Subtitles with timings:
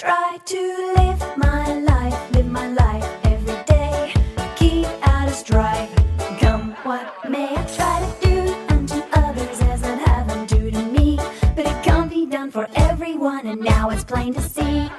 [0.00, 4.14] Try to live my life, live my life every day.
[4.56, 5.94] Keep out of strife,
[6.40, 7.54] come what may.
[7.54, 11.18] I try to do unto others as I'd have them do to me.
[11.54, 14.90] But it can't be done for everyone, and now it's plain to see.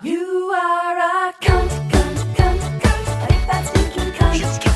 [0.00, 3.24] You are a cunt, cunt, cunt, cunt.
[3.24, 4.67] A big fat stinking cunt.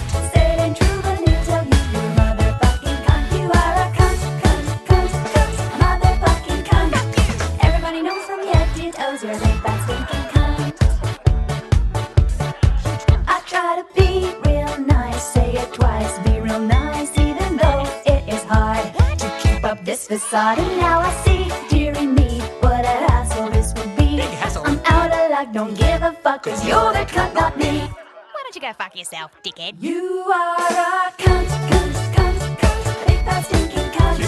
[19.85, 20.59] To this facade.
[20.59, 24.23] And now I see, dearie me, what a hassle this would be.
[24.23, 27.81] I'm out of luck, don't give a fuck, cause you're the cunt, not me.
[27.81, 29.75] Why don't you go fuck yourself, dickhead?
[29.81, 34.19] You are a cunt, cunt, cunt, cunt, a big fat stinking cunt.
[34.21, 34.27] You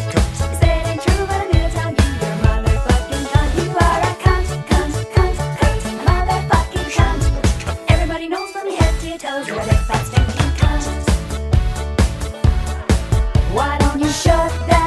[0.60, 3.50] say it ain't true, but I'm here to tell you you're motherfucking cunt.
[3.60, 7.22] You are a cunt, cunt, cunt, cunt, a motherfucking cunt.
[7.90, 10.84] Everybody knows from your head to your toes you're a big fat stinking cunt.
[13.54, 14.83] Why don't you shut that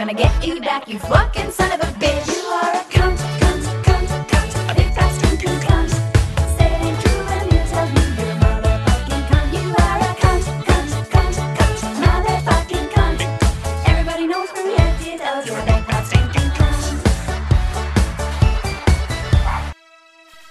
[0.00, 2.26] gonna get you back, you fucking son of a bitch.
[2.34, 3.29] You are a cunt,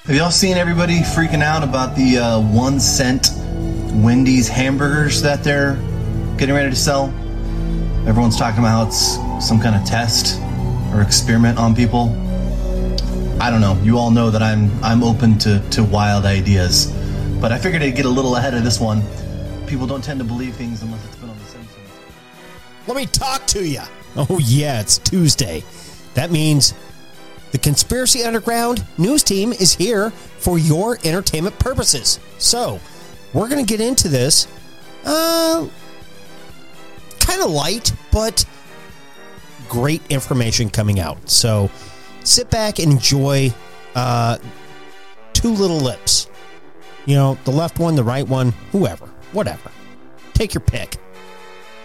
[0.09, 3.29] Have y'all seen everybody freaking out about the uh, one cent
[3.93, 5.75] Wendy's hamburgers that they're
[6.35, 7.13] getting ready to sell?
[8.07, 9.17] Everyone's talking about how it's
[9.47, 10.41] some kind of test
[10.91, 12.09] or experiment on people.
[13.39, 13.79] I don't know.
[13.83, 16.87] You all know that I'm I'm open to, to wild ideas,
[17.39, 19.03] but I figured I'd get a little ahead of this one.
[19.67, 21.87] People don't tend to believe things unless it's been on The Simpsons.
[22.87, 23.81] Let me talk to you.
[24.15, 25.63] Oh, yeah, it's Tuesday.
[26.15, 26.73] That means
[27.51, 32.19] the Conspiracy Underground news team is here for your entertainment purposes.
[32.37, 32.79] So,
[33.33, 34.47] we're going to get into this
[35.05, 35.67] uh,
[37.19, 38.45] kind of light, but
[39.67, 41.29] great information coming out.
[41.29, 41.69] So,
[42.23, 43.53] sit back and enjoy
[43.95, 44.37] uh,
[45.33, 46.29] two little lips.
[47.05, 49.71] You know, the left one, the right one, whoever, whatever.
[50.33, 50.97] Take your pick.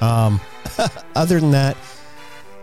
[0.01, 0.41] Um,
[1.15, 1.77] other than that,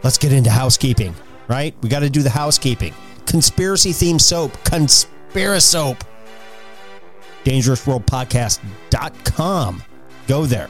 [0.04, 1.16] let's get into housekeeping,
[1.52, 1.76] right?
[1.82, 2.94] We got to do the housekeeping.
[3.26, 6.00] Conspiracy theme soap, Conspirasoap.
[7.44, 9.84] DangerousWorldPodcast.com.
[10.28, 10.70] Go there.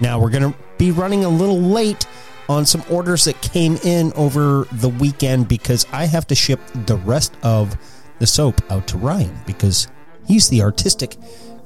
[0.00, 2.06] Now, we're going to be running a little late
[2.48, 6.96] on some orders that came in over the weekend because I have to ship the
[6.96, 7.74] rest of
[8.18, 9.88] the soap out to Ryan because
[10.26, 11.16] he's the artistic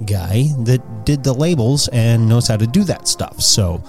[0.06, 3.40] guy that did the labels and knows how to do that stuff.
[3.40, 3.82] So,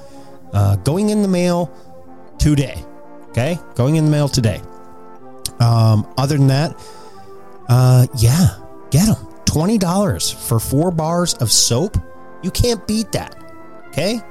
[0.52, 1.72] uh, going in the mail
[2.40, 2.84] today.
[3.34, 4.62] Okay, going in the mail today.
[5.60, 6.80] Um, other than that,
[7.68, 8.60] uh, yeah,
[8.92, 9.28] get them.
[9.46, 11.98] Twenty dollars for four bars of soap.
[12.44, 13.36] You can't beat that.
[13.88, 14.22] Okay,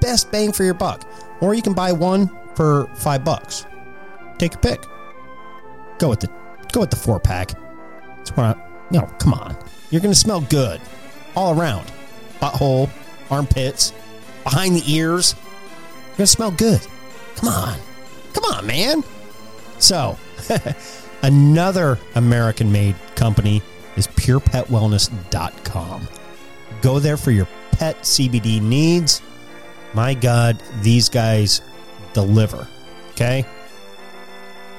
[0.00, 1.06] best bang for your buck.
[1.42, 3.66] Or you can buy one for five bucks.
[4.38, 4.86] Take a pick.
[5.98, 6.28] Go with the
[6.72, 7.52] go with the four pack.
[8.20, 8.54] It's I,
[8.90, 9.06] you know.
[9.18, 9.54] Come on,
[9.90, 10.80] you're gonna smell good
[11.36, 11.92] all around.
[12.40, 12.88] Butthole,
[13.30, 13.92] armpits,
[14.44, 15.34] behind the ears.
[16.08, 16.80] You're gonna smell good.
[17.36, 17.78] Come on.
[18.32, 19.02] Come on, man.
[19.78, 20.18] So,
[21.22, 23.62] another American made company
[23.96, 26.08] is purepetwellness.com.
[26.82, 29.22] Go there for your pet CBD needs.
[29.94, 31.62] My God, these guys
[32.12, 32.68] deliver.
[33.12, 33.44] Okay?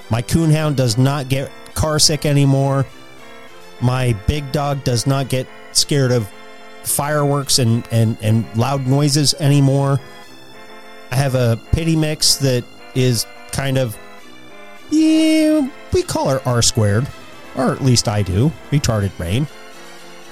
[0.09, 2.85] My coonhound does not get car sick anymore.
[3.81, 6.29] My big dog does not get scared of
[6.83, 9.99] fireworks and, and, and loud noises anymore.
[11.11, 12.63] I have a pity mix that
[12.95, 13.97] is kind of,
[14.89, 17.07] yeah, we call her R squared,
[17.55, 19.47] or at least I do, retarded brain.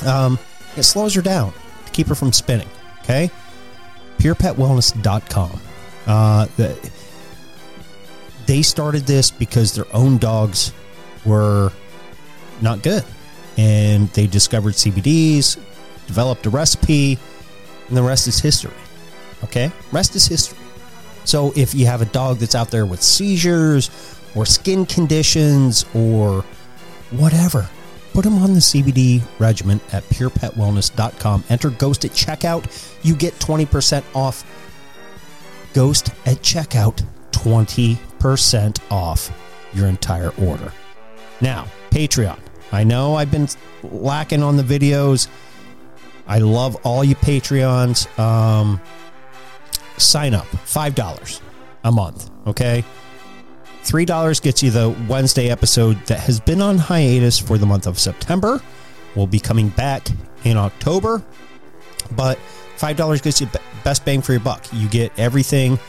[0.06, 0.40] Um,
[0.76, 1.54] it slows her down
[1.86, 2.70] to keep her from spinning.
[3.02, 3.32] Okay?
[4.20, 5.62] PurePetWellness.com.
[6.06, 6.92] Uh, the,
[8.46, 10.74] they started this because their own dogs
[11.26, 11.72] were
[12.62, 13.04] not good.
[13.58, 15.58] And they discovered CBDs,
[16.08, 17.18] developed a recipe,
[17.88, 18.74] and the rest is history.
[19.44, 19.72] Okay?
[19.92, 20.58] Rest is history.
[21.30, 23.92] So if you have a dog that's out there with seizures
[24.34, 26.44] or skin conditions or
[27.12, 27.70] whatever,
[28.14, 31.44] put them on the CBD regimen at purepetwellness.com.
[31.50, 32.66] Enter Ghost at checkout.
[33.06, 34.44] You get 20% off.
[35.76, 39.32] Ghost at checkout, 20% off
[39.76, 40.74] your entire order.
[41.42, 42.40] Now, Patreon.
[42.72, 43.48] I know I've been
[43.84, 45.28] lacking on the videos.
[46.28, 48.08] I love all you Patreons.
[48.18, 48.82] Um,
[50.00, 51.42] sign up $5
[51.84, 52.84] a month, okay?
[53.84, 57.98] $3 gets you the Wednesday episode that has been on hiatus for the month of
[57.98, 58.62] September.
[59.16, 60.08] We'll be coming back
[60.44, 61.24] in October,
[62.16, 62.38] but
[62.78, 63.50] $5 gets you
[63.84, 64.66] best bang for your buck.
[64.74, 65.80] You get everything,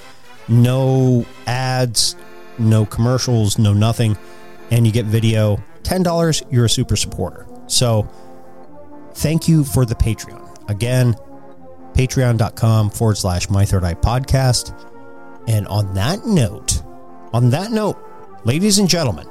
[0.48, 2.16] no ads,
[2.58, 4.16] no commercials, no nothing,
[4.70, 5.62] and you get video.
[5.82, 7.46] $10, you're a super supporter.
[7.66, 8.08] So
[9.14, 10.70] thank you for the Patreon.
[10.70, 11.16] Again,
[11.94, 14.74] patreon.com forward slash my third eye podcast.
[15.48, 16.82] And on that note,
[17.32, 17.98] on that note,
[18.44, 19.26] ladies and gentlemen,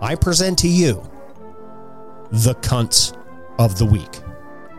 [0.00, 1.02] I present to you
[2.30, 3.16] the cunts
[3.58, 4.20] of the week.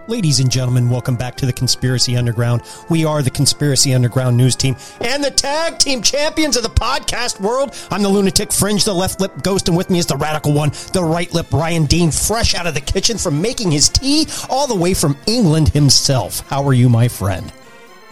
[0.10, 2.64] Ladies and gentlemen, welcome back to the Conspiracy Underground.
[2.90, 7.40] We are the Conspiracy Underground news team and the tag team champions of the podcast
[7.40, 7.76] world.
[7.92, 10.72] I'm the lunatic fringe, the left lip ghost, and with me is the radical one,
[10.94, 14.66] the right lip Ryan Dean, fresh out of the kitchen from making his tea all
[14.66, 16.40] the way from England himself.
[16.50, 17.54] How are you, my friend?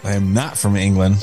[0.04, 1.16] I am not from England.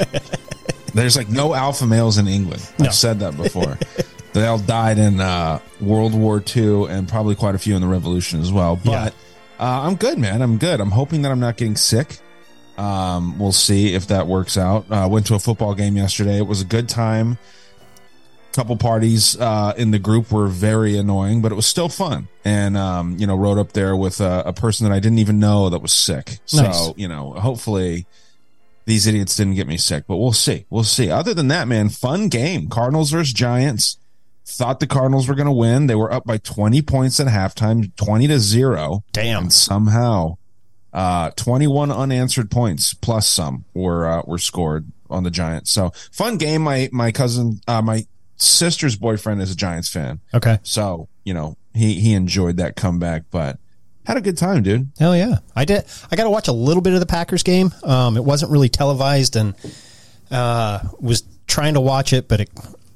[0.94, 2.70] There's like no alpha males in England.
[2.80, 2.88] No.
[2.88, 3.80] I've said that before.
[4.34, 7.88] they all died in uh, World War II and probably quite a few in the
[7.88, 8.76] Revolution as well.
[8.76, 9.14] But
[9.60, 10.42] uh, I'm good, man.
[10.42, 10.80] I'm good.
[10.82, 12.20] I'm hoping that I'm not getting sick.
[12.78, 14.86] Um, we'll see if that works out.
[14.92, 16.38] Uh, went to a football game yesterday.
[16.38, 17.38] It was a good time.
[18.54, 22.30] Couple parties uh, in the group were very annoying, but it was still fun.
[22.46, 25.40] And um, you know, rode up there with a, a person that I didn't even
[25.40, 26.40] know that was sick.
[26.46, 26.94] So Nice.
[26.96, 28.06] you know, hopefully
[28.86, 30.66] these idiots didn't get me sick, but we'll see.
[30.70, 31.10] We'll see.
[31.12, 32.70] Other than that, man, fun game.
[32.70, 33.98] Cardinals versus Giants.
[34.46, 35.88] Thought the Cardinals were going to win.
[35.88, 39.04] They were up by 20 points at halftime, 20 to 0.
[39.12, 39.44] Damn.
[39.44, 40.38] And somehow
[40.94, 45.72] uh 21 unanswered points plus some were uh, were scored on the Giants.
[45.72, 46.62] So, fun game.
[46.62, 48.06] My my cousin uh my
[48.38, 50.22] sister's boyfriend is a Giants fan.
[50.34, 50.60] Okay.
[50.64, 53.60] So, you know, he he enjoyed that comeback, but
[54.06, 54.92] had a good time, dude.
[55.00, 55.40] Hell yeah.
[55.56, 55.84] I did.
[56.12, 57.74] I got to watch a little bit of the Packers game.
[57.84, 59.56] Um, it wasn't really televised and
[60.30, 62.50] uh, was trying to watch it, but it,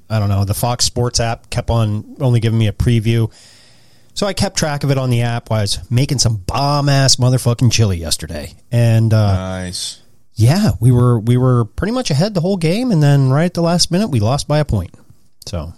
[0.10, 0.44] I don't know.
[0.46, 3.32] The Fox Sports app kept on only giving me a preview.
[4.16, 6.90] So I kept track of it on the app while I was making some bomb
[6.90, 8.54] ass motherfucking chili yesterday.
[8.72, 10.02] And uh, Nice.
[10.34, 13.54] yeah, we were we were pretty much ahead the whole game, and then right at
[13.54, 14.94] the last minute, we lost by a point.
[15.46, 15.74] So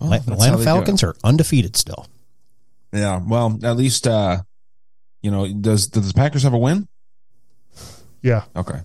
[0.00, 2.08] Oh, Atla- that's how Atlanta Falcons are undefeated still.
[2.92, 4.38] Yeah, well, at least uh
[5.22, 6.88] you know, does does the Packers have a win?
[8.22, 8.44] Yeah.
[8.56, 8.80] Okay.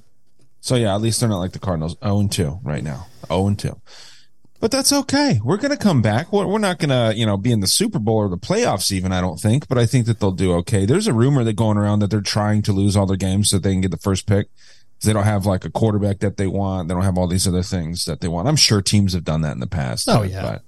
[0.62, 3.08] So yeah, at least they're not like the Cardinals, 0 and 2 right now.
[3.28, 3.82] 0 and 2.
[4.62, 5.42] But that's okay.
[5.44, 6.32] We're going to come back.
[6.32, 8.92] We're, we're not going to, you know, be in the Super Bowl or the playoffs
[8.92, 10.86] even, I don't think, but I think that they'll do okay.
[10.86, 13.58] There's a rumor that going around that they're trying to lose all their games so
[13.58, 14.50] they can get the first pick.
[15.02, 16.88] They don't have like a quarterback that they want.
[16.88, 18.48] They don't have all these other things that they want.
[18.48, 20.08] I'm sure teams have done that in the past.
[20.08, 20.60] Oh, yeah.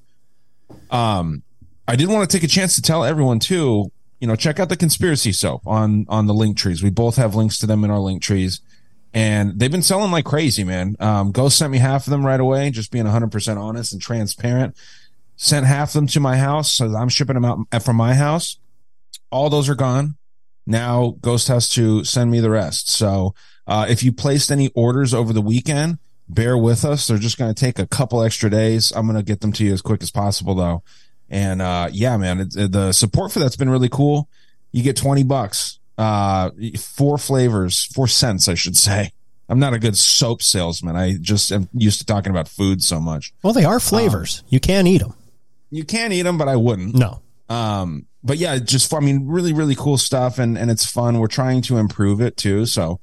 [0.89, 1.43] But, um,
[1.88, 4.69] I did want to take a chance to tell everyone too, you know, check out
[4.69, 6.81] the conspiracy soap on, on the link trees.
[6.81, 8.59] We both have links to them in our link trees
[9.13, 10.96] and they've been selling like crazy, man.
[11.00, 14.75] Um, Ghost sent me half of them right away, just being 100% honest and transparent.
[15.36, 18.58] Sent half of them to my house, so I'm shipping them out from my house.
[19.32, 20.15] All those are gone.
[20.65, 22.89] Now Ghost has to send me the rest.
[22.89, 23.34] So,
[23.67, 25.98] uh, if you placed any orders over the weekend,
[26.29, 27.08] bear with us.
[27.08, 28.91] They're just going to take a couple extra days.
[28.96, 30.84] I'm going to get them to you as quick as possible though.
[31.29, 34.29] And, uh, yeah, man, it, it- the support for that's been really cool.
[34.72, 39.12] You get 20 bucks, uh, four flavors, four cents, I should say.
[39.50, 40.95] I'm not a good soap salesman.
[40.95, 43.33] I just am used to talking about food so much.
[43.43, 44.43] Well, they are flavors.
[44.47, 45.13] you can't eat them.
[45.69, 46.95] You can't eat them, but I wouldn't.
[46.95, 47.21] No.
[47.50, 51.19] Um, but yeah, just I mean, really, really cool stuff, and and it's fun.
[51.19, 53.00] We're trying to improve it too, so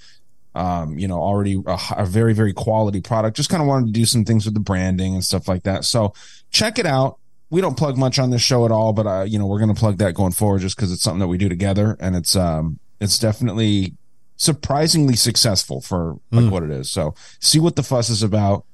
[0.55, 3.37] um, you know, already a, a very, very quality product.
[3.37, 5.85] Just kind of wanted to do some things with the branding and stuff like that.
[5.85, 6.13] So
[6.51, 7.19] check it out.
[7.51, 9.75] We don't plug much on this show at all, but uh, you know, we're going
[9.75, 12.37] to plug that going forward just because it's something that we do together, and it's
[12.37, 13.95] um, it's definitely
[14.37, 16.51] surprisingly successful for like Mm.
[16.51, 16.91] what it is.
[16.91, 18.65] So see what the fuss is about.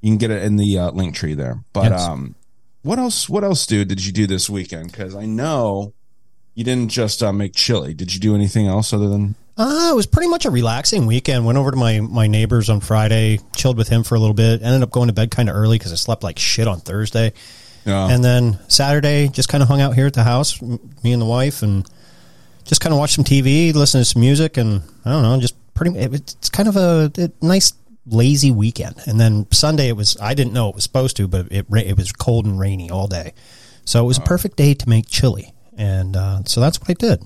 [0.00, 1.62] You can get it in the uh, link tree there.
[1.72, 2.02] But Yes.
[2.02, 2.34] um,
[2.82, 3.28] what else?
[3.28, 3.88] What else, dude?
[3.88, 4.92] Did you do this weekend?
[4.92, 5.92] Because I know
[6.54, 7.94] you didn't just uh, make chili.
[7.94, 9.34] Did you do anything else other than?
[9.56, 11.44] Uh, it was pretty much a relaxing weekend.
[11.44, 14.62] Went over to my my neighbors on Friday, chilled with him for a little bit.
[14.62, 17.32] Ended up going to bed kind of early because I slept like shit on Thursday.
[17.86, 21.20] Uh, And then Saturday, just kind of hung out here at the house, me and
[21.22, 21.88] the wife, and
[22.64, 25.54] just kind of watched some TV, listened to some music, and I don't know, just
[25.74, 25.98] pretty.
[25.98, 27.72] It, it's kind of a, nice
[28.06, 28.96] lazy weekend.
[29.06, 31.96] And then Sunday, it was I didn't know it was supposed to, but it it
[31.96, 33.32] was cold and rainy all day,
[33.84, 36.94] so it was a perfect day to make chili, and uh, so that's what I
[36.94, 37.24] did.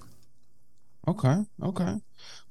[1.09, 1.45] Okay.
[1.63, 1.97] Okay.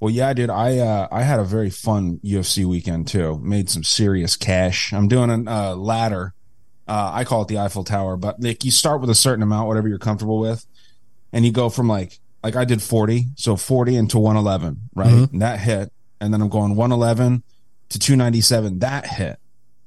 [0.01, 0.50] Well, yeah, dude.
[0.50, 3.39] I uh, I had a very fun UFC weekend too.
[3.41, 4.91] Made some serious cash.
[4.91, 6.34] I'm doing a uh, ladder.
[6.88, 9.68] Uh, I call it the Eiffel Tower, but like you start with a certain amount,
[9.68, 10.66] whatever you're comfortable with,
[11.32, 15.08] and you go from like like I did 40, so 40 into 111, right?
[15.32, 17.44] And that hit, and then I'm going 111
[17.90, 18.80] to 297.
[18.80, 19.38] That hit.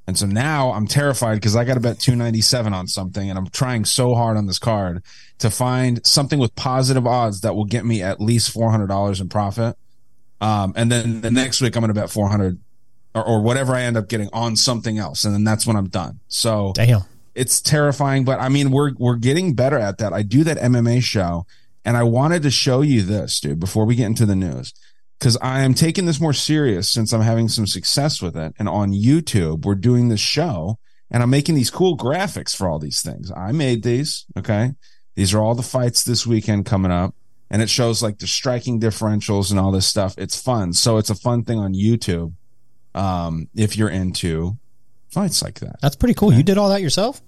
[0.06, 3.48] And so now I'm terrified because I got to bet 297 on something and I'm
[3.48, 5.02] trying so hard on this card
[5.38, 9.76] to find something with positive odds that will get me at least $400 in profit.
[10.42, 12.58] Um, and then the next week I'm going to bet 400
[13.14, 15.24] or, or whatever I end up getting on something else.
[15.24, 16.20] And then that's when I'm done.
[16.28, 17.02] So Damn.
[17.34, 20.12] it's terrifying, but I mean, we're, we're getting better at that.
[20.12, 21.46] I do that MMA show
[21.84, 24.72] and I wanted to show you this, dude, before we get into the news
[25.18, 28.54] because I am taking this more serious since I'm having some success with it.
[28.58, 30.78] And on YouTube, we're doing this show
[31.10, 33.32] and I'm making these cool graphics for all these things.
[33.34, 34.26] I made these.
[34.36, 34.72] Okay.
[35.14, 37.14] These are all the fights this weekend coming up
[37.50, 40.14] and it shows like the striking differentials and all this stuff.
[40.18, 40.72] It's fun.
[40.72, 42.34] So it's a fun thing on YouTube.
[42.94, 44.56] Um, if you're into
[45.10, 45.80] fights like that.
[45.80, 46.32] That's pretty cool.
[46.32, 47.22] You did all that yourself?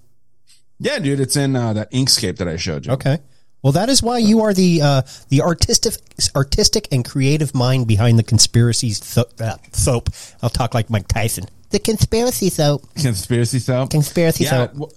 [0.79, 2.91] Yeah, dude, it's in uh, that Inkscape that I showed you.
[2.93, 3.19] Okay.
[3.63, 5.95] Well, that is why you are the uh, the artistic
[6.35, 10.09] artistic and creative mind behind the conspiracies th- uh, soap.
[10.43, 11.45] I'll talk like Mike Tyson.
[11.71, 12.83] The conspiracy soap.
[12.95, 13.89] Conspiracy stuff.
[13.89, 14.75] Conspiracy yeah, soap.
[14.75, 14.91] well,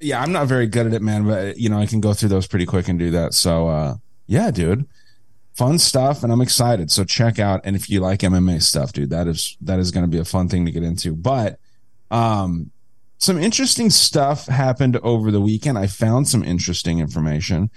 [0.00, 2.30] yeah, I'm not very good at it, man, but you know, I can go through
[2.30, 3.34] those pretty quick and do that.
[3.34, 3.96] So, uh,
[4.26, 4.86] yeah, dude,
[5.58, 6.90] fun stuff, and I'm excited.
[6.90, 10.04] So check out, and if you like MMA stuff, dude, that is that is going
[10.04, 11.14] to be a fun thing to get into.
[11.14, 11.58] But,
[12.10, 12.70] um,
[13.18, 15.76] some interesting stuff happened over the weekend.
[15.76, 17.70] I found some interesting information,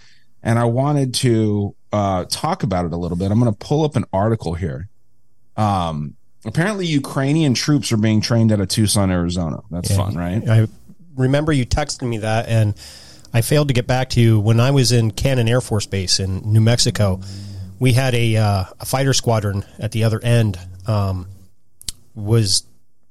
[0.43, 3.31] and I wanted to uh, talk about it a little bit.
[3.31, 4.87] I'm going to pull up an article here.
[5.57, 6.13] Um,
[6.45, 9.61] apparently, Ukrainian troops are being trained out of Tucson, Arizona.
[9.71, 10.47] That's fun, right?
[10.47, 10.67] I
[11.15, 12.75] remember you texted me that, and
[13.33, 16.19] I failed to get back to you when I was in Cannon Air Force Base
[16.19, 17.19] in New Mexico.
[17.81, 20.59] We had a uh, a fighter squadron at the other end.
[20.85, 21.27] Um,
[22.13, 22.63] was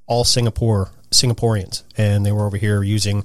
[0.07, 3.25] all Singapore Singaporeans, and they were over here using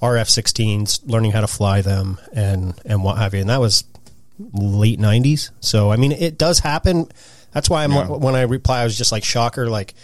[0.00, 3.40] RF-16s, learning how to fly them, and and what have you.
[3.40, 3.82] And that was
[4.52, 5.50] late '90s.
[5.58, 7.08] So I mean, it does happen.
[7.52, 8.06] That's why I'm Yeah.
[8.06, 9.94] when I reply, I was just like shocker, like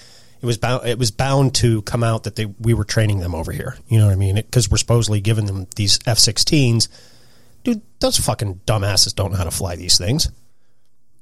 [0.41, 3.37] it was bound it was bound to come out that they we were training them
[3.37, 3.77] over here.
[3.87, 4.35] You know what I mean?
[4.35, 6.89] Because we're supposedly giving them these F-16s.
[7.63, 10.29] Dude, those fucking dumbasses don't know how to fly these things.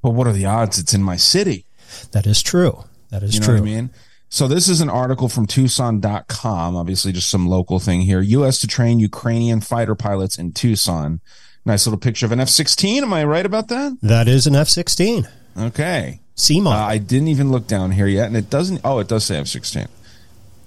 [0.03, 1.67] But what are the odds it's in my city?
[2.13, 2.85] That is true.
[3.11, 3.55] That is You know true.
[3.57, 3.91] what I mean?
[4.29, 8.21] So this is an article from Tucson.com, obviously just some local thing here.
[8.21, 8.61] U.S.
[8.61, 11.21] to train Ukrainian fighter pilots in Tucson.
[11.65, 13.03] Nice little picture of an F-16.
[13.03, 13.99] Am I right about that?
[14.03, 15.29] That is an F-16.
[15.59, 16.21] Okay.
[16.37, 16.71] C Uh.
[16.71, 18.81] I didn't even look down here yet, and it doesn't.
[18.85, 19.89] Oh, it does say F-16.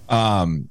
[0.10, 0.70] Um,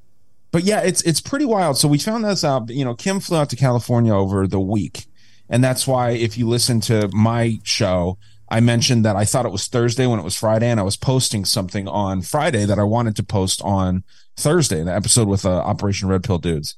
[0.51, 1.79] but yeah, it's it's pretty wild.
[1.79, 2.69] So we found this out.
[2.69, 5.07] You know, Kim flew out to California over the week,
[5.49, 8.19] and that's why if you listen to my show,
[8.53, 10.99] I mentioned that I thought it was Thursday when it was Friday, and I was
[10.99, 14.05] posting something on Friday that I wanted to post on
[14.37, 16.77] Thursday, the episode with uh, Operation Red Pill dudes.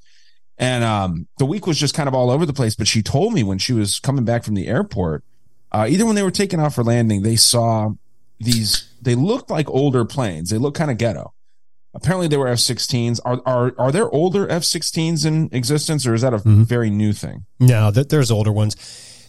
[0.56, 2.76] And um, the week was just kind of all over the place.
[2.76, 5.24] But she told me when she was coming back from the airport,
[5.72, 7.90] uh, either when they were taking off for landing, they saw
[8.38, 8.88] these.
[9.02, 10.50] They looked like older planes.
[10.50, 11.34] They looked kind of ghetto.
[11.92, 13.18] Apparently, they were F-16s.
[13.24, 17.46] Are are are there older F-16s in existence, or is that a very new thing?
[17.58, 18.76] No, th- there's older ones.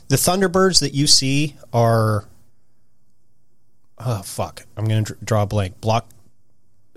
[0.10, 2.26] The Thunderbirds that you see are.
[3.98, 4.66] Oh fuck!
[4.76, 5.80] I'm gonna draw a blank.
[5.82, 6.08] Block.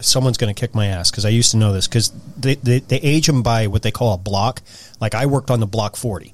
[0.00, 2.98] Someone's gonna kick my ass because I used to know this because they, they they
[2.98, 4.62] age them by what they call a block.
[5.00, 6.32] Like I worked on the block 40.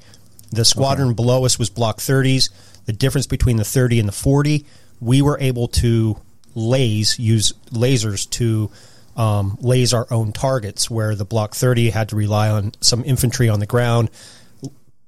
[0.51, 2.51] The squadron below us was block 30s.
[2.85, 4.65] The difference between the 30 and the 40,
[5.01, 6.19] we were able to
[6.55, 8.71] laze use lasers to
[9.17, 10.91] um, laze our own targets.
[10.91, 14.11] Where the block 30 had to rely on some infantry on the ground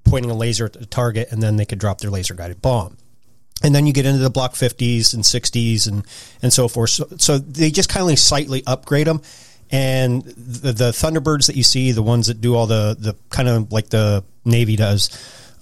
[0.06, 2.96] pointing a laser at the target, and then they could drop their laser guided bomb.
[3.62, 6.04] And then you get into the Block 50s and 60s and,
[6.42, 6.90] and so forth.
[6.90, 9.22] So, so they just kind of slightly upgrade them.
[9.70, 13.48] And the, the Thunderbirds that you see, the ones that do all the, the kind
[13.48, 15.10] of like the Navy does,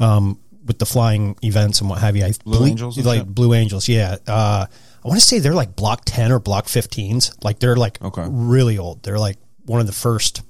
[0.00, 2.24] um, with the flying events and what have you.
[2.24, 3.26] I Blue believe- Angels like?
[3.26, 4.16] Blue Angels, yeah.
[4.26, 4.66] Uh,
[5.04, 7.44] I want to say they're like Block 10 or Block 15s.
[7.44, 8.24] Like they're like Okay.
[8.28, 9.02] really old.
[9.02, 9.36] They're like
[9.66, 10.42] one of the first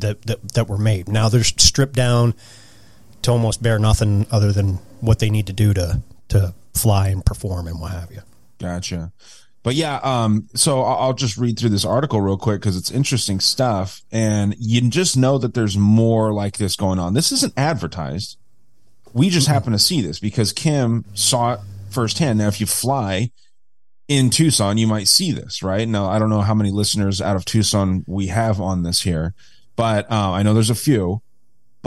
[0.00, 1.08] that, that, that were made.
[1.08, 2.34] Now they're stripped down
[3.22, 7.24] to almost bear nothing other than what they need to do to, to fly and
[7.24, 8.20] perform and what have you.
[8.58, 9.12] Gotcha.
[9.62, 13.40] But yeah, um, so I'll, just read through this article real quick because it's interesting
[13.40, 17.14] stuff, and you just know that there's more like this going on.
[17.14, 18.38] This isn't advertised.
[19.12, 22.38] We just happen to see this because Kim saw it firsthand.
[22.38, 23.30] Now, if you fly
[24.06, 25.88] in Tucson, you might see this, right?
[25.88, 29.34] Now, I don't know how many listeners out of Tucson we have on this here,
[29.76, 31.20] but uh, I know there's a few.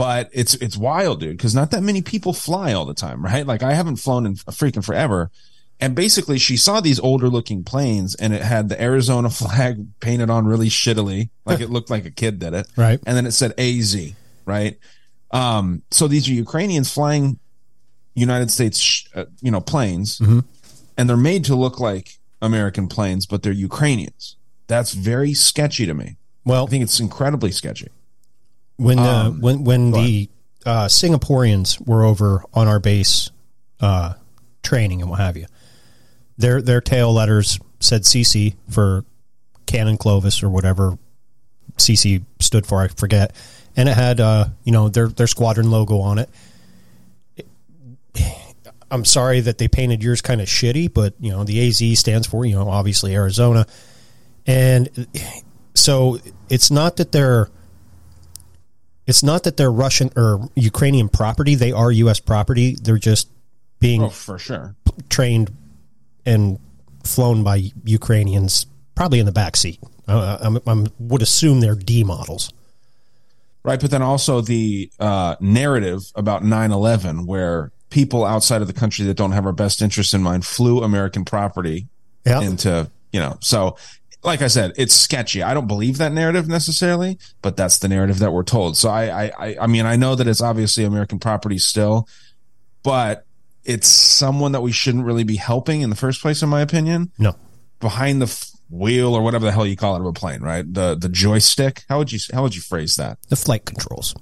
[0.02, 3.46] But it's it's wild, dude, because not that many people fly all the time, right?
[3.46, 5.30] Like I haven't flown in freaking forever.
[5.78, 10.28] And basically, she saw these older looking planes, and it had the Arizona flag painted
[10.28, 12.66] on really shittily, like it looked like a kid did it.
[12.76, 12.98] Right.
[13.06, 13.96] And then it said AZ,
[14.44, 14.76] right?
[15.30, 17.38] Um, so these are Ukrainians flying
[18.14, 20.18] United States, sh- uh, you know, planes,
[20.98, 24.34] and they're made to look like American planes, but they're Ukrainians.
[24.66, 26.16] That's very sketchy to me.
[26.44, 27.88] Well, I think it's incredibly sketchy.
[28.82, 30.28] When uh, Um, when when the
[30.66, 33.30] uh, Singaporeans were over on our base
[33.80, 34.14] uh,
[34.62, 35.46] training and what have you,
[36.36, 39.04] their their tail letters said CC for
[39.66, 40.98] Cannon Clovis or whatever
[41.76, 43.34] CC stood for, I forget,
[43.76, 46.28] and it had uh, you know their their squadron logo on it.
[48.90, 52.26] I'm sorry that they painted yours kind of shitty, but you know the AZ stands
[52.26, 53.66] for you know obviously Arizona,
[54.46, 55.06] and
[55.74, 57.48] so it's not that they're
[59.06, 61.54] it's not that they're Russian or Ukrainian property.
[61.54, 62.20] They are U.S.
[62.20, 62.76] property.
[62.80, 63.28] They're just
[63.80, 64.74] being Oh, for sure.
[65.08, 65.50] trained
[66.24, 66.58] and
[67.04, 69.80] flown by Ukrainians, probably in the back seat.
[70.06, 72.52] I'm, I'm would assume they're D models.
[73.64, 79.04] Right, but then also the uh, narrative about 9/11, where people outside of the country
[79.06, 81.86] that don't have our best interest in mind flew American property
[82.26, 83.76] Yeah, into, you know, so
[84.24, 85.42] like I said, it's sketchy.
[85.42, 88.76] I don't believe that narrative necessarily, but that's the narrative that we're told.
[88.76, 92.08] So I, I, I, mean, I know that it's obviously American property still,
[92.82, 93.26] but
[93.64, 97.10] it's someone that we shouldn't really be helping in the first place, in my opinion
[97.18, 97.34] no,
[97.80, 100.72] behind the f- wheel or whatever the hell you call it of a plane, right?
[100.72, 101.84] The the joystick.
[101.88, 103.18] How would you how would you phrase that?
[103.28, 104.14] the flight controls.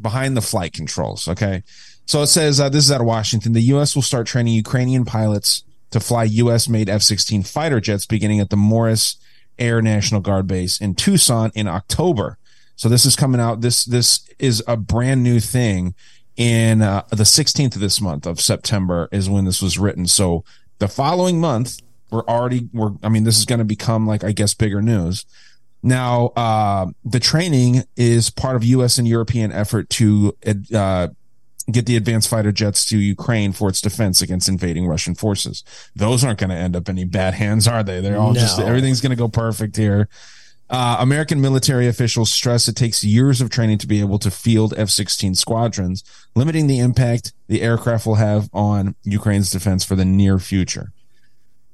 [0.00, 1.26] Behind the flight controls.
[1.28, 1.62] Okay,
[2.04, 3.52] so it says uh, this is out of Washington.
[3.52, 3.94] The U.S.
[3.94, 6.68] will start training Ukrainian pilots to fly U.S.
[6.68, 9.16] made F-16 fighter jets beginning at the Morris
[9.58, 12.38] Air National Guard base in Tucson in October.
[12.76, 13.60] So this is coming out.
[13.60, 15.94] This this is a brand new thing.
[16.36, 20.06] In uh, the 16th of this month of September is when this was written.
[20.06, 20.44] So
[20.80, 22.90] the following month, we're already we're.
[23.02, 25.24] I mean, this is going to become like I guess bigger news.
[25.82, 28.98] Now, uh, the training is part of U.S.
[28.98, 30.36] and European effort to
[30.74, 31.08] uh,
[31.70, 35.64] get the advanced fighter jets to Ukraine for its defense against invading Russian forces.
[35.94, 38.00] Those aren't going to end up in any bad hands, are they?
[38.00, 40.08] They're all just everything's going to go perfect here.
[40.68, 44.74] Uh, American military officials stress it takes years of training to be able to field
[44.76, 46.02] F-16 squadrons,
[46.34, 50.92] limiting the impact the aircraft will have on Ukraine's defense for the near future.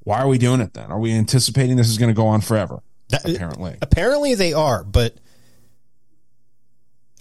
[0.01, 0.91] Why are we doing it then?
[0.91, 2.83] Are we anticipating this is going to go on forever?
[3.09, 3.77] That- Apparently.
[3.81, 5.15] Apparently they are, but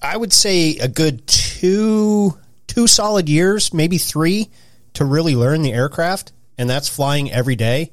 [0.02, 2.38] I would say a good two
[2.72, 4.50] two solid years, maybe three,
[4.94, 7.92] to really learn the aircraft, and that's flying every day.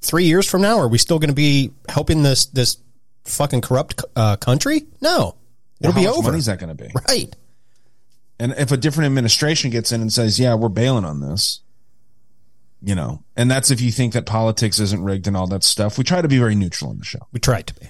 [0.00, 2.76] Three years from now, are we still going to be helping this this
[3.24, 4.86] fucking corrupt uh, country?
[5.00, 5.34] No,
[5.80, 6.28] it'll How be much over.
[6.28, 6.90] money is that going to be?
[7.08, 7.34] Right.
[8.38, 11.62] And if a different administration gets in and says, "Yeah, we're bailing on this,"
[12.80, 15.98] you know, and that's if you think that politics isn't rigged and all that stuff.
[15.98, 17.26] We try to be very neutral on the show.
[17.32, 17.88] We try to be.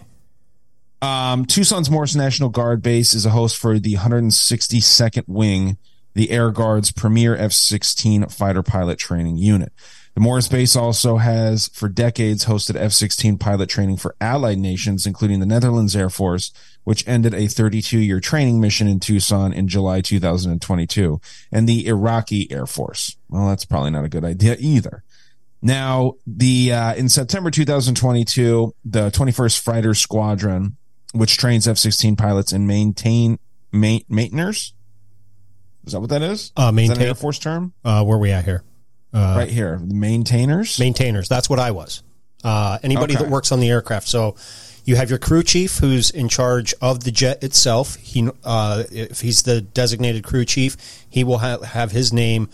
[1.05, 5.77] Um, Tucson's Morris National Guard Base is a host for the 162nd Wing,
[6.14, 9.71] the Air Guard's premier F-16 fighter pilot training unit.
[10.14, 15.40] The Morris Base also has, for decades, hosted F-16 pilot training for allied nations, including
[15.40, 16.53] the Netherlands Air Force,
[16.85, 21.21] which ended a 32-year training mission in Tucson in July 2022,
[21.53, 23.19] and the Iraqi Air Force.
[23.29, 25.05] Well, that's probably not a good idea either.
[25.61, 30.79] Now, the uh, in September 2022, the 21st Fighter Squadron,
[31.14, 33.38] which trains F-16 pilots and maintain
[33.72, 34.74] ma- maintainers,
[35.87, 36.31] is that what that is?
[36.57, 37.72] Uh, Is that an maintain- Air Force term?
[37.85, 38.62] Uh, where we at here?
[39.12, 40.79] Uh, right here, maintainers.
[40.81, 41.29] maintainers.
[41.29, 42.03] That's what I was.
[42.42, 43.22] Uh, anybody Okay.
[43.24, 44.09] that works on the aircraft.
[44.09, 44.35] So
[44.87, 47.94] You have your crew chief, who's in charge of the jet itself.
[47.96, 50.77] He, uh, if he's the designated crew chief,
[51.09, 52.50] he will ha- have his name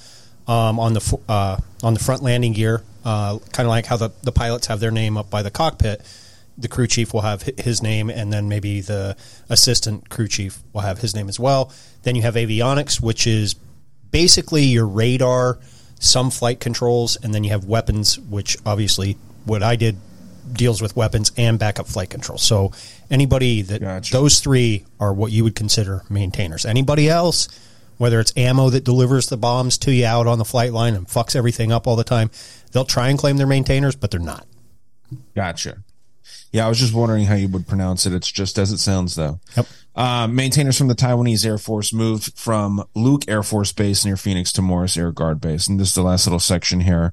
[0.46, 4.10] um, on the uh, on the front landing gear, uh, kind of like how the,
[4.22, 6.02] the pilots have their name up by the cockpit.
[6.60, 9.16] The crew chief will have his name, and then maybe the
[9.48, 11.72] assistant crew chief will have his name as well.
[12.02, 13.54] Then you have avionics, which is
[14.10, 15.58] basically your radar,
[15.98, 19.96] some flight controls, and then you have weapons, which obviously what I did
[20.52, 22.38] deals with weapons and backup flight control.
[22.38, 22.72] So
[23.10, 24.12] anybody that Gotcha.
[24.12, 26.66] those three are what you would consider maintainers.
[26.66, 27.48] Anybody else,
[27.98, 31.06] whether it's ammo that delivers the bombs to you out on the flight line and
[31.06, 32.30] fucks everything up all the time,
[32.72, 34.46] they'll try and claim they're maintainers, but they're not.
[35.34, 35.82] Gotcha.
[36.52, 38.12] Yeah, I was just wondering how you would pronounce it.
[38.12, 39.38] It's just as it sounds, though.
[39.56, 39.66] Yep.
[39.94, 44.52] Uh, maintainers from the Taiwanese Air Force moved from Luke Air Force Base near Phoenix
[44.52, 45.68] to Morris Air Guard Base.
[45.68, 47.12] And this is the last little section here.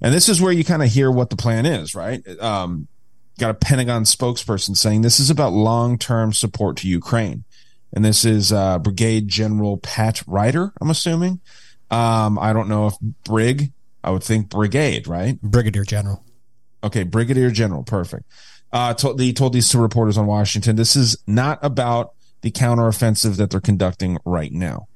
[0.00, 2.26] And this is where you kind of hear what the plan is, right?
[2.40, 2.88] Um,
[3.38, 7.44] got a Pentagon spokesperson saying this is about long term support to Ukraine.
[7.92, 11.40] And this is uh, Brigade General Pat Ryder, I'm assuming.
[11.90, 13.72] Um, I don't know if Brig,
[14.04, 15.40] I would think Brigade, right?
[15.42, 16.22] Brigadier General.
[16.84, 18.24] Okay, Brigadier General, perfect.
[18.72, 23.36] Uh, told, he told these two reporters on Washington, this is not about the counteroffensive
[23.36, 24.86] that they're conducting right now.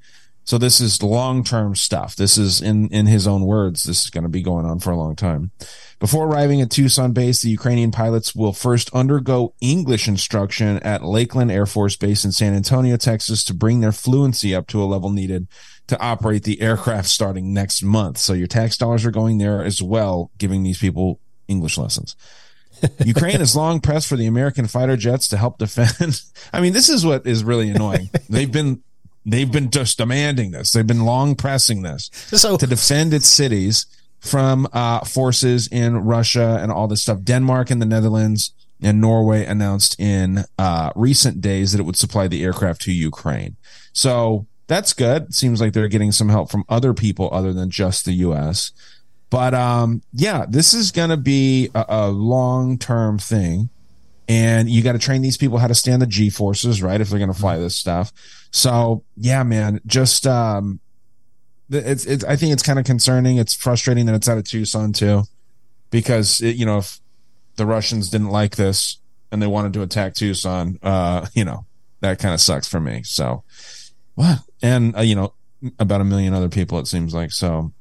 [0.47, 2.17] So this is long-term stuff.
[2.17, 4.91] This is in, in his own words, this is going to be going on for
[4.91, 5.53] a long time.
[5.99, 11.51] Before arriving at Tucson base, the Ukrainian pilots will first undergo English instruction at Lackland
[11.51, 15.09] Air Force Base in San Antonio, Texas to bring their fluency up to a level
[15.09, 15.49] needed
[15.87, 18.19] to operate the aircraft starting next month.
[18.19, 22.17] So your tax dollars are going there as well, giving these people English lessons.
[23.05, 26.21] Ukraine has long pressed for the American fighter jets to help defend.
[26.53, 28.11] I mean, this is what is really annoying.
[28.29, 28.83] They've been
[29.25, 30.73] they've been just demanding this.
[30.73, 33.87] They've been long pressing this So to defend its cities
[34.21, 37.23] from uh, forces in Russia and all this stuff.
[37.23, 42.29] Denmark and the Netherlands and Norway announced in uh, recent days that it would supply
[42.29, 43.57] the aircraft to Ukraine.
[43.93, 45.35] So that's good.
[45.35, 48.73] Seems like they're getting some help from other people other than just the U.S.
[49.31, 53.69] But um, yeah, this is going to be a, a long term thing.
[54.27, 56.99] And you got to train these people how to stand the G forces, right?
[56.99, 58.11] If they're going to fly this stuff.
[58.51, 60.81] So yeah, man, just, um,
[61.69, 63.37] it's, it's, I think it's kind of concerning.
[63.37, 65.25] It's frustrating that it's out of Tucson too,
[65.91, 67.01] because it, you know, if
[67.57, 68.97] the Russians didn't like this
[69.31, 71.67] and they wanted to attack Tucson, uh, you know,
[72.01, 73.03] that kind of sucks for me.
[73.03, 73.45] So
[74.15, 74.39] what?
[74.63, 75.35] And, uh, you know,
[75.79, 77.31] about a million other people, it seems like.
[77.31, 77.74] So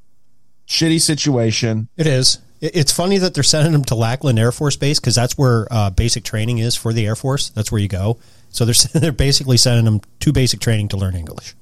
[0.68, 1.90] shitty situation.
[1.98, 2.40] It is.
[2.62, 5.90] It's funny that they're sending them to Lackland Air Force Base because that's where uh,
[5.90, 7.50] basic training is for the Air Force.
[7.50, 8.20] That's where you go.
[8.50, 11.56] So they're they're basically sending them to basic training to learn English.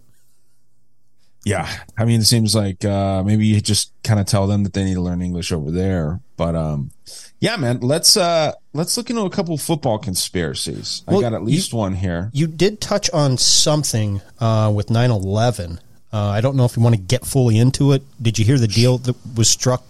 [1.44, 1.68] Yeah.
[1.98, 4.84] I mean, it seems like, uh, maybe you just kind of tell them that they
[4.84, 6.20] need to learn English over there.
[6.38, 6.92] But, um,
[7.40, 11.04] yeah, man, let's, uh, let's look into a couple football conspiracies.
[11.08, 12.30] Well, I got at least one here.
[12.34, 15.80] You did touch on something uh, with 9 11.
[16.14, 18.04] Uh, I don't know if you want to get fully into it.
[18.22, 19.84] Did you hear the deal that was struck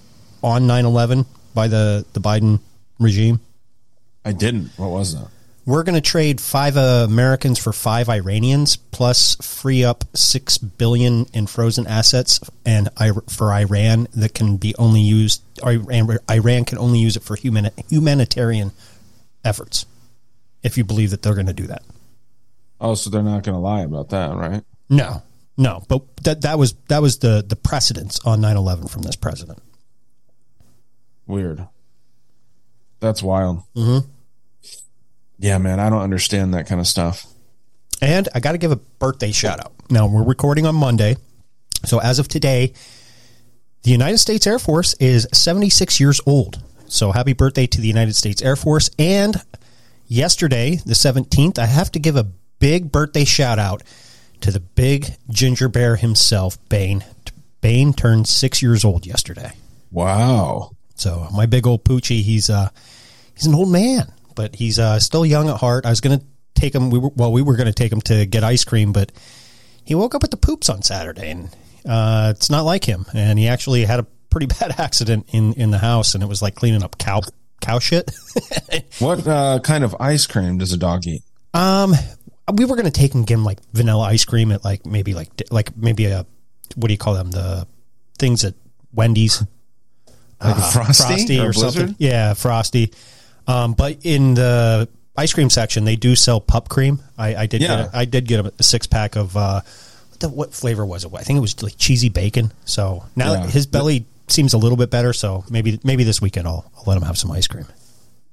[0.43, 2.59] on 9 11 by the, the Biden
[2.99, 3.39] regime?
[4.23, 4.69] I didn't.
[4.77, 5.27] What was that?
[5.65, 11.27] We're going to trade five uh, Americans for five Iranians, plus free up six billion
[11.33, 12.89] in frozen assets, and
[13.29, 15.41] for Iran that can be only used.
[15.63, 18.71] Iran, Iran can only use it for human, humanitarian
[19.45, 19.85] efforts.
[20.63, 21.83] If you believe that they're going to do that,
[22.79, 24.63] Oh, so they're not going to lie about that, right?
[24.89, 25.21] no,
[25.57, 25.83] no.
[25.87, 29.59] But that that was that was the the precedence on 9-11 from this president.
[31.27, 31.67] Weird.
[32.99, 33.63] That's wild.
[33.75, 34.07] Mm-hmm.
[35.39, 37.25] Yeah, man, I don't understand that kind of stuff.
[38.01, 39.73] And I got to give a birthday shout out.
[39.89, 41.17] Now, we're recording on Monday.
[41.83, 42.73] So, as of today,
[43.83, 46.61] the United States Air Force is 76 years old.
[46.87, 48.91] So, happy birthday to the United States Air Force.
[48.99, 49.35] And
[50.07, 52.27] yesterday, the 17th, I have to give a
[52.59, 53.81] big birthday shout out
[54.41, 57.03] to the big ginger bear himself, Bane.
[57.61, 59.51] Bane turned six years old yesterday.
[59.91, 60.71] Wow.
[60.95, 62.69] So my big old Poochie, he's uh
[63.33, 65.85] he's an old man, but he's uh still young at heart.
[65.85, 66.21] I was gonna
[66.55, 66.89] take him.
[66.89, 69.11] We were well, we were gonna take him to get ice cream, but
[69.83, 71.49] he woke up with the poops on Saturday, and
[71.87, 73.05] uh, it's not like him.
[73.13, 76.41] And he actually had a pretty bad accident in in the house, and it was
[76.41, 77.21] like cleaning up cow
[77.61, 78.11] cow shit.
[78.99, 81.23] What uh, kind of ice cream does a dog eat?
[81.53, 81.93] um,
[82.53, 85.29] we were gonna take and give him like vanilla ice cream at like maybe like
[85.51, 86.25] like maybe a
[86.75, 87.67] what do you call them the
[88.17, 88.53] things at
[88.93, 89.43] Wendy's.
[90.43, 91.95] Like a frosty, or, or, something.
[91.99, 92.91] Yeah, frosty.
[93.47, 96.99] Um, but in the ice cream section, they do sell pup cream.
[97.17, 97.61] I, I did.
[97.61, 97.67] Yeah.
[97.67, 99.61] Get a, I did get a, six pack of uh,
[100.09, 101.13] what, the, what flavor was it?
[101.13, 102.51] I think it was like cheesy bacon.
[102.65, 103.47] So now Yeah.
[103.47, 105.13] his belly seems a little bit better.
[105.13, 107.65] So maybe maybe this weekend I'll, I'll let him have some ice cream.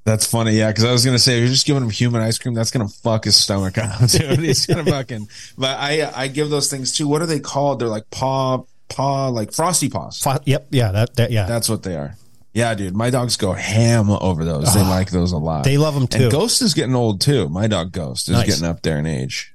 [0.09, 0.68] That's funny, yeah.
[0.68, 2.88] Because I was gonna say, if you're just giving him human ice cream, that's gonna
[2.88, 4.38] fuck his stomach up, dude.
[4.38, 5.29] He's gonna fucking.
[5.59, 7.07] But I, I give those things too.
[7.07, 7.81] What are they called?
[7.81, 10.27] They're like paw, paw, like frosty paws.
[10.47, 11.44] Yep, yeah, that, that yeah.
[11.44, 12.16] That's what they are.
[12.55, 12.97] Yeah, dude.
[12.97, 14.73] My dogs go ham over those.
[14.73, 15.64] They like those a lot.
[15.64, 16.23] They love them too.
[16.25, 17.51] And Ghost is getting old too.
[17.51, 18.47] My dog Ghost is Nice.
[18.47, 19.53] getting up there in age.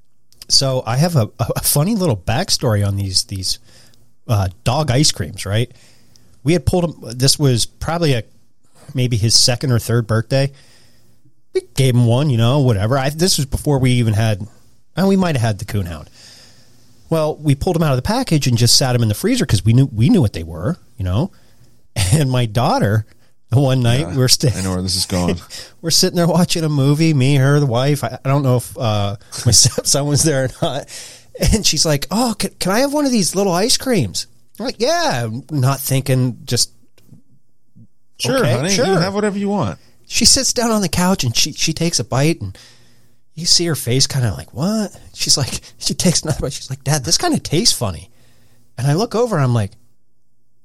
[0.50, 3.58] So I have a, a funny little backstory on these these
[4.28, 5.48] uh, dog ice creams.
[5.48, 5.72] Right,
[6.44, 7.18] we had pulled him.
[7.18, 8.24] This was probably a
[8.94, 10.52] maybe his second or third birthday.
[11.54, 12.98] We gave him one, you know, whatever.
[12.98, 14.48] I, this was before we even had.
[14.96, 16.08] And we might have had the coonhound.
[17.10, 19.46] Well, we pulled him out of the package and just sat him in the freezer
[19.46, 21.32] because we knew we knew what they were, you know.
[22.12, 23.06] And my daughter,
[23.52, 25.36] one night we're I know where this is going.
[25.82, 28.04] we're sitting there watching a movie, me, her, the wife.
[28.04, 29.16] I, I don't know if uh,
[29.46, 31.14] my stepson was there or not.
[31.54, 34.28] And she's like, "Oh, can, can I have one of these little ice creams?"
[34.60, 36.40] I'm like, "Yeah," not thinking.
[36.46, 36.72] Just
[38.32, 38.70] sure, Okay, honey.
[38.70, 38.86] sure.
[38.86, 39.80] You have whatever you want.
[40.08, 42.58] she sits down on the couch and she she takes a bite and
[43.36, 44.98] you see her face kind of like what?
[45.14, 46.54] She's like she takes another bite.
[46.54, 48.10] She's like, "Dad, this kind of tastes funny."
[48.78, 49.72] And I look over and I'm like,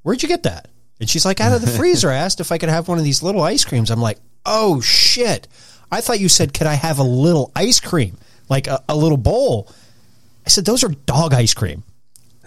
[0.03, 0.69] "Where'd you get that?"
[1.01, 3.05] And she's like, "Out of the freezer." I asked if I could have one of
[3.05, 3.91] these little ice creams.
[3.91, 5.47] I'm like, "Oh shit!
[5.91, 8.17] I thought you said could I have a little ice cream,
[8.49, 9.71] like a, a little bowl?"
[10.47, 11.85] I said, "Those are dog ice cream."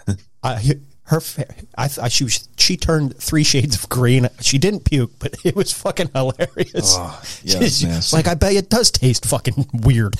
[0.42, 0.78] I,
[1.12, 4.28] her, fa- I, th- she was, she turned three shades of green.
[4.40, 6.96] She didn't puke, but it was fucking hilarious.
[6.98, 10.16] Oh, yeah, like, I bet it does taste fucking weird.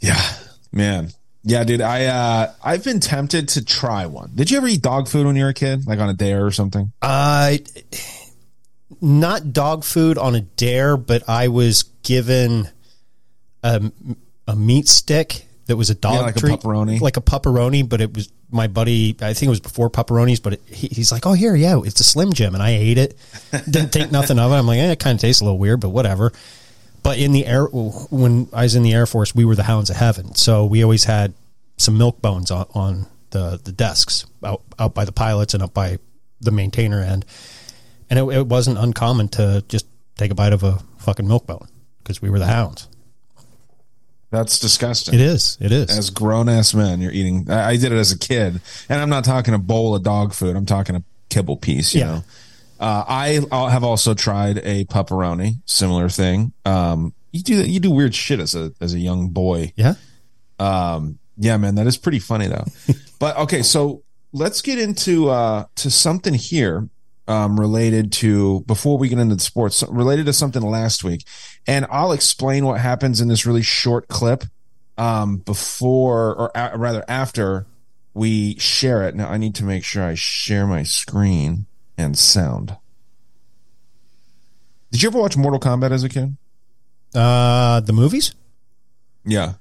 [0.00, 0.20] Yeah,
[0.72, 1.10] man.
[1.42, 1.80] Yeah, dude.
[1.80, 4.32] I uh, I've been tempted to try one.
[4.34, 6.44] Did you ever eat dog food when you were a kid, like on a dare
[6.44, 6.92] or something?
[7.00, 7.60] I
[9.00, 12.68] not dog food on a dare, but I was given
[13.62, 13.90] a,
[14.46, 17.00] a meat stick that was a dog Yeah, like a treat, pepperoni.
[17.00, 17.88] like a pepperoni.
[17.88, 19.16] But it was my buddy.
[19.20, 22.00] I think it was before pepperonis, but it, he, he's like, "Oh, here, yeah, it's
[22.00, 23.16] a Slim Jim," and I ate it.
[23.70, 24.54] Didn't think nothing of it.
[24.54, 26.32] I'm like, eh, it kind of tastes a little weird, but whatever.
[27.02, 29.90] But in the air, when I was in the Air Force, we were the Hounds
[29.90, 31.32] of Heaven, so we always had
[31.78, 35.72] some milk bones on, on the the desks out out by the pilots and up
[35.72, 35.98] by
[36.40, 37.24] the maintainer end,
[38.10, 39.86] and it, it wasn't uncommon to just
[40.16, 41.68] take a bite of a fucking milk bone
[42.02, 42.86] because we were the Hounds.
[44.30, 45.14] That's disgusting.
[45.14, 45.58] It is.
[45.60, 45.90] It is.
[45.96, 47.50] As grown ass men, you're eating.
[47.50, 50.32] I, I did it as a kid, and I'm not talking a bowl of dog
[50.34, 50.54] food.
[50.56, 51.94] I'm talking a kibble piece.
[51.94, 52.06] You Yeah.
[52.06, 52.24] know.
[52.78, 56.52] Uh, I I have also tried a pepperoni, similar thing.
[56.64, 59.72] Um, you do you do weird shit as a as a young boy.
[59.76, 59.94] yeah.
[60.58, 62.64] Um, yeah, man, that is pretty funny though.
[63.18, 66.88] but okay, so let's get into uh to something here
[67.30, 71.24] um related to before we get into the sports related to something last week.
[71.66, 74.44] And I'll explain what happens in this really short clip
[74.98, 77.66] um before or a- rather after
[78.14, 79.14] we share it.
[79.14, 81.66] Now I need to make sure I share my screen
[81.96, 82.76] and sound.
[84.90, 86.36] Did you ever watch Mortal Kombat as a kid?
[87.14, 88.34] Uh, the movies.
[89.24, 89.54] Yeah.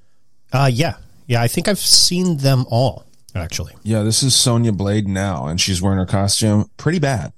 [0.51, 0.95] Uh, yeah,
[1.27, 1.41] yeah.
[1.41, 3.05] I think I've seen them all
[3.35, 3.73] actually.
[3.83, 6.69] Yeah, this is Sonya Blade now, and she's wearing her costume.
[6.77, 7.31] Pretty bad.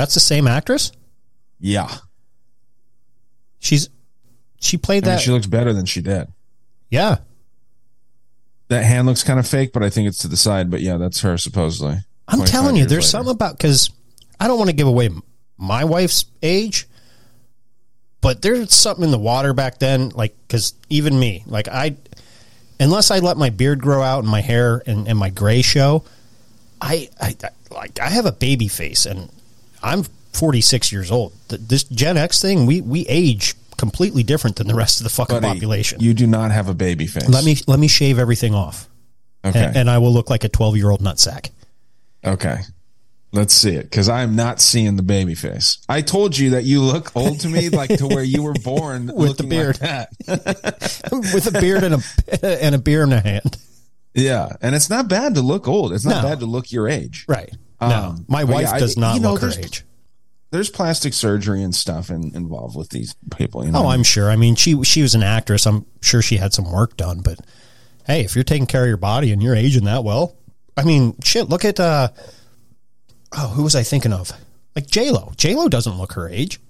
[0.00, 0.92] That's the same actress.
[1.58, 1.94] Yeah.
[3.58, 3.90] She's
[4.58, 5.20] she played I mean, that.
[5.22, 6.26] she looks better than she did.
[6.90, 7.18] yeah,
[8.68, 10.70] That hand looks kind of fake, but I think it's to the side.
[10.70, 11.98] But yeah, that's her supposedly.
[12.28, 13.08] I'm telling you, there's later.
[13.24, 13.90] something about because
[14.40, 15.10] I don't want to give away
[15.58, 16.86] my wife's age,
[18.22, 20.08] but there's something in the water back then.
[20.10, 21.96] Like, because even me, like I,
[22.78, 26.04] unless I let my beard grow out and my hair and, and my gray show,
[26.80, 29.30] I, I I- like I have a baby face and
[29.82, 31.32] I'm 46 years old.
[31.48, 35.40] This Gen X thing, we we age completely different than the rest of the fucking
[35.40, 36.00] Buddy, population.
[36.00, 37.28] You do not have a baby face.
[37.28, 38.88] let me let me shave everything off,
[39.44, 39.64] Okay.
[39.64, 41.50] and, and I will look like a 12 year old nutsack.
[42.24, 42.58] okay.
[43.32, 45.78] Let's see it because I'm not seeing the baby face.
[45.88, 49.06] I told you that you look old to me, like to where you were born
[49.14, 49.80] With the beard.
[49.80, 51.08] like that.
[51.12, 51.94] with a beard and
[52.42, 53.56] a and a beer in a hand.
[54.14, 55.92] Yeah, and it's not bad to look old.
[55.92, 56.28] It's not No.
[56.28, 57.24] bad to look your age.
[57.28, 57.54] Right.
[57.80, 59.84] No, Um, my wife yeah, does not you know, look her age.
[60.50, 63.64] There's plastic surgery and stuff in, involved with these people.
[63.64, 63.84] You know?
[63.84, 64.28] Oh, I'm sure.
[64.30, 65.66] I mean, she she was an actress.
[65.66, 67.20] I'm sure she had some work done.
[67.20, 67.38] But
[68.06, 70.36] hey, if you're taking care of your body and you're aging that well,
[70.76, 71.48] I mean, shit.
[71.48, 72.08] Look at uh,
[73.36, 74.32] oh, who was I thinking of?
[74.74, 75.32] Like J Lo.
[75.36, 76.60] J Lo doesn't look her age.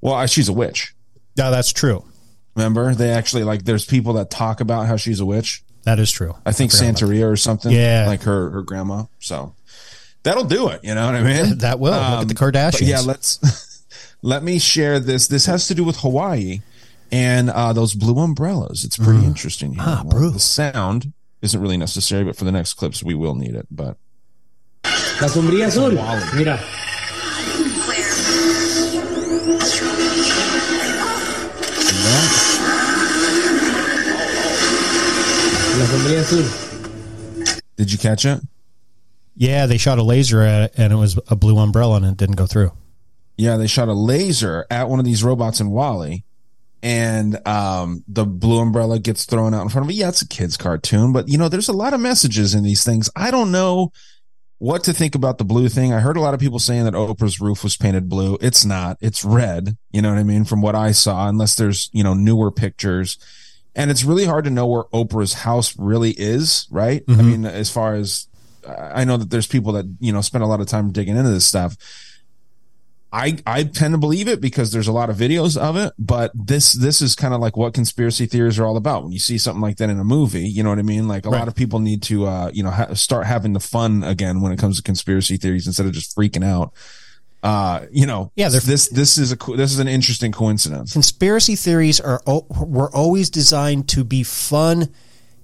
[0.00, 0.94] well, she's a witch.
[1.36, 2.04] Yeah, that's true.
[2.54, 3.64] Remember, they actually like.
[3.64, 5.62] There's people that talk about how she's a witch.
[5.84, 6.34] That is true.
[6.44, 7.70] I think Santeria or something.
[7.70, 8.06] Yeah.
[8.08, 9.04] like her her grandma.
[9.20, 9.54] So
[10.26, 10.80] that'll do it.
[10.84, 11.58] You know what I mean?
[11.66, 11.92] That will.
[11.92, 12.86] Look at the Kardashians.
[12.86, 13.38] yeah, let's
[14.22, 15.28] let me share this.
[15.28, 16.60] This has to do with Hawaii
[17.12, 18.84] and uh, those blue umbrellas.
[18.84, 19.74] It's pretty interesting.
[19.74, 19.82] Here.
[19.86, 20.30] Ah, Well.
[20.32, 23.66] The sound isn't really necessary, but for the next clips, we will need it.
[23.70, 23.96] But
[25.20, 25.92] La sombrilla azul.
[26.36, 26.58] Mira.
[35.78, 36.44] La sombría azul.
[37.76, 38.40] Did you catch it?
[39.36, 42.16] Yeah, they shot a laser at it, and it was a blue umbrella, and it
[42.16, 42.72] didn't go through.
[43.36, 46.24] Yeah, they shot a laser at one of these robots in WALL-E,
[46.82, 49.96] and um, the blue umbrella gets thrown out in front of it.
[49.96, 52.82] Yeah, it's a kid's cartoon, but you know, there's a lot of messages in these
[52.82, 53.10] things.
[53.14, 53.92] I don't know
[54.58, 55.92] what to think about the blue thing.
[55.92, 58.38] I heard a lot of people saying that Oprah's roof was painted blue.
[58.40, 58.96] It's not.
[59.02, 59.76] It's red.
[59.90, 60.44] You know what I mean?
[60.44, 63.18] From what I saw, unless there's you know newer pictures.
[63.74, 67.04] And it's really hard to know where Oprah's house really is, right?
[67.06, 68.26] I mean, as far as
[68.68, 71.30] I know that there's people that, you know, spend a lot of time digging into
[71.30, 71.76] this stuff.
[73.12, 76.32] I I tend to believe it because there's a lot of videos of it, but
[76.34, 79.04] this this is kind of like what conspiracy theories are all about.
[79.04, 81.08] When you see something like that in a movie, you know what I mean?
[81.08, 84.02] Like a lot of people need to uh, you know, ha- start having the fun
[84.02, 86.74] again when it comes to conspiracy theories instead of just freaking out.
[87.42, 90.92] Uh, you know, Yeah, this this is a this is an interesting coincidence.
[90.92, 94.92] Conspiracy theories are were always designed to be fun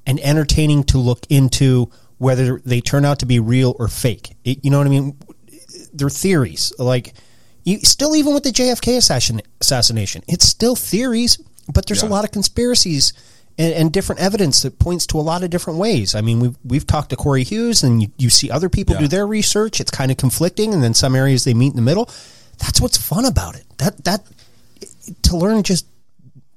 [0.04, 1.90] and entertaining to look into,
[2.22, 4.37] whether they turn out to be real or fake.
[4.44, 5.16] It- you know what I mean?
[5.92, 6.72] They're theories.
[6.78, 7.14] Like,
[7.64, 11.38] you, still even with the JFK assassin, assassination, it's still theories,
[11.72, 13.12] but there's a lot of conspiracies
[13.58, 16.14] and, and different evidence that points to a lot of different ways.
[16.14, 19.08] I mean, we've we've talked to Corey Hughes, and you, you see other people do
[19.08, 19.80] their research.
[19.80, 22.08] It's kind of conflicting, and then some areas they meet in the middle.
[22.58, 23.64] That's what's fun about it.
[23.78, 24.20] That that
[25.22, 25.87] to learn just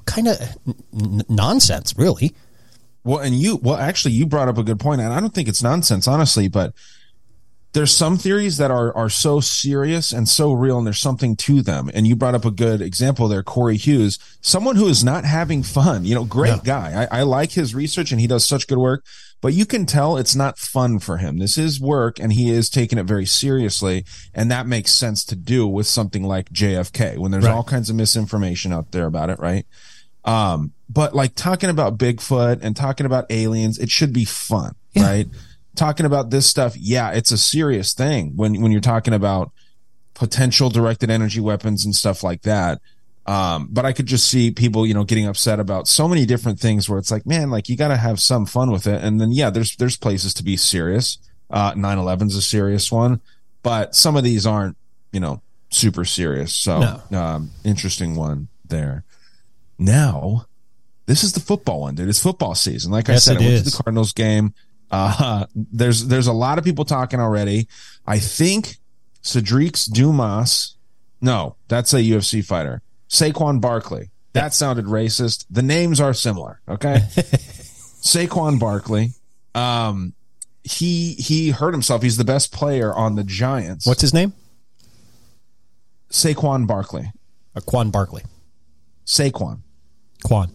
[0.06, 0.40] kind of
[0.94, 2.34] n- nonsense, really.
[3.06, 5.48] Well, and you, well, actually, you brought up a good point, and I don't think
[5.48, 6.74] it's nonsense, honestly, but
[7.74, 11.62] there's some theories that are are so serious and so real, and there's something to
[11.62, 11.92] them.
[11.94, 15.62] And you brought up a good example there, Corey Hughes, someone who is not having
[15.62, 16.04] fun.
[16.06, 17.08] You know, great guy.
[17.12, 19.04] I, I like his research, and he does such good work.
[19.42, 21.38] But you can tell it's not fun for him.
[21.38, 25.36] This is work, and he is taking it very seriously, and that makes sense to
[25.36, 27.54] do with something like JFK when there's Right.
[27.54, 29.68] all kinds of misinformation out there about it, right?
[30.24, 35.28] Um, but like talking about Bigfoot and talking about aliens, it should be fun, right?
[35.76, 39.52] Talking about this stuff, yeah, it's a serious thing when when you're talking about
[40.14, 42.82] potential directed energy weapons and stuff like that.
[43.28, 46.60] Um, but I could just see people, you know, getting upset about so many different
[46.60, 49.04] things where it's like, man, like you got to have some fun with it.
[49.04, 51.18] And then, yeah, there's, there's places to be serious.
[51.50, 53.22] Uh, 9-11's a serious one,
[53.64, 54.78] but some of these aren't,
[55.12, 56.56] you know, super serious.
[56.56, 56.80] So,
[57.12, 59.04] um, interesting one there.
[59.78, 60.46] Now,
[61.06, 62.10] this is the football one, dude.
[62.10, 62.92] It's football season.
[62.92, 64.54] Like I said, I went to the Cardinals game.
[64.90, 67.68] Uh, there's, there's a lot of people talking already.
[68.06, 68.78] I think
[69.22, 70.76] Cedric Dumas,
[71.22, 72.82] no, that's a UFC fighter.
[73.10, 74.10] Saquon Barkley.
[74.34, 75.46] That sounded racist.
[75.50, 76.60] The names are similar.
[76.68, 76.96] Okay.
[78.04, 79.12] Saquon Barkley.
[79.54, 80.14] Um,
[80.64, 82.02] he, he hurt himself.
[82.02, 83.86] He's the best player on the Giants.
[83.86, 84.34] What's his name?
[86.10, 87.12] Saquon Barkley?
[87.56, 88.24] Uh, Quan Barkley.
[89.06, 89.60] Saquon.
[90.24, 90.52] Quan.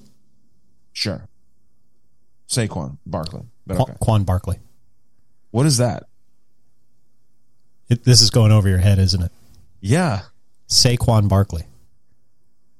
[0.92, 1.28] Sure.
[2.48, 3.42] Saquon Barkley.
[3.66, 3.98] But Quan, okay.
[4.00, 4.58] Quan Barkley.
[5.50, 6.04] What is that?
[7.88, 9.32] It, this is going over your head, isn't it?
[9.80, 10.22] Yeah.
[10.68, 11.64] Saquon Barkley.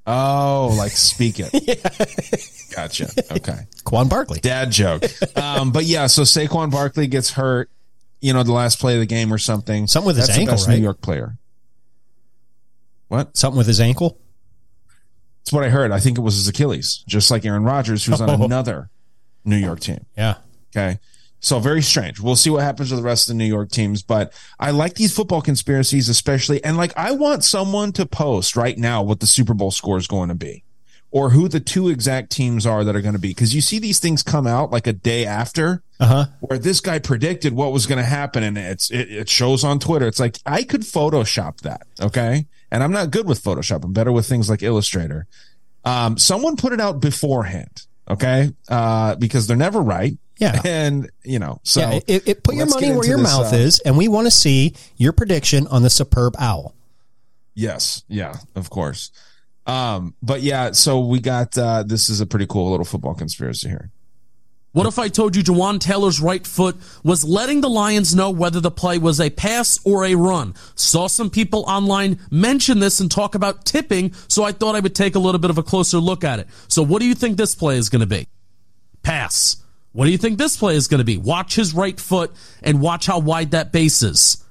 [0.07, 1.51] Oh, like speak it.
[2.75, 3.09] Gotcha.
[3.31, 3.67] Okay.
[3.83, 4.39] Quan Barkley.
[4.39, 5.03] Dad joke.
[5.37, 7.69] Um, but yeah, so Saquon Barkley gets hurt,
[8.19, 9.87] you know, the last play of the game or something.
[9.87, 10.77] Something with his That's the ankle, right?
[10.77, 11.37] New York player.
[13.09, 13.35] What?
[13.37, 14.17] Something with his ankle.
[15.43, 15.91] That's what I heard.
[15.91, 18.43] I think it was his Achilles, just like Aaron Rodgers, who's on Oh.
[18.45, 18.89] another
[19.43, 20.05] New York team.
[20.17, 20.35] Yeah.
[20.75, 20.99] Okay.
[21.39, 22.19] So very strange.
[22.19, 24.93] We'll see what happens with the rest of the New York teams, but I like
[24.93, 26.63] these football conspiracies, especially.
[26.63, 30.05] And like, I want someone to post right now what the Super Bowl score is
[30.05, 30.63] going to be
[31.09, 33.33] or who the two exact teams are that are going to be.
[33.33, 36.25] Cause you see these things come out like a day after Uh huh.
[36.41, 39.79] where this guy predicted what was going to happen and it's, it, it shows on
[39.79, 40.07] Twitter.
[40.07, 41.87] It's like, I could Photoshop that.
[41.99, 42.45] Okay.
[42.71, 43.83] And I'm not good with Photoshop.
[43.83, 45.27] I'm better with things like Illustrator.
[45.83, 47.85] Um, someone put it out beforehand.
[48.09, 48.51] Okay.
[48.69, 50.17] Uh, because they're never right.
[50.37, 50.61] Yeah.
[50.65, 51.99] And, you know, so yeah.
[52.07, 54.31] It, it, put your money where your this, mouth uh, is, and we want to
[54.31, 56.73] see your prediction on the superb owl.
[57.53, 58.03] Yes.
[58.07, 59.11] Yeah, of course.
[59.67, 63.69] Um, but yeah, so we got, uh, this is a pretty cool little football conspiracy
[63.69, 63.91] here.
[64.73, 68.61] What if I told you Jawaan Taylor's right foot was letting the Lions know whether
[68.61, 70.55] the play was a pass or a run?
[70.75, 74.95] Saw some people online mention this and talk about tipping, so I thought I would
[74.95, 76.47] take a little bit of a closer look at it.
[76.69, 78.29] So what do you think this play is going to be?
[79.03, 79.57] Pass.
[79.91, 81.17] What do you think this play is going to be?
[81.17, 82.31] Watch his right foot
[82.63, 84.41] and watch how wide that base is.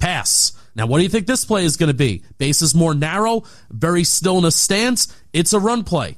[0.00, 0.52] Pass.
[0.74, 2.24] Now, what do you think this play is going to be?
[2.38, 5.14] Base is more narrow, very still in a stance.
[5.32, 6.16] It's a run play.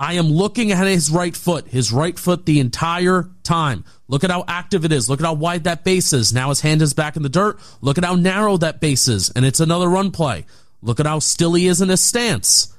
[0.00, 3.84] I am looking at his right foot, his right foot the entire time.
[4.06, 5.08] Look at how active it is.
[5.08, 6.32] Look at how wide that base is.
[6.32, 7.58] Now his hand is back in the dirt.
[7.80, 9.30] Look at how narrow that base is.
[9.30, 10.46] And it's another run play.
[10.82, 12.72] Look at how still he is in his stance.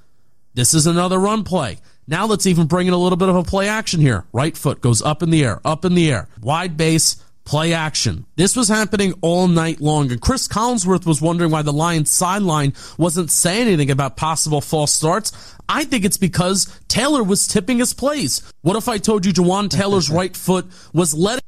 [0.53, 1.80] This is another run play.
[2.07, 4.26] Now let's even bring in a little bit of a play action here.
[4.32, 8.25] Right foot goes up in the air, up in the air, wide base, play action.
[8.35, 12.73] This was happening all night long, and Chris Collinsworth was wondering why the Lions sideline
[12.99, 15.31] wasn't saying anything about possible false starts.
[15.67, 18.43] I think it's because Taylor was tipping his plays.
[18.61, 21.41] What if I told you Jawaan Taylor's right foot was letting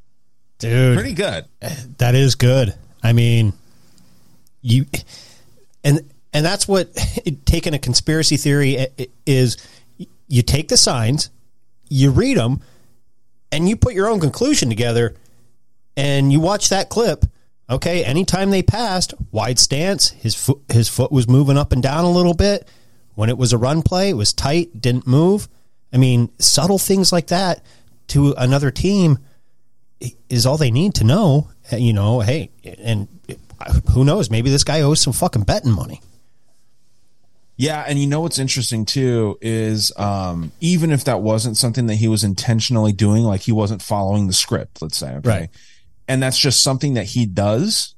[0.58, 1.46] Dude, Pretty good.
[2.00, 2.74] that is good.
[3.04, 3.54] I mean,
[4.62, 4.86] you
[5.84, 6.02] and
[6.34, 6.96] and that's what
[7.46, 9.58] taking a conspiracy theory i- i- is.
[10.28, 11.30] You take the signs,
[11.90, 12.62] you read them,
[13.52, 15.16] and you put your own conclusion together,
[15.98, 17.26] and you watch that clip.
[17.70, 22.04] Okay, anytime they passed, wide stance, his foot his foot was moving up and down
[22.04, 22.68] a little bit.
[23.16, 25.48] When it was a run play, it was tight, didn't move.
[25.94, 27.64] I mean, subtle things like that
[28.08, 29.20] to another team
[30.30, 31.50] is all they need to know.
[31.72, 33.08] Uh, You know, hey, and
[33.92, 34.30] who knows?
[34.30, 36.02] Maybe this guy owes some fucking betting money.
[37.58, 41.96] Yeah, and you know what's interesting too is um, even if that wasn't something that
[41.96, 45.50] he was intentionally doing, like he wasn't following the script, let's say, okay, Right.
[46.12, 47.96] And that's just something that he does.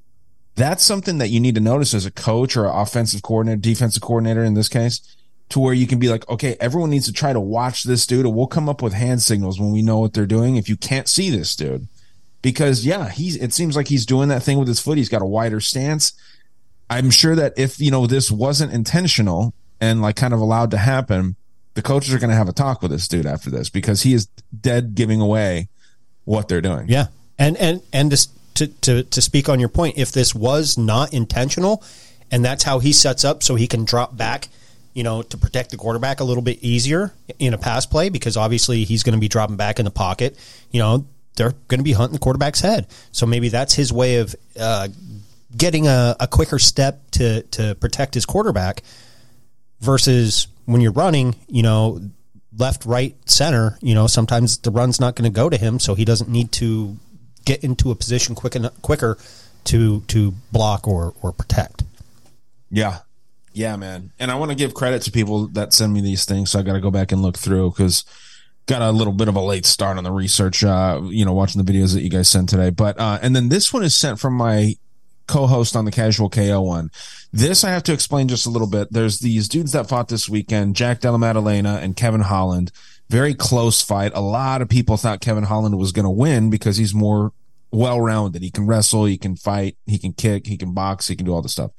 [0.53, 4.03] That's something that you need to notice as a coach or an offensive coordinator, defensive
[4.03, 5.01] coordinator in this case,
[5.49, 8.27] to where you can be like, okay, everyone needs to try to watch this dude,
[8.27, 10.57] or we'll come up with hand signals when we know what they're doing.
[10.57, 11.87] If you can't see this dude,
[12.43, 14.99] because yeah, he's it seems like he's doing that thing with his foot.
[14.99, 16.13] He's got a wider stance.
[16.91, 20.77] I'm sure that if you know this wasn't intentional and like kind of allowed to
[20.77, 21.35] happen,
[21.73, 24.13] the coaches are going to have a talk with this dude after this because he
[24.13, 24.27] is
[24.61, 25.69] dead giving away
[26.25, 26.87] what they're doing.
[26.87, 27.07] Yeah,
[27.37, 28.11] and and and
[28.55, 31.83] to to to, speak on your point, if this was not intentional,
[32.31, 34.49] and that's how he sets up, so he can drop back,
[34.93, 38.37] you know, to protect the quarterback a little bit easier in a pass play, because
[38.37, 40.37] obviously he's going to be dropping back in the pocket.
[40.71, 41.05] You know,
[41.35, 44.87] they're going to be hunting the quarterback's head, so maybe that's his way of uh,
[45.55, 48.83] getting a, a quicker step to to protect his quarterback
[49.79, 51.99] versus when you're running, you know,
[52.57, 55.95] left, right, center, you know, sometimes the run's not going to go to him, so
[55.95, 56.95] he doesn't need to
[57.45, 59.17] get into a position quick enough, quicker
[59.65, 61.83] to to block or or protect.
[62.69, 62.99] Yeah.
[63.53, 64.11] Yeah, man.
[64.19, 66.49] And I want to give credit to people that send me these things.
[66.49, 68.03] So I got to go back and look through because
[68.65, 71.63] got a little bit of a late start on the research, uh, you know, watching
[71.63, 72.71] the videos that you guys sent today.
[72.71, 74.75] But, uh, and then this one is sent from my
[75.27, 76.89] co-host on the casual KO one.
[77.31, 78.91] This I have to explain just a little bit.
[78.91, 82.71] There's these dudes that fought this weekend, Jack Della Maddalena and Kevin Holland.
[83.09, 84.11] Very close fight.
[84.15, 87.31] A lot of people thought Kevin Holland was going to win because he's more
[87.71, 88.41] well-rounded.
[88.41, 91.33] He can wrestle, he can fight, he can kick, he can box, he can do
[91.33, 91.71] all this stuff.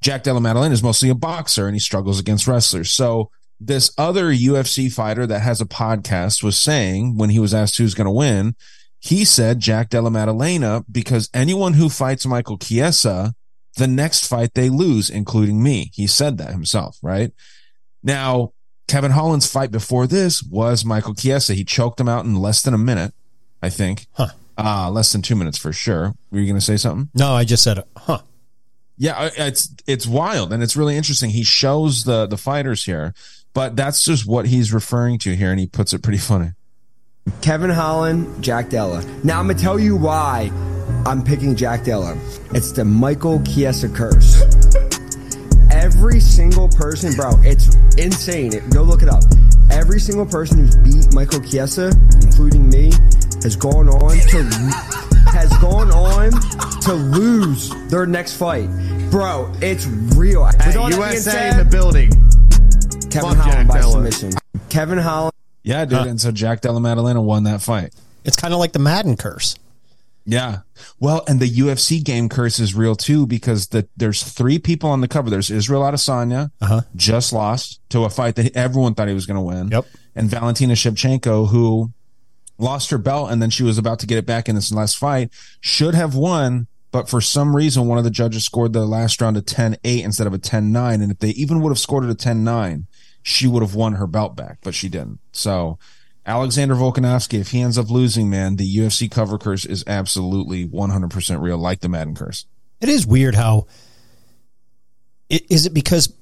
[0.00, 2.90] Jack Della Maddalena is mostly a boxer and he struggles against wrestlers.
[2.90, 3.30] So
[3.60, 7.94] this other UFC fighter that has a podcast was saying when he was asked who's
[7.94, 8.54] going to win,
[9.00, 13.34] he said Jack Della Maddalena because anyone who fights Michael Chiesa,
[13.76, 15.90] the next fight they lose, including me.
[15.94, 17.32] He said that himself, right?
[18.02, 18.52] Now,
[18.88, 21.54] Kevin Holland's fight before this was Michael Chiesa.
[21.54, 23.12] He choked him out in less than a minute,
[23.62, 24.06] I think.
[24.14, 24.28] Huh.
[24.56, 26.14] Uh, less than two minutes for sure.
[26.32, 27.10] Were you going to say something?
[27.14, 28.22] No, I just said, huh.
[29.00, 31.30] Yeah, it's it's wild and it's really interesting.
[31.30, 33.14] He shows the the fighters here,
[33.54, 36.50] but that's just what he's referring to here, and he puts it pretty funny.
[37.40, 39.04] Kevin Holland, Jack Della.
[39.22, 40.50] Now I'm gonna tell you why
[41.06, 42.18] I'm picking Jack Della.
[42.52, 44.42] It's the Michael Chiesa curse.
[45.70, 48.52] Every single person, bro, it's insane.
[48.70, 49.22] Go look it up.
[49.70, 51.92] Every single person who's beat Michael Chiesa,
[52.22, 52.90] including me,
[53.42, 54.42] has gone on to
[55.30, 56.30] has gone on
[56.82, 58.68] to lose their next fight.
[59.10, 60.42] Bro, it's real.
[60.44, 62.10] With Hey, all that being USA said, in the building.
[63.10, 63.92] Kevin Fuck Jack Holland by Della.
[63.92, 64.32] submission.
[64.68, 65.32] Kevin Holland.
[65.62, 66.06] Yeah, dude.
[66.06, 67.94] And so Jack Della Maddalena won that fight.
[68.24, 69.56] It's kind of like the Madden curse.
[70.30, 70.58] Yeah.
[71.00, 75.00] Well, and the UFC game curse is real too because the, there's three people on
[75.00, 75.30] the cover.
[75.30, 76.82] There's Israel Adesanya, Uh-huh.
[76.94, 79.68] just lost to a fight that everyone thought he was going to win.
[79.68, 79.86] Yep.
[80.14, 81.92] And Valentina Shevchenko, who
[82.58, 84.98] lost her belt and then she was about to get it back in this last
[84.98, 86.66] fight, should have won.
[86.90, 90.04] But for some reason, one of the judges scored the last round a 10 8
[90.04, 91.00] instead of a 10 9.
[91.00, 92.86] And if they even would have scored it a 10 9,
[93.22, 95.20] she would have won her belt back, but she didn't.
[95.32, 95.78] So
[96.28, 101.40] Alexander Volkanovski, if he ends up losing, man, the UFC cover curse is absolutely 100%
[101.40, 102.44] real, like the Madden curse.
[102.82, 103.66] It is weird how.
[105.32, 106.12] i- it because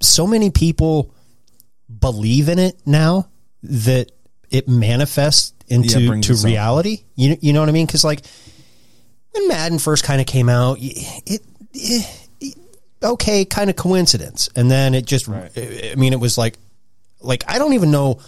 [0.00, 1.14] so many people
[1.98, 3.28] believe in it now
[3.62, 4.10] that
[4.50, 7.04] it manifests into Yeah, to reality?
[7.14, 7.86] You you know what I mean?
[7.86, 8.22] Because like
[9.32, 11.42] when Madden first kind of came out, it,
[11.74, 12.56] it, it
[13.02, 15.28] okay, kind of coincidence, and then it just.
[15.28, 16.56] I mean, it was like,
[17.20, 18.18] like I don't even know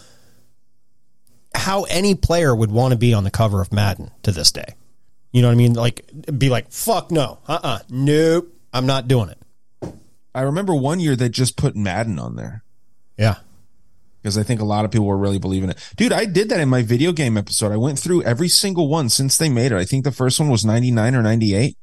[1.55, 4.74] how any player would want to be on the cover of Madden to this day.
[5.32, 5.74] You know what I mean?
[5.74, 9.38] Like, be like, fuck no, uh, uh nope, I'm not doing it.
[10.34, 12.64] I remember one year they just put Madden on there.
[13.16, 13.36] Yeah,
[14.22, 15.78] because I think a lot of people were really believing it.
[15.96, 17.72] Dude, I did that in my video game episode.
[17.72, 19.78] I went through every single one since they made it.
[19.78, 21.76] I think the first one was 99 or 98.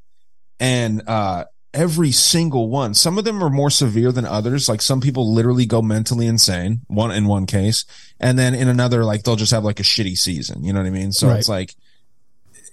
[0.59, 4.67] And, uh, every single one, some of them are more severe than others.
[4.67, 7.85] Like some people literally go mentally insane, one in one case.
[8.19, 10.63] And then in another, like they'll just have like a shitty season.
[10.63, 11.11] You know what I mean?
[11.11, 11.37] So Right.
[11.37, 11.75] it's like,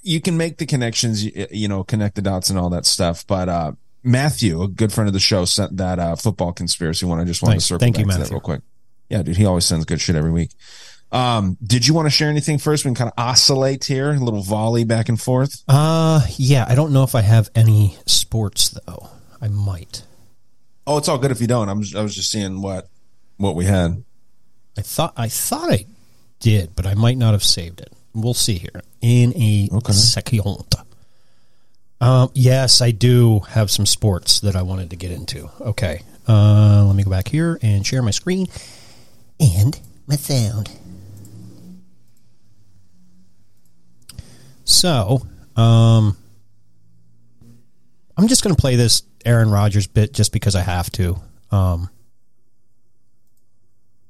[0.03, 3.27] you can make the connections, you, know, connect the dots and all that stuff.
[3.27, 3.73] But, uh,
[4.05, 7.19] Matthew, a good friend of the show, sent that, uh, football conspiracy one.
[7.19, 8.61] I just wanted to circle Thank back you, to that real quick.
[9.09, 10.53] Yeah, dude, he always sends good shit every week.
[11.13, 12.85] Um, did you want to share anything first?
[12.85, 15.63] We can kind of oscillate here, a little volley back and forth.
[15.69, 19.09] Uh, yeah, I don't know if I have any sports though.
[19.41, 20.03] I might.
[20.87, 21.69] Oh, it's all good if you don't.
[21.69, 22.89] I'm just, I was just seeing what
[23.37, 24.03] what we had.
[24.77, 25.87] I thought I thought I
[26.41, 27.93] did, but I might not have saved it.
[28.15, 30.75] We'll see here in a second.
[32.01, 35.51] Um, yes, I do have some sports that I wanted to get into.
[35.61, 38.47] Okay, uh, let me go back here and share my screen
[39.41, 40.71] and my sound.
[44.67, 45.23] So,
[45.55, 46.17] um,
[48.17, 51.17] I'm just going to play this Aaron Rodgers bit just because I have to.
[51.53, 51.89] Um,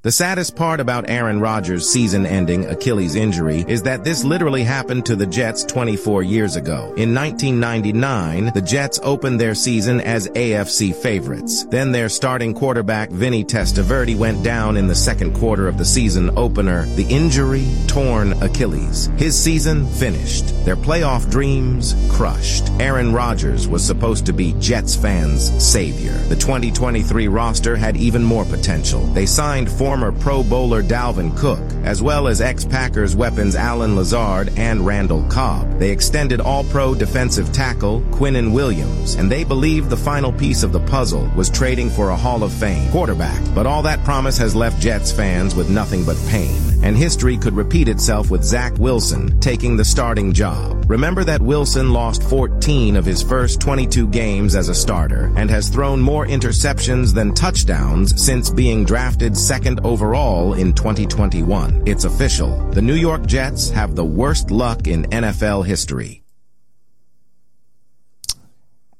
[0.03, 5.07] The saddest part about Aaron Rodgers' season ending Achilles injury is that this literally happened
[5.07, 6.93] to the Jets 24 years ago.
[6.97, 11.65] In 1999, the Jets opened their season as AFC favorites.
[11.65, 16.29] Then their starting quarterback Vinny Testaverde went down in the second quarter of the season
[16.37, 19.07] opener, the injury torn Achilles.
[19.17, 20.63] His season finished.
[20.63, 22.69] Their playoff dreams crushed.
[22.79, 26.13] Aaron Rodgers was supposed to be Jets fans' savior.
[26.29, 29.01] The 2023 roster had even more potential.
[29.07, 34.53] They signed former Former pro Bowler Dalvin Cook, as well as ex-Packers weapons Allen Lazard
[34.55, 35.79] and Randall Cobb.
[35.79, 40.81] They extended All-Pro defensive tackle Quinnen Williams, and they believed the final piece of the
[40.81, 43.41] puzzle was trading for a Hall of Fame quarterback.
[43.55, 46.61] But all that promise has left Jets fans with nothing but pain.
[46.83, 50.89] And history could repeat itself with Zach Wilson taking the starting job.
[50.89, 55.69] Remember that Wilson lost 14 of his first 22 games as a starter and has
[55.69, 61.83] thrown more interceptions than touchdowns since being drafted second overall in 2021.
[61.85, 62.57] It's official.
[62.71, 66.23] The New York Jets have the worst luck in NFL history.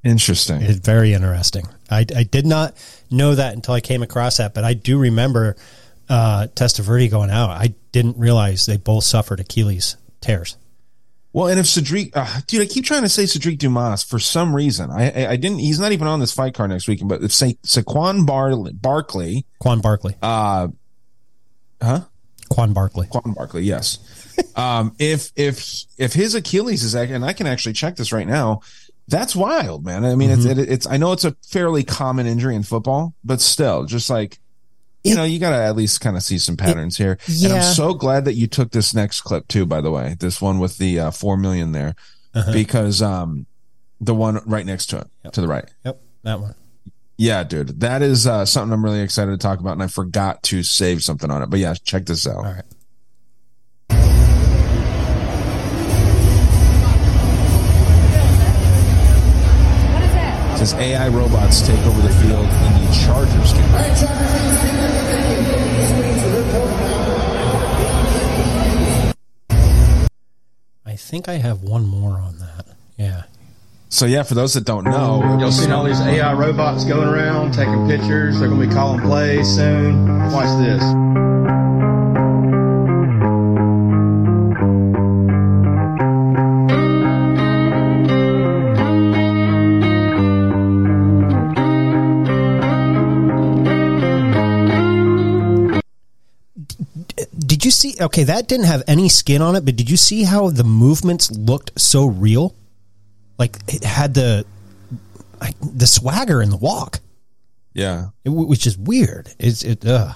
[0.04, 0.62] Interesting.
[0.62, 1.68] It's very interesting.
[1.90, 2.78] I, I did not
[3.12, 5.56] know that until I came across that, but I do remember
[6.10, 7.50] uh, Testaverde going out.
[7.50, 10.58] I didn't realize they both suffered Achilles tears.
[11.34, 14.56] Well, and if Cedric, uh, dude, I keep trying to say Cedric Dumas for some
[14.56, 14.90] reason.
[14.90, 15.60] I, I, I didn't.
[15.60, 17.10] He's not even on this fight card next weekend.
[17.10, 20.70] But if say Saquon Bar- Barkley, Quan Barkley, uh,
[21.82, 22.02] huh?
[22.50, 24.00] Quan Barkley, Quan Barkley, yes.
[24.56, 28.62] um, if if if his Achilles is, and I can actually check this right now.
[29.10, 30.04] That's wild, man.
[30.06, 30.50] I mean, Mm-hmm.
[30.50, 30.88] it's it, it's.
[30.88, 34.40] I know it's a fairly common injury in football, but still, just like
[35.04, 37.18] you know, you got to at least kind of see some patterns here.
[37.28, 37.54] And.
[37.54, 39.66] I'm so glad that you took this next clip too.
[39.66, 41.96] By the way, this one with the uh, four million there,
[42.34, 42.52] Uh-huh.
[42.52, 43.46] because um,
[44.02, 45.66] the one right next to it, to the right.
[45.86, 46.56] Yep, that one.
[47.20, 50.44] Yeah, dude, that is uh, something I'm really excited to talk about, and I forgot
[50.44, 51.50] to save something on it.
[51.50, 52.36] But yeah, check this out.
[52.38, 52.64] All right.
[60.58, 64.77] Says AI robots take over the field in the Chargers game.
[70.98, 72.68] Think I have one more on that.
[72.98, 73.24] Yeah.
[73.90, 77.54] So yeah, for those that don't know, you'll see all these AI robots going around
[77.54, 78.40] taking pictures?
[78.40, 80.08] They're gonna be calling plays soon.
[80.32, 81.27] Watch this.
[97.68, 97.96] You see?
[98.00, 101.30] Okay, that didn't have any skin on it, but did you see how the movements
[101.32, 102.56] looked so real?
[103.38, 104.46] Like it had the
[105.42, 107.00] like the swagger in the walk,
[107.74, 108.10] Yeah.
[108.26, 109.30] it- which is weird.
[109.38, 109.86] It's it.
[109.86, 110.14] Uh.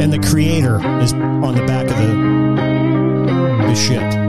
[0.00, 4.23] And the creator is on the back of the the ship.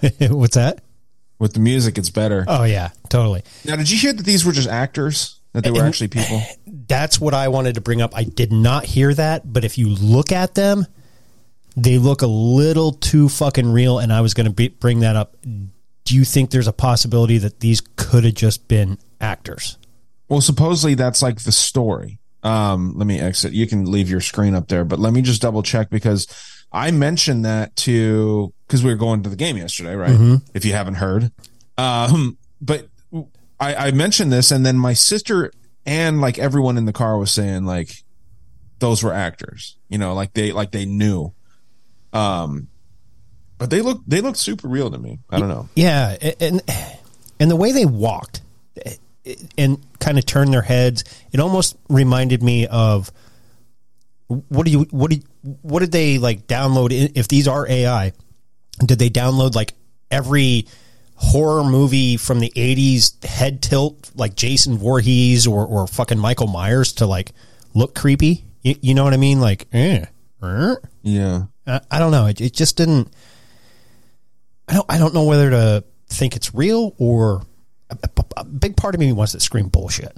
[0.20, 0.80] What's that?
[1.38, 2.44] With the music, it's better.
[2.48, 3.42] Oh yeah, totally.
[3.64, 5.38] Now, did you hear that these were just actors?
[5.52, 6.42] That they were And- actually people?
[6.66, 8.16] That's what I wanted to bring up.
[8.16, 10.86] I did not hear that, but if you look at them,
[11.76, 13.98] they look a little too fucking real.
[13.98, 15.36] And I was going to bring that up.
[15.42, 19.76] Do you think there's a possibility that these could have just been actors?
[20.28, 22.18] Well, supposedly that's like the story.
[22.42, 23.52] Um, let me exit.
[23.52, 26.26] You can leave your screen up there, but let me just double check because
[26.72, 30.10] I mentioned that to because we were going to the game yesterday, right?
[30.10, 30.42] Mhm.
[30.54, 31.30] If you haven't heard,
[31.78, 32.88] um, but
[33.60, 35.52] I, I mentioned this, and then my sister
[35.86, 38.02] and like everyone in the car was saying like
[38.80, 41.32] those were actors, you know, like they like they knew.
[42.12, 42.68] Um,
[43.58, 45.20] but they look they look super real to me.
[45.30, 45.68] I don't know.
[45.74, 46.60] Yeah, and
[47.40, 48.42] and the way they walked
[49.56, 53.10] and kind of turned their heads, it almost reminded me of
[54.28, 55.24] what do you what did
[55.62, 56.90] what did they like download?
[57.14, 58.12] If these are AI,
[58.84, 59.74] did they download like
[60.10, 60.66] every
[61.14, 66.92] horror movie from the '80s head tilt, like Jason Voorhees or or fucking Michael Myers
[66.94, 67.32] to like
[67.74, 68.44] look creepy?
[68.62, 69.40] You, you know what I mean?
[69.40, 70.06] Like, eh,
[70.42, 70.82] er?
[71.02, 71.44] Yeah.
[71.66, 72.26] I, I don't know.
[72.26, 73.08] It, it just didn't.
[74.68, 74.86] I don't.
[74.88, 77.42] I don't know whether to think it's real or
[77.90, 80.16] a, a- a big part of me wants to scream bullshit.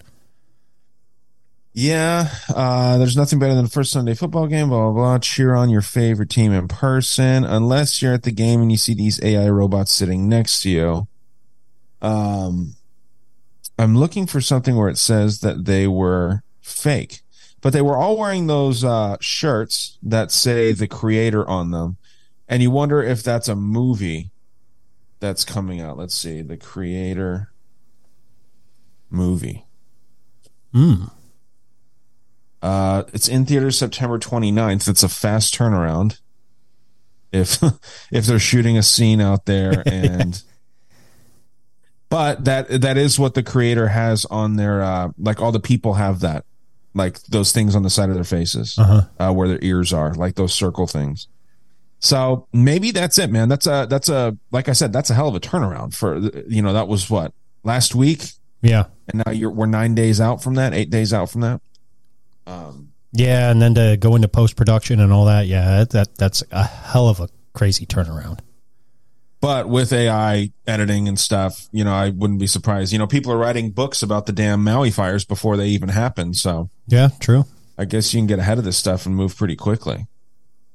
[1.80, 5.18] Yeah, uh, there's nothing better than a first Sunday football game, blah, blah, blah.
[5.20, 8.94] Cheer on your favorite team in person, unless you're at the game and you see
[8.94, 11.08] these AI robots sitting next to you.
[12.02, 12.74] Um,
[13.78, 17.20] I'm looking for something where it says that they were fake,
[17.60, 21.96] but they were all wearing those, uh, shirts that say the creator on them.
[22.48, 24.32] And you wonder if that's a movie
[25.20, 25.96] that's coming out.
[25.96, 27.52] Let's see, the creator
[29.12, 29.64] movie.
[30.72, 31.04] Hmm.
[32.62, 34.88] Uh, it's in theaters September 29th.
[34.88, 36.20] It's a fast turnaround.
[37.30, 37.62] If
[38.12, 40.42] if they're shooting a scene out there and
[42.08, 45.94] but that that is what the creator has on their uh like all the people
[45.94, 46.44] have that
[46.94, 49.02] like those things on the side of their faces Uh-huh.
[49.20, 51.28] uh where their ears are like those circle things.
[52.00, 53.48] So maybe that's it, man.
[53.48, 56.16] That's a that's a like I said, that's a hell of a turnaround for
[56.48, 57.32] you know that was what
[57.64, 58.22] last week,
[58.62, 58.84] Yeah.
[59.08, 61.60] and now you're we're nine days out from that, eight days out from that.
[62.48, 65.46] Um, Yeah, and then to go into post production and all that.
[65.46, 68.40] Yeah, that, that that's a hell of a crazy turnaround.
[69.40, 72.92] but with AI editing and stuff, you know, I wouldn't be surprised.
[72.92, 76.34] You know, people are writing books about the damn Maui fires before they even happen.
[76.34, 77.44] So Yeah, true.
[77.78, 80.06] I guess you can get ahead of this stuff and move pretty quickly.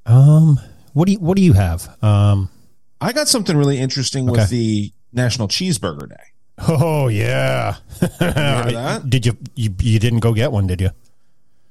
[0.06, 0.60] Um,
[0.94, 1.88] what do you what do you have?
[2.04, 2.50] Um,
[3.02, 4.40] I got something really interesting Okay.
[4.42, 6.24] with the National Cheeseburger Day.
[6.68, 7.76] oh yeah.
[8.20, 9.10] that?
[9.10, 10.68] Did you, you you didn't go get one?
[10.68, 10.92] Did you?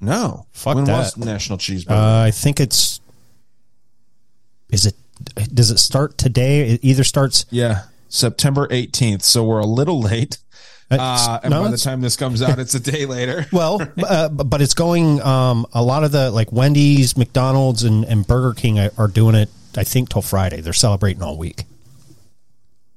[0.02, 0.98] No, Fuck when that.
[0.98, 1.90] was National Cheeseburger?
[1.92, 3.00] Uh, I think it's.
[4.70, 4.96] Is it?
[5.54, 6.70] Does it start today?
[6.70, 7.46] It either starts.
[7.50, 9.22] yeah, September 18th.
[9.22, 10.38] So we're a little late.
[10.90, 13.46] Uh, and no, by the time this comes out, it's a day later.
[13.52, 15.22] Well, uh, but it's going.
[15.22, 19.34] Um, a lot of the like Wendy's, McDonald's, and, and Burger King are are doing
[19.36, 19.48] it.
[19.76, 20.60] I think till Friday.
[20.60, 21.62] They're celebrating all week.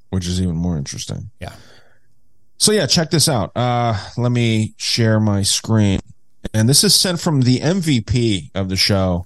[0.09, 1.29] which is even more interesting.
[1.39, 1.53] Yeah.
[2.57, 3.51] So yeah, check this out.
[3.55, 5.99] Uh, let me share my screen.
[6.55, 9.25] And this is sent from the MVP of the show.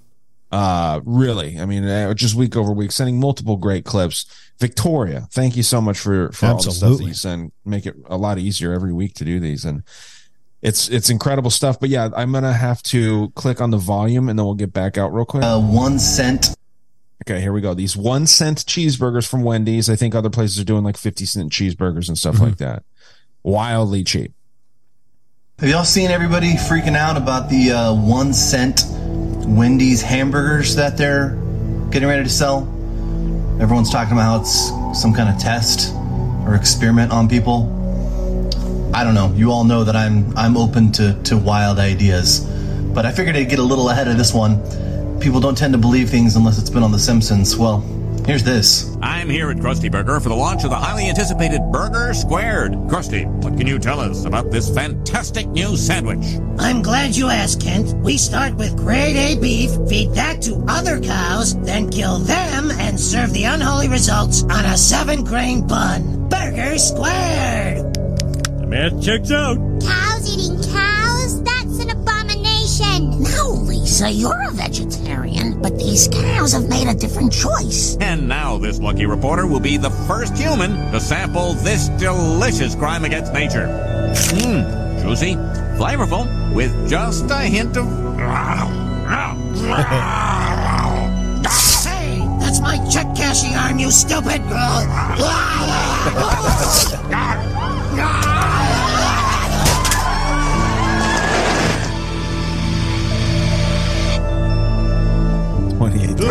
[0.50, 4.26] Uh, really, I mean, uh, just week over week, sending multiple great clips.
[4.58, 7.52] Victoria, thank you so much for, for all the stuff that you send.
[7.64, 9.64] Make it a lot easier every week to do these.
[9.64, 9.84] And
[10.60, 11.78] it's, it's incredible stuff.
[11.78, 14.72] But yeah, I'm going to have to click on the volume and then we'll get
[14.72, 15.44] back out real quick.
[15.44, 16.56] Uh, one cent.
[17.24, 17.74] Okay, here we go.
[17.74, 19.88] These one cent cheeseburgers from Wendy's.
[19.88, 22.82] I think other places are doing like 50 cent cheeseburgers and stuff like that.
[23.44, 24.32] Wildly cheap.
[25.60, 28.86] Have y'all seen everybody freaking out about the uh, one cent
[29.46, 31.36] Wendy's hamburgers that they're
[31.90, 32.62] getting ready to sell?
[33.60, 35.94] Everyone's talking about how it's some kind of test
[36.46, 37.68] or experiment on people.
[38.94, 39.34] I don't know.
[39.36, 42.40] You all know that I'm I'm open to, to wild ideas,
[42.94, 44.62] but I figured I'd get a little ahead of this one.
[45.20, 47.54] People don't tend to believe things unless it's been on The Simpsons.
[47.54, 47.80] Well,
[48.26, 48.96] here's this.
[49.02, 52.72] I'm here at Krusty Burger for the launch of the highly anticipated Burger Squared.
[52.88, 56.24] Krusty, what can you tell us about this fantastic new sandwich?
[56.58, 57.94] I'm glad you asked, Kent.
[58.04, 62.98] We start with grade A beef, feed that to other cows, then kill them and
[62.98, 66.28] serve the unholy results on a seven grain bun.
[66.28, 67.94] Burger squared!
[67.94, 69.56] The math checks out.
[69.80, 71.42] Cows eating cows?
[71.42, 73.22] That's an abomination.
[73.22, 73.49] No,
[73.80, 77.96] Lisa, uh, you're a vegetarian, but these cows have made a different choice.
[78.00, 83.04] And now this lucky reporter will be the first human to sample this delicious crime
[83.06, 83.66] against nature.
[84.36, 85.34] Mmm, juicy,
[85.80, 87.86] flavorful, with just a hint of.
[91.82, 94.40] Hey, that's my check cashing arm, you stupid!
[106.22, 106.26] A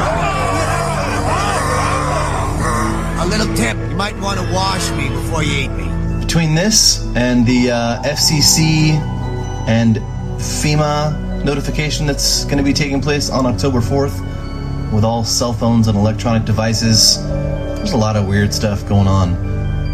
[3.28, 5.90] little tip, you might want to wash me before you eat me.
[6.20, 8.92] Between this and the uh, FCC
[9.68, 9.96] and
[10.38, 14.22] FEMA notification that's going to be taking place on October 4th,
[14.94, 19.34] with all cell phones and electronic devices, there's a lot of weird stuff going on.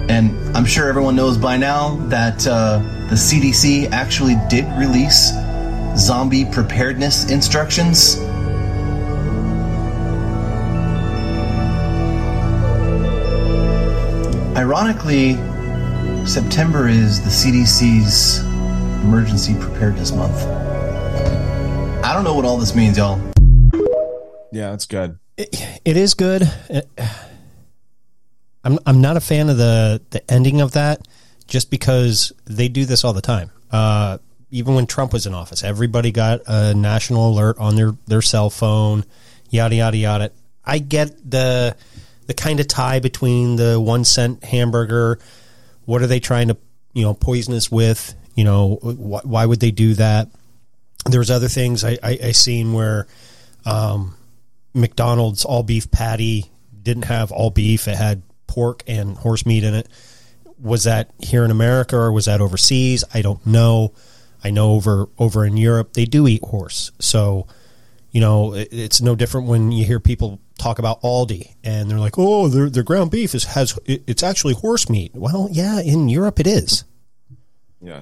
[0.09, 2.79] And I'm sure everyone knows by now that uh,
[3.09, 5.31] the CDC actually did release
[5.97, 8.17] zombie preparedness instructions.
[14.65, 15.35] Ironically,
[16.25, 18.39] September is the CDC's
[19.03, 20.41] Emergency Preparedness Month.
[22.03, 23.21] I don't know what all this means, y'all.
[24.51, 25.19] Yeah, that's good.
[25.37, 26.51] It is good.
[28.63, 31.07] I'm I'm not a fan of the the ending of that,
[31.45, 33.51] just because they do this all the time.
[33.69, 34.17] Uh,
[34.49, 38.49] even when Trump was in office, everybody got a national alert on their their cell
[38.49, 39.05] phone,
[39.47, 40.31] yada yada yada.
[40.65, 41.77] I get the
[42.27, 45.19] the kind of tie between the one cent hamburger.
[45.85, 46.57] What are they trying to
[46.93, 48.15] you know poison us with?
[48.35, 50.29] You know wh- why would they do that?
[51.05, 53.07] There's other things I I, I seen where.
[53.67, 54.15] Um,
[54.75, 56.51] McDonald's all beef patty
[56.83, 59.87] didn't have all beef; it had pork and horse meat in it.
[60.59, 63.03] Was that here in America or was that overseas?
[63.13, 63.93] I don't know.
[64.43, 67.47] I know over over in Europe they do eat horse, so
[68.11, 71.99] you know it, it's no different when you hear people talk about Aldi and they're
[71.99, 75.79] like, "Oh, their their ground beef is has it, it's actually horse meat." Well, yeah,
[75.81, 76.83] in Europe it is.
[77.81, 78.01] Yeah.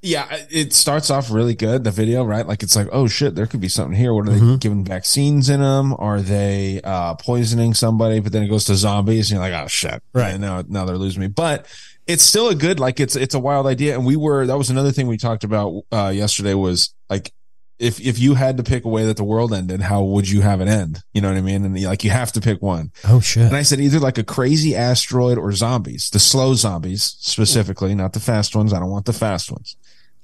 [0.00, 1.82] Yeah, it starts off really good.
[1.82, 2.46] The video, right?
[2.46, 4.14] Like it's like, oh shit, there could be something here.
[4.14, 4.60] What are they Mhm.
[4.60, 5.92] giving vaccines in them?
[5.98, 8.20] Are they uh, poisoning somebody?
[8.20, 10.30] But then it goes to zombies, and you're like, oh shit, Right.
[10.34, 11.26] And now, now they're losing me.
[11.26, 11.66] But
[12.06, 13.96] it's still a good, like it's it's a wild idea.
[13.96, 17.32] And we were that was another thing we talked about uh, yesterday was like
[17.78, 20.40] if if you had to pick a way that the world ended, how would you
[20.40, 21.02] have it end?
[21.12, 21.64] You know what I mean?
[21.64, 22.90] And like you have to pick one.
[23.04, 23.44] Oh shit!
[23.46, 28.12] And I said either like a crazy asteroid or zombies, the slow zombies specifically, not
[28.14, 28.72] the fast ones.
[28.72, 29.76] I don't want the fast ones,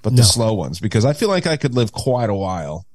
[0.02, 0.16] but No.
[0.18, 2.86] the slow ones because I feel like I could live quite a while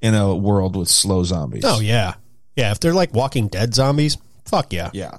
[0.00, 1.64] in a world with slow zombies.
[1.66, 2.14] Oh yeah,
[2.56, 2.70] yeah.
[2.70, 5.18] If they're like Walking Dead zombies, fuck yeah, yeah.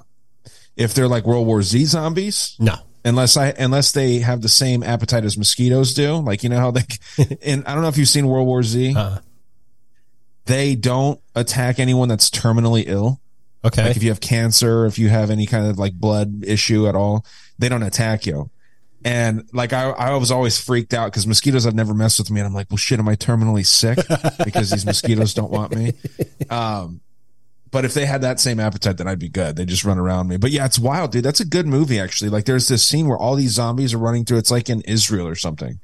[0.76, 2.76] If they're like World War Z zombies, no.
[3.06, 6.72] Unless I unless they have the same appetite as mosquitoes do, like you know how
[6.72, 6.82] they
[7.42, 8.94] and I don't know if you've seen World War Z.
[8.96, 9.20] Uh-uh.
[10.46, 13.20] They don't attack anyone that's terminally ill.
[13.64, 13.84] Okay.
[13.84, 16.96] Like if you have cancer, if you have any kind of like blood issue at
[16.96, 17.24] all,
[17.58, 18.50] they don't attack you.
[19.04, 22.40] And like I, I was always freaked out because mosquitoes have never messed with me,
[22.40, 23.98] and I'm like, well, shit, am I terminally sick
[24.44, 25.92] because these mosquitoes don't want me?
[26.50, 27.00] Um,
[27.76, 29.56] but if they had that same appetite, then I'd be good.
[29.56, 30.38] They just run around me.
[30.38, 31.22] But yeah, it's wild, dude.
[31.22, 32.30] That's a good movie, actually.
[32.30, 34.38] Like there's this scene where all these zombies are running through.
[34.38, 35.78] It's like in Israel or something,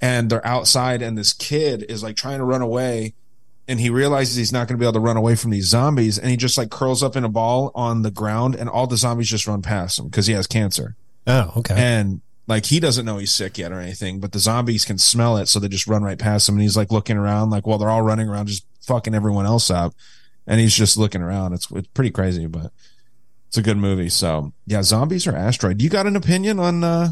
[0.00, 3.12] and they're outside, and this kid is like trying to run away,
[3.68, 6.18] and he realizes he's not going to be able to run away from these zombies,
[6.18, 8.96] and he just like curls up in a ball on the ground, and all the
[8.96, 10.96] zombies just run past him because he has cancer.
[11.26, 11.74] Oh, okay.
[11.76, 15.36] And like he doesn't know he's sick yet or anything, but the zombies can smell
[15.36, 16.54] it, so they just run right past him.
[16.54, 19.70] And he's like looking around, like while they're all running around, just fucking everyone else
[19.70, 19.92] up,
[20.46, 21.52] and he's just looking around.
[21.52, 22.72] It's it's pretty crazy, but
[23.48, 24.08] it's a good movie.
[24.08, 25.80] So yeah, zombies or asteroid.
[25.82, 27.08] You got an opinion on uh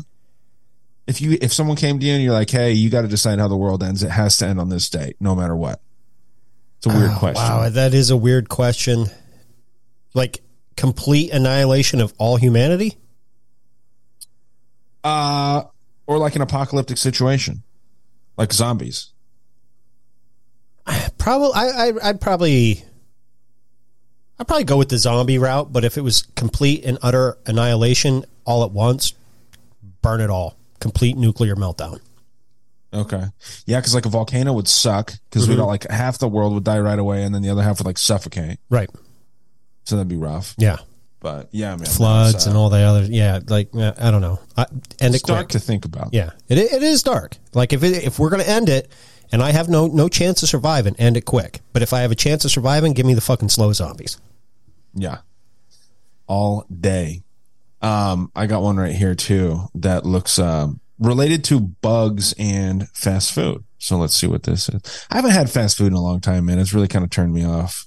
[1.07, 3.39] if you if someone came to you and you're like, hey, you got to decide
[3.39, 4.03] how the world ends.
[4.03, 5.81] It has to end on this date, no matter what.
[6.78, 7.43] It's a weird Oh, question.
[7.43, 9.07] Wow, that is a weird question.
[10.14, 10.43] Like
[10.76, 12.97] complete annihilation of all humanity?
[15.05, 15.64] Uh,
[16.07, 17.62] or like an apocalyptic situation,
[18.37, 19.12] like zombies.
[21.18, 22.83] Probably, I, I, I'd probably,
[24.41, 25.70] I'd probably go with the zombie route.
[25.72, 29.12] But if it was complete and utter annihilation all at once,
[30.03, 32.01] burn it all, complete nuclear meltdown.
[32.93, 33.22] Okay.
[33.66, 35.51] Yeah, because like a volcano would suck because Mhm.
[35.51, 37.78] we'd all like half the world would die right away, and then the other half
[37.78, 38.59] would like suffocate.
[38.70, 38.91] Right.
[39.84, 40.55] So that'd be rough.
[40.59, 40.78] Yeah.
[41.20, 44.41] But yeah, man, Floods and all the other, yeah, like uh, I don't know.
[44.57, 44.62] I,
[45.01, 45.36] end It's it quick.
[45.36, 46.09] dark to think about.
[46.14, 47.36] Yeah, it it is dark.
[47.53, 48.91] Like if it, if we're gonna end it,
[49.30, 51.61] and I have no no chance of surviving, end it quick.
[51.74, 54.16] But if I have a chance of surviving, give me the fucking slow zombies.
[54.95, 55.18] Yeah.
[56.26, 57.22] All day.
[57.82, 63.32] Um, I got one right here too that looks um related to bugs and fast
[63.32, 63.64] food.
[63.78, 65.07] So let's see what this is.
[65.11, 66.59] I haven't had fast food in a long time, man.
[66.59, 67.86] It's really kind of turned me off.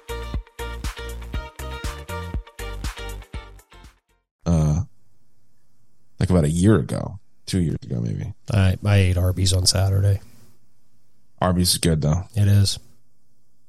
[6.21, 8.33] Like about a year ago, two years ago, maybe.
[8.53, 10.21] I I ate Arby's on Saturday.
[11.41, 12.23] Arby's is good though.
[12.35, 12.79] It is.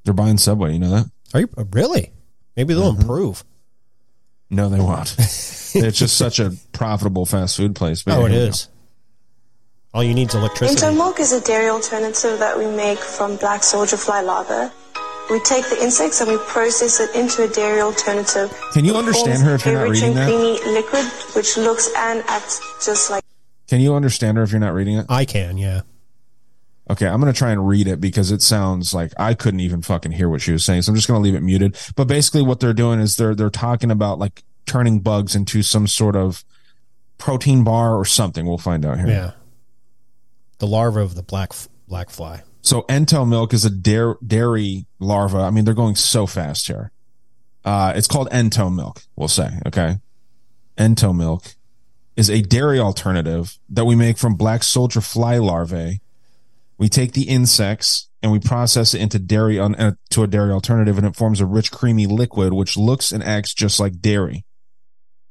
[0.04, 0.74] They're buying Subway.
[0.74, 1.10] You know that?
[1.34, 2.12] Are you uh, really?
[2.56, 3.42] Maybe they'll improve.
[4.50, 5.14] No, they won't.
[5.18, 8.02] it's just such a profitable fast food place.
[8.02, 8.68] But Oh, yeah, it here we is.
[9.94, 10.80] All you need is electricity.
[10.80, 14.72] Ento milk is a dairy alternative that we make from black soldier fly larvae.
[15.30, 18.52] We take the insects and we process it into a dairy alternative.
[18.72, 20.26] Can you understand her if you're a not rich reading and that?
[20.26, 21.04] creamy liquid
[21.34, 23.24] which looks and acts just like
[23.68, 25.06] Can you understand her if you're not reading it?
[25.08, 25.82] I can, yeah.
[26.90, 29.80] Okay, I'm going to try and read it because it sounds like I couldn't even
[29.80, 30.82] fucking hear what she was saying.
[30.82, 31.76] So I'm just going to leave it muted.
[31.96, 35.86] But basically what they're doing is they're they're talking about like turning bugs into some
[35.86, 36.44] sort of
[37.16, 38.44] protein bar or something.
[38.44, 39.06] We'll find out here.
[39.06, 39.30] Yeah.
[40.58, 41.52] The larva of the black
[41.88, 42.42] black fly.
[42.62, 45.38] So Ento milk is a dairy, dairy larva.
[45.38, 46.92] I mean, they're going so fast here.
[47.64, 49.50] Uh, it's called Ento milk, we'll say.
[49.66, 49.98] Okay.
[50.78, 51.54] Ento milk
[52.16, 56.00] is a dairy alternative that we make from black soldier fly larvae.
[56.78, 60.52] We take the insects and we process it into dairy on, uh, to a dairy
[60.52, 64.44] alternative and it forms a rich, creamy liquid, which looks and acts just like dairy.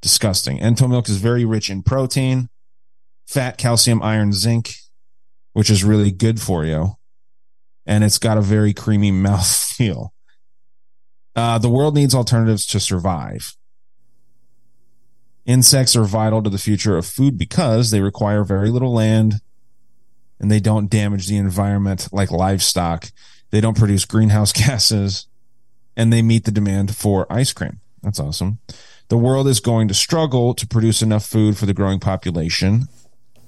[0.01, 0.59] Disgusting.
[0.59, 2.49] Ento milk is very rich in protein,
[3.25, 4.73] fat, calcium, iron, zinc,
[5.53, 6.97] which is really good for you
[7.91, 10.13] and it's got a very creamy mouth feel.
[11.35, 13.57] Uh, the world needs alternatives to survive.
[15.45, 19.35] Insects are vital to the future of food because they require very little land
[20.39, 23.11] and they don't damage the environment like livestock.
[23.49, 25.27] They don't produce greenhouse gases
[25.97, 27.81] and they meet the demand for ice cream.
[28.01, 28.59] That's awesome.
[29.09, 32.87] The world is going to struggle to produce enough food for the growing population.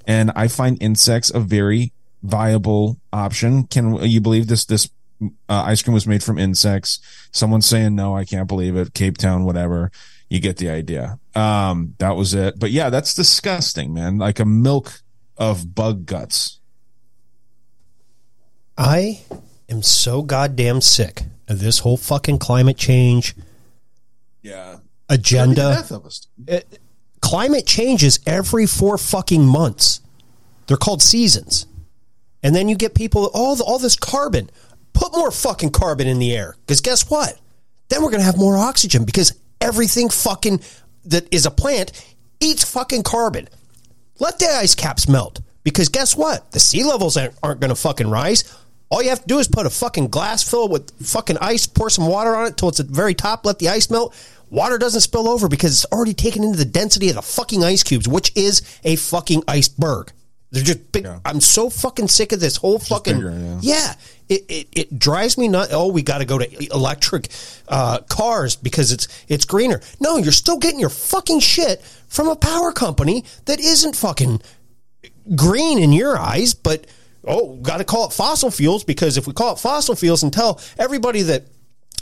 [0.06, 1.94] And I find insects a very
[2.24, 3.66] viable option.
[3.68, 4.66] Can you believe this?
[4.66, 4.90] This
[5.22, 5.28] uh,
[5.66, 7.00] ice cream was made from insects.
[7.32, 8.94] Someone's saying no, I can't believe it.
[8.94, 9.92] Cape Town, whatever.
[10.30, 11.20] You get the idea.
[11.36, 12.60] Um, that was it.
[12.60, 14.18] But yeah, that's disgusting, man.
[14.18, 15.02] Like a milk
[15.38, 16.60] of bug guts.
[18.78, 19.22] I
[19.70, 23.36] am so goddamn sick of this whole fucking climate change
[24.42, 24.78] Yeah.
[25.10, 25.56] agenda.
[25.76, 26.28] Death of us.
[26.48, 26.80] It-
[27.22, 30.02] climate changes every four fucking months.
[30.68, 31.68] They're called seasons.
[32.44, 34.50] And then you get people, all, the, all this carbon.
[34.94, 36.56] Put more fucking carbon in the air.
[36.62, 37.40] Because guess what?
[37.90, 40.62] Then we're going to have more oxygen because everything fucking
[41.06, 41.92] that is a plant
[42.40, 43.48] eats fucking carbon.
[44.20, 45.42] Let the ice caps melt.
[45.64, 46.52] Because guess what?
[46.52, 48.44] The sea levels aren't, aren't going to fucking rise.
[48.90, 51.90] All you have to do is put a fucking glass filled with fucking ice, pour
[51.90, 54.14] some water on it till it's at the very top, let the ice melt.
[54.52, 57.82] Water doesn't spill over because it's already taken into the density of the fucking ice
[57.82, 60.12] cubes, which is a fucking iceberg.
[60.54, 61.08] They're just big.
[61.26, 63.16] I'm so fucking sick of this whole fucking.
[63.16, 63.60] bigger, yeah.
[63.62, 63.94] yeah.
[64.30, 65.74] It, it, it drives me nuts.
[65.74, 67.30] Oh, we got to go to electric
[67.68, 69.82] uh, cars because it's it's greener.
[70.00, 74.44] No, you're still getting your fucking shit from a power company that isn't fucking
[75.36, 76.86] green in your eyes, but
[77.26, 80.32] oh, got to call it fossil fuels because if we call it fossil fuels and
[80.32, 81.46] tell everybody that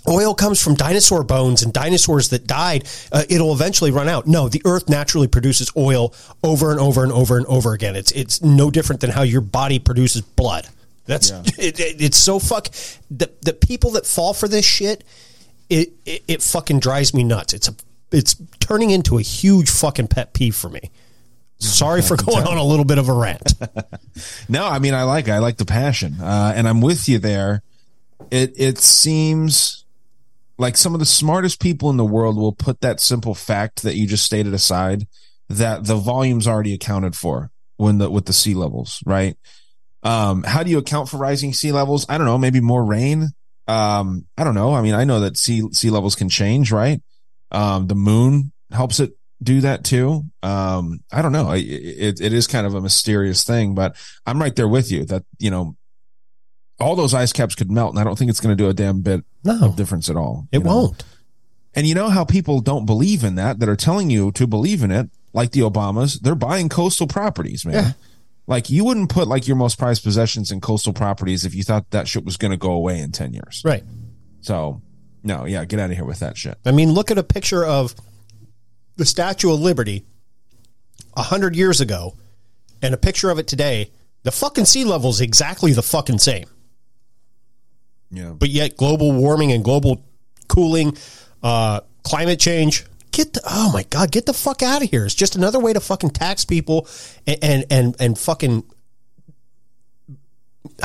[0.08, 4.28] oil comes from dinosaur bones and dinosaurs that died, uh, it'll eventually run out.
[4.28, 7.96] No, the earth naturally produces oil over and over and over and over again.
[7.96, 10.68] It's it's no different than how your body produces blood.
[11.06, 12.68] That's it, it- it's so fuck
[13.10, 15.04] the the people that fall for this shit.
[15.70, 17.54] It, it it fucking drives me nuts.
[17.54, 17.76] It's a
[18.12, 20.92] it's turning into a huge fucking pet peeve for me.
[21.60, 23.54] Sorry for going on a little bit of a rant.
[24.50, 25.32] No, I mean I like it.
[25.32, 27.62] I like the passion, uh, and I'm with you there.
[28.30, 29.81] It it seems
[30.62, 33.96] like some of the smartest people in the world will put that simple fact that
[33.96, 35.08] you just stated aside
[35.50, 39.36] that the volume's already accounted for when the with the sea levels, right?
[40.04, 42.06] Um, how do you account for rising sea levels?
[42.08, 42.38] I don't know.
[42.38, 43.30] Maybe more rain.
[43.68, 44.74] Um, I don't know.
[44.74, 47.02] I mean, I know that sea sea levels can change, right?
[47.52, 50.24] Um, the moon helps it do that too.
[50.44, 51.48] Um, I don't know.
[51.50, 53.96] I- It, it is kind of a mysterious thing, but
[54.28, 55.76] I'm right there with you that, you know,
[56.82, 58.74] all those ice caps could melt and I don't think it's going to do a
[58.74, 59.60] damn bit No.
[59.66, 60.48] of difference at all.
[60.52, 60.70] It know?
[60.76, 61.04] won't.
[61.74, 64.84] And you know how people don't believe in that, that are telling you to believe
[64.84, 67.74] in it, like the Obamas, they're buying coastal properties, man.
[67.76, 67.92] Yeah.
[68.48, 71.90] Like you wouldn't put like your most prized possessions in coastal properties if you thought
[71.92, 73.62] that shit was going to go away in 10 years.
[73.64, 73.84] Right.
[74.42, 74.82] So,
[75.24, 76.58] no, yeah, get out of here with that shit.
[76.66, 77.96] I mean, look at a picture of
[78.98, 80.04] the Statue of Liberty
[81.16, 82.18] a hundred years ago
[82.82, 83.92] and a picture of it today.
[84.24, 86.46] The fucking sea level is exactly the fucking same.
[88.12, 88.32] Yeah.
[88.32, 90.04] But yet global warming and global
[90.48, 90.98] cooling,
[91.42, 92.86] uh, climate change.
[93.12, 95.06] Get the, oh my god, get the fuck out of here.
[95.06, 96.88] It's just another way to fucking tax people
[97.28, 98.64] and and and, and fucking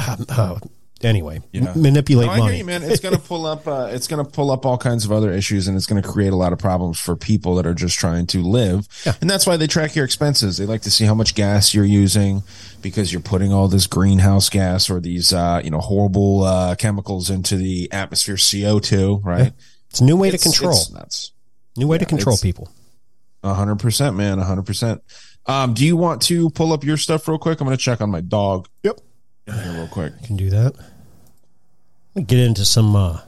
[0.09, 0.59] um, uh,
[1.03, 1.71] anyway, Yeah.
[1.75, 2.51] m- manipulate No, I money.
[2.53, 2.83] hear you, man.
[2.83, 3.67] It's gonna pull up.
[3.67, 6.37] Uh, it's gonna pull up all kinds of other issues, and it's gonna create a
[6.37, 8.89] lot of problems for people that are just trying to live.
[9.05, 9.15] Yeah.
[9.21, 10.57] And that's why they track your expenses.
[10.57, 12.43] They like to see how much gas you're using
[12.83, 17.31] because you're putting all this greenhouse gas or these, uh, you know, horrible uh, chemicals
[17.31, 19.21] into the atmosphere, CO two.
[19.25, 19.53] Right?
[19.91, 20.73] It's a new way to control.
[20.73, 21.33] it's nuts.
[21.77, 22.69] New way to control people.
[23.43, 24.39] A hundred percent, man.
[24.39, 25.03] A hundred percent.
[25.47, 27.61] Um, do you want to pull up your stuff real quick?
[27.61, 28.67] I'm gonna check on my dog.
[28.83, 28.99] Yep.
[29.47, 30.13] Here real quick.
[30.25, 30.75] can do that.
[32.15, 32.97] We'll get into some.
[32.97, 33.21] uh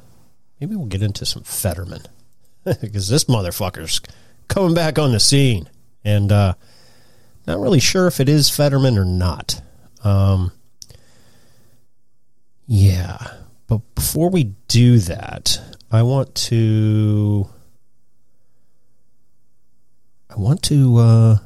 [0.61, 2.03] Maybe we'll get into some Fetterman
[2.81, 4.01] because this motherfucker's
[4.49, 5.69] coming back on the scene,
[6.05, 6.55] and uh
[7.47, 9.63] not really sure if it is Fetterman or not.
[10.03, 10.51] Um
[12.67, 13.19] Yeah,
[13.69, 15.61] but before we do that,
[15.93, 17.49] I want to.
[20.31, 20.97] I want to.
[20.99, 21.37] uh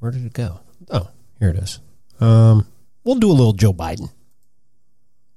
[0.00, 0.60] Where did it go?
[0.90, 1.78] Oh, here it is.
[2.20, 2.66] Um,
[3.02, 4.10] we'll do a little Joe Biden.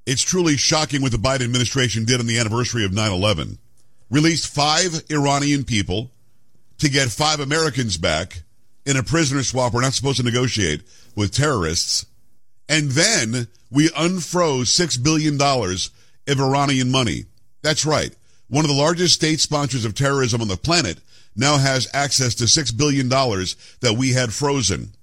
[0.05, 3.57] It's truly shocking what the Biden administration did on the anniversary of 9 11.
[4.09, 6.11] Released five Iranian people
[6.77, 8.43] to get five Americans back
[8.85, 9.73] in a prisoner swap.
[9.73, 10.83] We're not supposed to negotiate
[11.15, 12.05] with terrorists.
[12.69, 17.25] And then we unfroze $6 billion of Iranian money.
[17.61, 18.15] That's right.
[18.47, 20.99] One of the largest state sponsors of terrorism on the planet
[21.35, 24.93] now has access to $6 billion that we had frozen.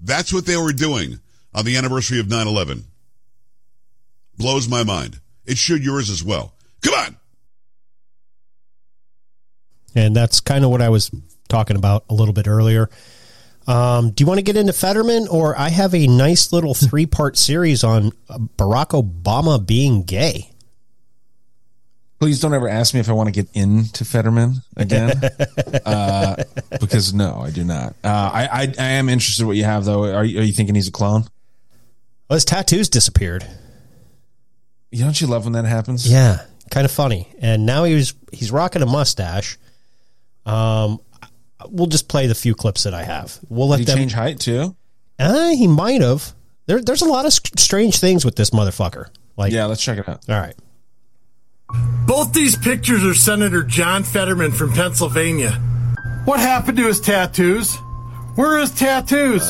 [0.00, 1.20] That's what they were doing
[1.54, 2.84] on the anniversary of 9 11.
[4.36, 5.20] Blows my mind.
[5.46, 6.54] It should yours as well.
[6.82, 7.16] Come on.
[9.94, 11.10] And that's kind of what I was
[11.48, 12.90] talking about a little bit earlier.
[13.66, 17.06] Um, do you want to get into Fetterman, or I have a nice little three
[17.06, 20.50] part series on Barack Obama being gay?
[22.20, 25.20] Please don't ever ask me if I want to get into Fetterman again,
[25.86, 26.36] uh,
[26.80, 27.94] because no, I do not.
[28.02, 30.04] Uh, I, I I am interested in what you have though.
[30.04, 31.24] Are you, are you thinking he's a clone?
[32.28, 33.46] Well, his tattoos disappeared.
[34.90, 36.10] You don't you love when that happens?
[36.10, 37.28] Yeah, kind of funny.
[37.40, 39.58] And now he's he's rocking a mustache.
[40.46, 41.00] Um,
[41.68, 43.38] we'll just play the few clips that I have.
[43.48, 44.76] We'll let Did he them change height too.
[45.18, 46.34] Uh, he might have.
[46.66, 49.08] There, there's a lot of strange things with this motherfucker.
[49.36, 50.24] Like, yeah, let's check it out.
[50.28, 50.54] All right.
[52.06, 55.52] Both these pictures are Senator John Fetterman from Pennsylvania.
[56.24, 57.76] What happened to his tattoos?
[58.36, 59.42] Where are his tattoos?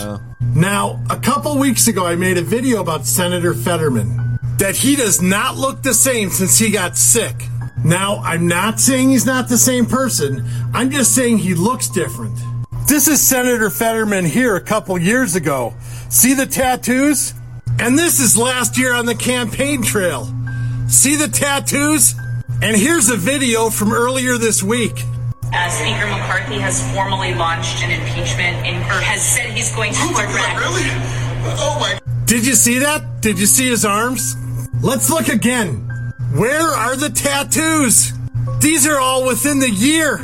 [0.54, 4.38] Now, a couple weeks ago, I made a video about Senator Fetterman.
[4.58, 7.34] That he does not look the same since he got sick.
[7.84, 10.44] Now, I'm not saying he's not the same person.
[10.72, 12.38] I'm just saying he looks different.
[12.86, 15.74] This is Senator Fetterman here a couple years ago.
[16.08, 17.34] See the tattoos?
[17.78, 20.32] And this is last year on the campaign trail.
[20.88, 22.14] See the tattoos?
[22.62, 25.02] And here's a video from earlier this week.
[25.52, 29.98] Uh, Speaker McCarthy has formally launched an impeachment and or has said he's going to
[30.02, 30.58] oh direct.
[30.58, 30.88] really?
[31.58, 31.98] Oh my.
[32.26, 33.20] Did you see that?
[33.20, 34.36] Did you see his arms?
[34.82, 35.88] Let's look again.
[36.34, 38.12] Where are the tattoos?
[38.60, 40.18] These are all within the year.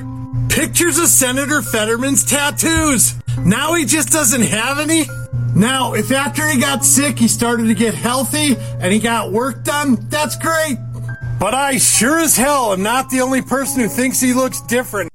[0.49, 3.15] Pictures of Senator Fetterman's tattoos.
[3.39, 5.05] Now he just doesn't have any?
[5.55, 9.63] Now, if after he got sick he started to get healthy and he got work
[9.65, 10.79] done, that's great.
[11.41, 15.11] But I sure as hell am not the only person who thinks he looks different.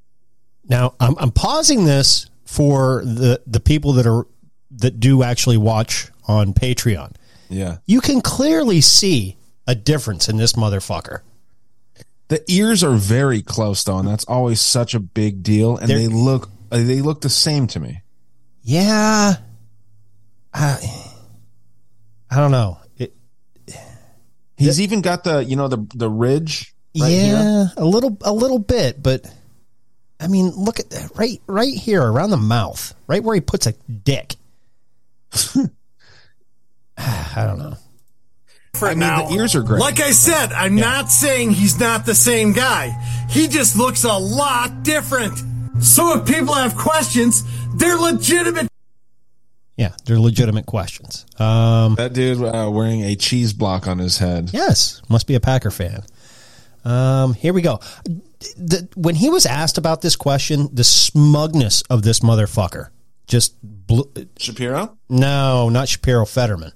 [0.67, 4.25] Now, I'm, I'm pausing this for the the people that are
[4.71, 7.13] that do actually watch on Patreon.
[7.47, 7.77] Yeah.
[7.85, 11.19] You can clearly see a difference in this motherfucker.
[12.29, 15.77] The ears are very close though, and that's always such a big deal.
[15.77, 18.01] And They're- they look uh, they look the same to me.
[18.63, 19.35] Yeah.
[20.51, 20.77] I,
[22.31, 22.79] I don't know.
[24.57, 26.73] It, He's even got the you know the the ridge.
[26.97, 27.71] Right yeah, here.
[27.75, 29.25] a little a little bit, but
[30.19, 33.67] I mean, look at that right right here around the mouth, right where he puts
[33.67, 34.35] a dick.
[36.97, 37.75] I don't know.
[38.75, 39.27] For I mean, now.
[39.27, 39.79] the ears are great.
[39.79, 42.89] Like I said, I'm not saying he's not the same guy.
[43.29, 45.37] He just looks a lot different.
[45.81, 47.43] So if people have questions,
[47.75, 48.67] they're legitimate.
[49.77, 51.25] Yeah, they're legitimate questions.
[51.37, 54.51] Um, that dude uh, wearing a cheese block on his head.
[54.53, 56.03] Yes, must be a Packer fan.
[56.85, 57.79] Um, here we go.
[58.57, 62.89] The, when he was asked about this question, the smugness of this motherfucker
[63.27, 64.11] just blew.
[64.37, 64.97] Shapiro?
[65.09, 66.25] No, not Shapiro.
[66.25, 66.71] Fetterman.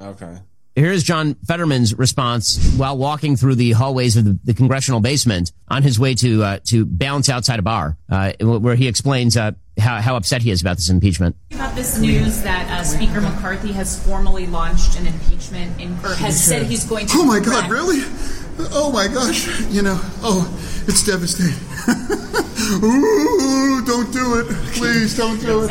[0.00, 0.38] Okay.
[0.74, 5.82] Here's John Fetterman's response while walking through the hallways of the, the congressional basement on
[5.82, 10.00] his way to uh, to bounce outside a bar, uh, where he explains uh, how,
[10.00, 11.36] how upset he is about this impeachment.
[11.52, 16.42] About this news that uh, Speaker McCarthy has formally launched an impeachment in, or has
[16.42, 17.18] said he's going to.
[17.18, 18.02] Oh my God, really?
[18.72, 20.46] Oh my gosh, you know, oh,
[20.86, 21.54] it's devastating.
[22.84, 24.46] Ooh, don't do it.
[24.74, 25.70] Please don't do it.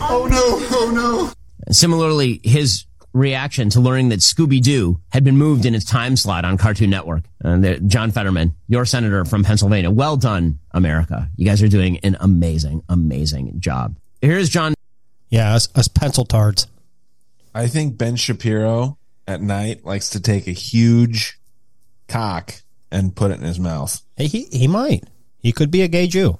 [0.00, 1.32] Oh no, oh no.
[1.72, 6.44] Similarly, his reaction to learning that Scooby Doo had been moved in its time slot
[6.44, 7.24] on Cartoon Network.
[7.40, 11.28] And uh, John Fetterman, your senator from Pennsylvania, well done, America.
[11.36, 13.96] You guys are doing an amazing, amazing job.
[14.20, 14.74] Here's John.
[15.30, 16.66] Yeah, us, us pencil tards.
[17.54, 21.38] I think Ben Shapiro at night likes to take a huge
[22.08, 22.54] cock
[22.90, 24.02] and put it in his mouth.
[24.16, 25.04] Hey, he he might.
[25.38, 26.38] He could be a gay Jew.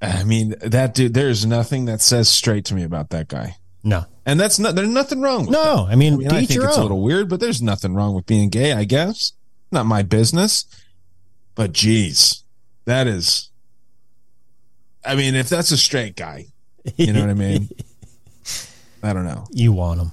[0.00, 1.14] I mean, that dude.
[1.14, 3.56] There's nothing that says straight to me about that guy.
[3.84, 4.74] No, and that's not.
[4.74, 5.42] There's nothing wrong.
[5.42, 5.92] With No, that.
[5.92, 6.80] I mean, I, to each think it's own.
[6.80, 8.72] a little weird, but there's nothing wrong with being gay.
[8.72, 9.32] I guess
[9.70, 10.64] not my business.
[11.54, 12.42] But geez,
[12.86, 13.50] that is.
[15.04, 16.46] I mean, if that's a straight guy,
[16.96, 17.68] you know what I mean.
[19.02, 19.46] I don't know.
[19.50, 20.10] You want him?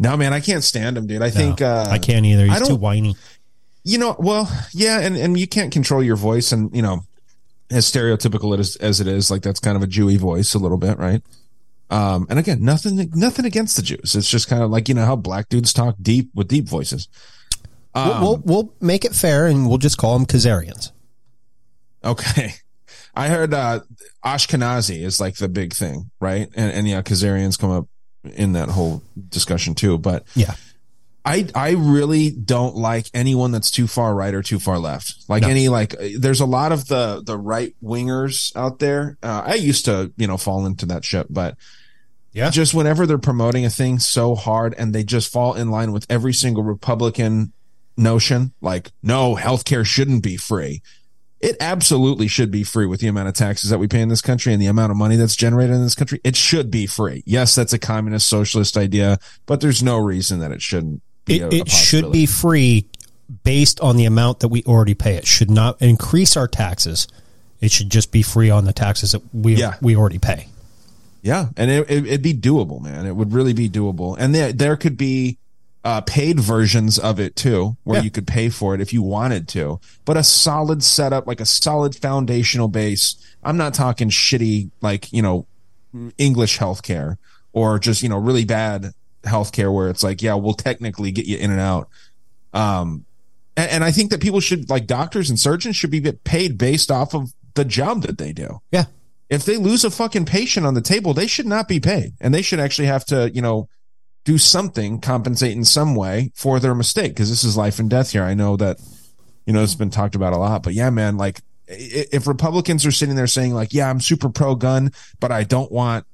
[0.00, 1.22] No, man, I can't stand him, dude.
[1.22, 2.44] I think uh, I can't either.
[2.50, 3.16] I He's too whiny.
[3.84, 7.04] You know, well, yeah, and and you can't control your voice, and you know,
[7.70, 10.76] as stereotypical is, as it is, like that's kind of a Jewy voice a little
[10.76, 11.22] bit, right?
[11.90, 14.14] Um, and again, nothing, nothing against the Jews.
[14.14, 17.08] It's just kind of like you know how black dudes talk deep with deep voices.
[17.94, 20.92] we'll, Um, we'll we'll make it fair, and we'll just call them Khazarians.
[22.04, 22.54] Okay.
[23.14, 23.80] I heard uh
[24.24, 26.48] Ashkenazi is like the big thing, right?
[26.54, 27.86] And and yeah, Khazarians come up
[28.34, 29.98] in that whole discussion too.
[29.98, 30.54] But yeah.
[31.24, 35.24] I I really don't like anyone that's too far right or too far left.
[35.28, 35.48] Like No.
[35.48, 39.18] any like there's a lot of the the right wingers out there.
[39.22, 41.56] Uh, I used to, you know, fall into that shit, but
[42.38, 42.50] yeah.
[42.50, 46.06] Just whenever they're promoting a thing so hard and they just fall in line with
[46.08, 47.52] every single Republican
[47.96, 50.82] notion, like no, healthcare shouldn't be free.
[51.40, 54.20] It absolutely should be free with the amount of taxes that we pay in this
[54.20, 56.20] country and the amount of money that's generated in this country.
[56.24, 57.22] It should be free.
[57.26, 61.40] Yes, that's a communist socialist idea, but there's no reason that it shouldn't be.
[61.40, 62.88] It, it should be free
[63.44, 65.14] based on the amount that we already pay.
[65.14, 67.06] It should not increase our taxes.
[67.60, 69.74] It should just be free on the taxes that we Yeah.
[69.80, 70.48] we already pay.
[71.22, 73.06] Yeah, and it, it, it'd be doable, man.
[73.06, 75.38] It would really be doable, and there there could be
[75.84, 78.04] uh, paid versions of it too, where Yeah.
[78.04, 79.80] you could pay for it if you wanted to.
[80.04, 83.16] But a solid setup, like a solid foundational base.
[83.42, 85.46] I'm not talking shitty, like you know,
[86.18, 87.16] English healthcare
[87.52, 88.92] or just you know really bad
[89.24, 91.88] healthcare where it's like, yeah, we'll technically get you in and out.
[92.52, 93.04] Um,
[93.56, 96.90] and, and I think that people should like doctors and surgeons should be paid based
[96.90, 98.84] off of the job that they do Yeah.
[99.30, 102.14] If they lose a fucking patient on the table, they should not be paid.
[102.20, 103.68] And they should actually have to, you know,
[104.24, 107.16] do something, compensate in some way for their mistake.
[107.16, 108.22] Cause this is life and death here.
[108.22, 108.78] I know that,
[109.46, 112.90] you know, it's been talked about a lot, but yeah, man, like if Republicans are
[112.90, 116.06] sitting there saying like, yeah, I'm super pro gun, but I don't want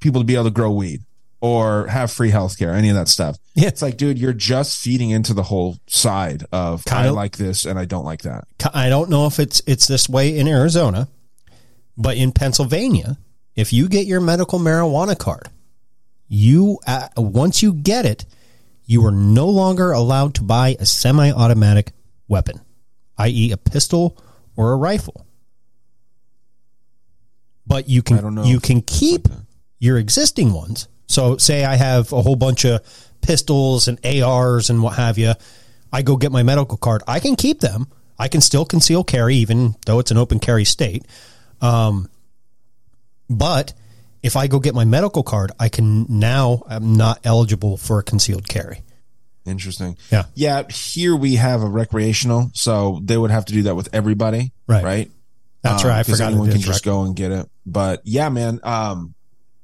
[0.00, 1.02] people to be able to grow weed
[1.40, 3.36] or have free healthcare, any of that stuff.
[3.54, 3.68] Yeah.
[3.68, 7.14] It's like, dude, you're just feeding into the whole side of I Kyle?
[7.14, 8.44] like this and I don't like that.
[8.72, 11.08] I don't know if it's it's this way in Arizona,
[11.96, 13.18] but in Pennsylvania,
[13.54, 15.48] if you get your medical marijuana card,
[16.28, 18.24] you uh, once you get it,
[18.86, 21.92] you are no longer allowed to buy a semi-automatic
[22.28, 22.60] weapon,
[23.18, 24.18] i.e., a pistol
[24.56, 25.26] or a rifle.
[27.66, 29.28] But you can you can keep
[29.78, 30.88] your existing ones.
[31.06, 32.80] So, say I have a whole bunch of
[33.22, 35.34] pistols and ARs and what have you.
[35.92, 37.02] I go get my medical card.
[37.06, 37.86] I can keep them.
[38.18, 41.06] I can still conceal carry, even though it's an open carry state.
[41.60, 42.08] Um,
[43.28, 43.72] but
[44.22, 48.02] if I go get my medical card, I can now I'm not eligible for a
[48.02, 48.82] concealed carry.
[49.46, 49.96] Interesting.
[50.10, 50.24] Yeah.
[50.34, 50.62] Yeah.
[50.70, 54.52] Here we have a recreational, so they would have to do that with everybody.
[54.66, 54.84] Right.
[54.84, 55.10] Right.
[55.62, 55.98] That's right.
[55.98, 57.48] I 'cause forgot anyone can just go and get it.
[57.66, 58.60] But yeah, man.
[58.62, 59.14] Um,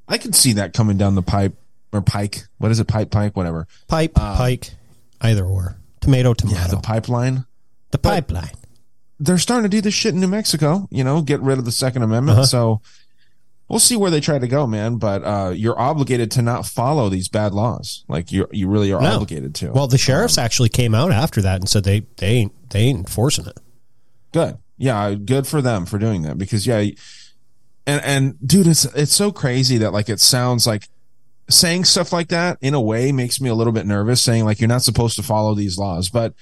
[0.09, 1.55] I can see that coming down the pipe
[1.93, 2.45] or pike.
[2.59, 2.87] What is it?
[2.89, 3.67] Pipe, pike, whatever.
[3.89, 4.71] Pipe, Um, pike,
[5.21, 5.77] either or.
[6.01, 6.59] Tomato, tomato.
[6.59, 7.45] Yeah, the pipeline.
[7.91, 8.51] The pipeline.
[9.23, 10.89] They're starting to do this shit in New Mexico.
[10.91, 12.39] You know, get rid of the Second Amendment.
[12.39, 12.47] Uh-huh.
[12.47, 12.81] So
[13.69, 14.97] we'll see where they try to go, man.
[14.97, 18.05] But uh, you're obligated to not follow these bad laws.
[18.09, 19.17] Like you, you really are No.
[19.17, 19.73] obligated to.
[19.73, 22.99] Well, the sheriffs actually came out after that and said they they ain't they ain't
[23.01, 23.59] enforcing it.
[24.33, 24.57] good.
[24.79, 26.79] Yeah, good for them for doing that because yeah,
[27.87, 30.89] and and dude, it's it's so crazy that like it sounds like
[31.51, 34.23] saying stuff like that in a way makes me a little bit nervous.
[34.23, 36.33] Saying like you're not supposed to follow these laws, but.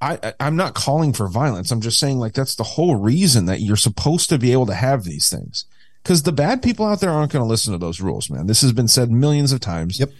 [0.00, 1.70] I, I- I'm not calling for violence.
[1.70, 4.74] I'm just saying like that's the whole reason that you're supposed to be able to
[4.74, 5.64] have these things.
[6.02, 8.46] Because the bad people out there aren't going to listen to those rules, man.
[8.46, 9.98] This has been said millions of times.
[9.98, 10.10] Yep.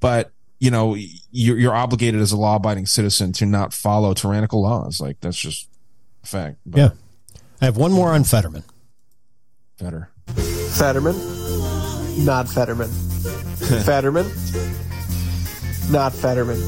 [0.00, 0.30] But
[0.60, 0.94] you know,
[1.30, 5.00] you're, you're obligated as a law-abiding citizen to not follow tyrannical laws.
[5.00, 5.68] Like that's just
[6.22, 6.58] a fact.
[6.66, 6.88] But Yeah.
[7.60, 8.64] I have one more on Fetterman.
[9.78, 10.10] better.
[10.74, 11.14] Fetterman,
[12.24, 12.88] not Fetterman.
[13.84, 14.26] Fetterman,
[15.90, 16.58] not Fetterman.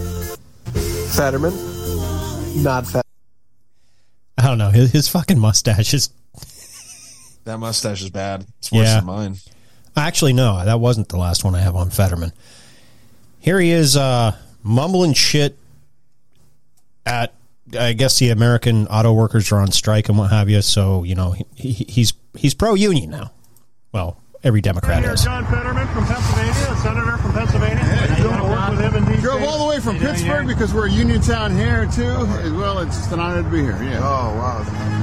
[1.15, 1.53] Fetterman,
[2.63, 3.03] not Fetterman.
[4.39, 4.71] I don't know.
[4.71, 6.11] His, his fucking mustache is.
[7.45, 8.45] That mustache is bad.
[8.59, 8.97] It's worse Yeah.
[8.97, 9.37] than mine.
[9.97, 12.33] Actually, no, that wasn't the last one I have on Fetterman.
[13.39, 14.35] Here he is, uh,
[14.65, 15.57] mumbling shit
[17.07, 17.33] at.
[17.79, 20.61] I guess the American auto workers are on strike and what have you.
[20.61, 23.31] So you know he, he, he's he's pro union now.
[23.93, 25.23] Well, every Democrat is.
[25.23, 26.26] John Fetterman from Pennsylvania,
[26.77, 27.83] a senator from Pennsylvania.
[28.19, 29.21] You want to work with him in DC?
[29.23, 30.55] Drove all the way from Yeah, Pittsburgh yeah.
[30.55, 32.05] because we're a union town here too.
[32.43, 33.83] As well, it's just an honor to be here.
[33.83, 33.99] Yeah.
[34.03, 34.96] Oh wow.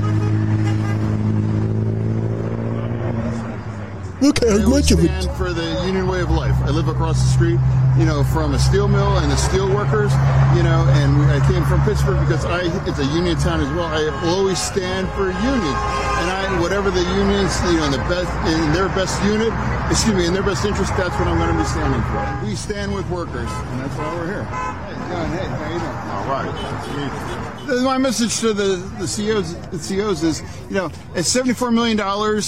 [4.23, 6.55] Look how I always stand for the union way of life.
[6.63, 7.59] I live across the street,
[7.99, 10.13] you know, from a steel mill and the steel workers,
[10.55, 13.83] you know, and I came from Pittsburgh because I it's a union town as well.
[13.83, 15.75] I will always stand for union,
[16.23, 19.51] and I whatever the unions, you know, in the best in their best unit,
[19.91, 22.47] excuse me, in their best interest, that's what I'm going to be standing for.
[22.47, 24.45] We stand with workers, and that's why we're here.
[24.47, 25.99] Hey, John, hey, how you doing?
[26.15, 27.52] All right.
[27.65, 30.85] My message to the, the CEOs, the CEOs is, you know,
[31.15, 31.97] at $74 million,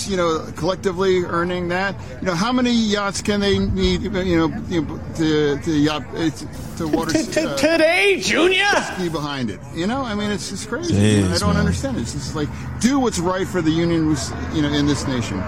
[0.09, 4.19] you know, collectively earning that, you know, how many yachts can they need, you know,
[4.67, 6.47] you know to, to yacht, uh, to,
[6.77, 7.17] to water.
[7.17, 8.65] uh, Today, Junior!
[8.97, 9.59] Be behind it.
[9.73, 10.93] You know, I mean, it's just crazy.
[10.93, 11.57] Jeez, I don't man.
[11.57, 12.01] understand it.
[12.01, 12.49] It's just like,
[12.81, 14.15] do what's right for the union,
[14.53, 15.41] you know, in this nation.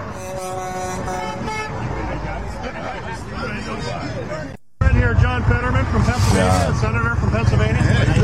[4.80, 7.82] Right here, John Fetterman from Pennsylvania, a senator from Pennsylvania.
[7.82, 8.17] You want to work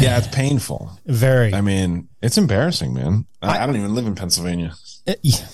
[0.00, 0.90] Yeah, it's painful.
[1.06, 1.52] Very.
[1.54, 3.26] I mean, it's embarrassing, man.
[3.42, 4.74] I, I don't even live in Pennsylvania.
[5.06, 5.46] Eh, yeah.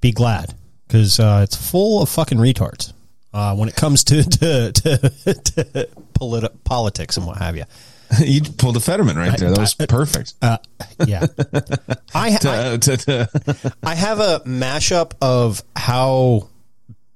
[0.00, 0.54] Be glad
[0.86, 2.92] because uh, it's full of fucking retards
[3.32, 4.98] uh, when it comes to to, to,
[5.34, 5.88] to
[6.18, 7.64] politi- politics and what have you.
[8.24, 9.50] you pulled a Fetterman right there.
[9.50, 10.34] That was perfect.
[10.42, 10.58] Uh,
[11.06, 11.26] yeah,
[12.14, 16.50] I, I To- to- to- I have a mashup of how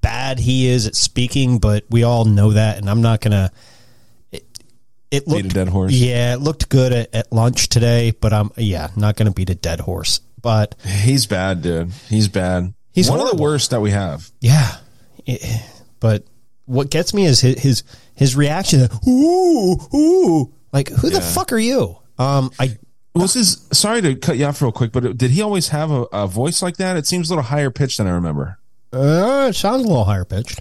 [0.00, 3.52] bad he is at speaking, but we all know that, and I'm not gonna.
[5.10, 5.92] It, it Beat a looked dead horse.
[5.92, 9.54] Yeah, it looked good at, at lunch today, but I'm yeah not gonna beat a
[9.54, 10.20] dead horse.
[10.40, 11.90] But He's bad, dude.
[12.08, 12.72] He's bad.
[12.92, 14.30] He's one of the worst that we have.
[14.40, 14.76] yeah,
[15.26, 15.62] it-
[16.00, 16.24] but
[16.66, 17.82] what gets me is his his,
[18.14, 18.88] his reaction.
[19.08, 21.96] Ooh, ooh, like who the fuck are you?
[22.18, 22.76] Um, I
[23.14, 26.02] Was his sorry to cut you off real quick, but did he always have a,
[26.12, 26.96] a voice like that?
[26.96, 28.58] It seems a little higher pitched than I remember.
[28.92, 30.60] uh, it sounds a little higher pitched.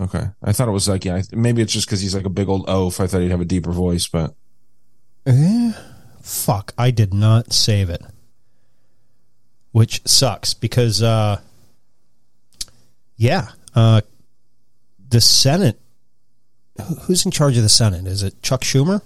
[0.00, 2.48] Okay, I thought it was like yeah, maybe it's just because he's like a big
[2.48, 3.00] old oaf.
[3.00, 4.34] I thought he'd have a deeper voice, but
[5.26, 5.72] Eh,
[6.22, 8.00] fuck, I did not save it.
[9.72, 11.40] Which sucks because uh
[13.16, 14.00] yeah, uh
[15.10, 15.78] the Senate
[17.02, 18.06] who's in charge of the Senate?
[18.06, 19.02] Is it Chuck Schumer?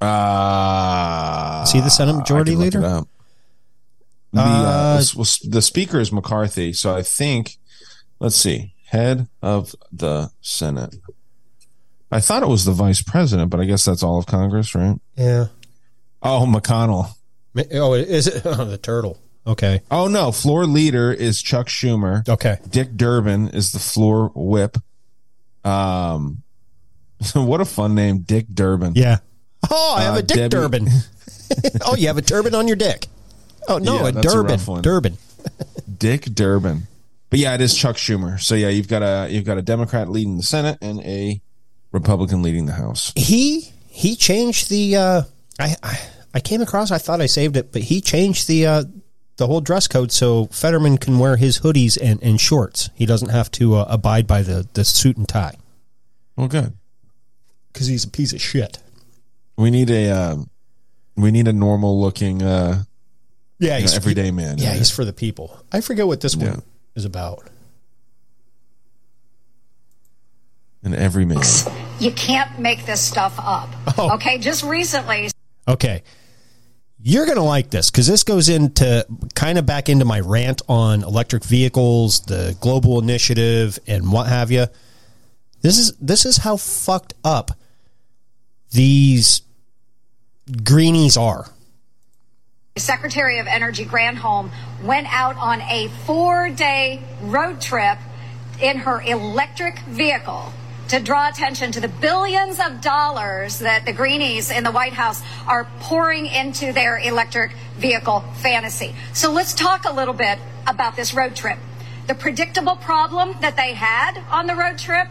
[0.00, 2.80] uh, Is he the Senate Majority I can look Leader?
[4.32, 7.58] The, uh, Uh, s- the speaker is McCarthy, so I think
[8.18, 10.94] let's see, head of the Senate.
[12.10, 14.98] I thought it was the vice president, but I guess that's all of Congress, right?
[15.16, 15.46] Yeah.
[16.22, 17.08] Oh, McConnell.
[17.72, 19.18] Oh, is it oh, the turtle?
[19.46, 19.82] Okay.
[19.90, 22.26] Oh no, floor leader is Chuck Schumer.
[22.28, 22.56] Okay.
[22.70, 24.78] Dick Durbin is the floor whip.
[25.64, 26.42] Um,
[27.34, 28.94] what a fun name, Dick Durbin.
[28.94, 29.18] Yeah.
[29.70, 30.88] Oh, I have Uh, a dick Debbie- turban.
[31.84, 33.06] oh, you have a turban on your dick.
[33.68, 34.82] Oh no, Yeah, a that's a Durbin.
[34.82, 35.18] Durbin.
[35.98, 36.86] Dick Durbin.
[37.30, 38.40] But yeah, it is Chuck Schumer.
[38.40, 41.40] So yeah, you've got a you've got a Democrat leading the Senate and a
[41.92, 43.12] Republican leading the House.
[43.16, 45.22] He he changed the uh
[45.58, 46.00] I, I
[46.34, 48.84] I came across I thought I saved it, but he changed the uh
[49.36, 52.90] the whole dress code so Fetterman can wear his hoodies and, and shorts.
[52.94, 55.56] He doesn't have to uh, abide by the, the suit and tie.
[56.36, 56.72] Well, good.
[57.72, 58.78] Because he's a piece of shit.
[59.56, 60.50] We need a um,
[61.16, 62.84] we need a normal looking uh,
[63.58, 64.58] Yeah, you know, everyday man.
[64.58, 65.58] Yeah, he's for the people.
[65.72, 66.50] I forget what this Yeah.
[66.50, 66.62] one
[66.94, 67.48] is about.
[70.82, 71.42] And every everyman.
[71.98, 73.68] You can't make this stuff up.
[73.96, 74.14] Oh.
[74.14, 75.30] Okay, just recently,
[75.66, 76.02] Okay.
[77.06, 80.62] You're going to like this because this goes into kind of back into my rant
[80.68, 84.66] on electric vehicles, the global initiative, and what have you.
[85.60, 87.50] This is this is how fucked up
[88.72, 89.42] these
[90.62, 91.46] greenies are.
[92.76, 94.50] Secretary of Energy Granholm
[94.82, 97.98] went out on a four day road trip
[98.60, 100.52] in her electric vehicle
[100.88, 105.22] to draw attention to the billions of dollars that the Greenies in the White House
[105.46, 108.92] are pouring into their electric vehicle fantasy.
[109.12, 111.60] So let's talk a little bit about this road trip.
[112.08, 115.06] The predictable problem that they had on the road trip,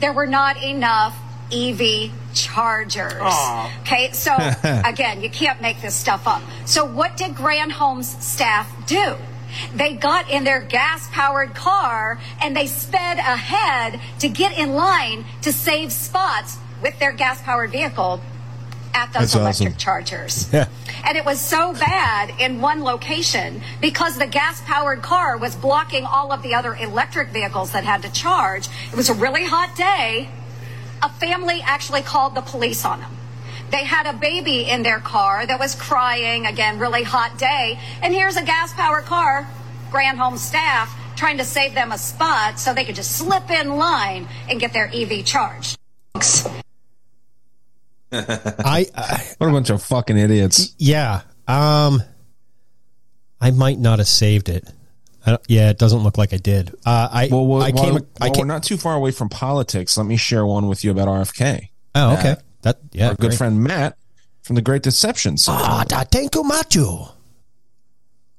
[0.00, 1.18] there were not enough
[1.52, 3.12] EV chargers.
[3.20, 3.80] Aw.
[3.82, 4.34] Okay, so
[4.84, 6.42] again, you can't make this stuff up.
[6.64, 9.16] So what did Granholm's staff do?
[9.74, 15.24] They got in their gas powered car and they sped ahead to get in line
[15.42, 18.20] to save spots with their gas powered vehicle
[18.94, 19.78] at those That's electric awesome.
[19.78, 20.48] chargers.
[20.52, 20.66] Yeah.
[21.04, 26.04] And it was so bad in one location because the gas powered car was blocking
[26.04, 28.68] all of the other electric vehicles that had to charge.
[28.92, 30.28] It was a really hot day.
[31.02, 33.16] A family actually called the police on them.
[33.70, 37.78] They had a baby in their car that was crying, again, really hot day.
[38.02, 39.48] And here's a gas powered car,
[39.90, 44.26] Granholm staff trying to save them a spot so they could just slip in line
[44.48, 45.76] and get their EV charged.
[48.12, 50.74] I, I what a bunch of fucking idiots.
[50.78, 51.20] Yeah.
[51.46, 52.02] Um,
[53.40, 54.66] I might not have saved it.
[55.26, 56.74] I don't, yeah, it doesn't look like I did.
[56.86, 57.94] Uh, I Well, well, I came.
[57.94, 59.96] while- I came we're not too far away from politics.
[59.96, 61.68] Let me share one with you about RFK.
[61.94, 62.36] Oh, okay.
[62.62, 63.96] That yeah, Our good friend Matt
[64.42, 65.36] from the Great Deception.
[65.48, 67.10] Ah, da, thank you, Machu.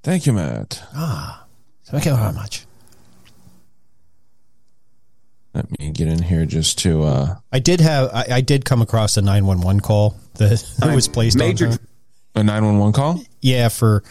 [0.03, 0.82] Thank you, Matt.
[0.95, 1.45] Ah,
[1.86, 2.66] thank you very much.
[5.53, 7.03] Let me get in here just to.
[7.03, 8.10] uh I did have.
[8.14, 11.68] I, I did come across a nine one one call that, that was placed Major-
[11.68, 11.80] on her.
[12.36, 13.22] A nine one one call.
[13.41, 14.03] Yeah, for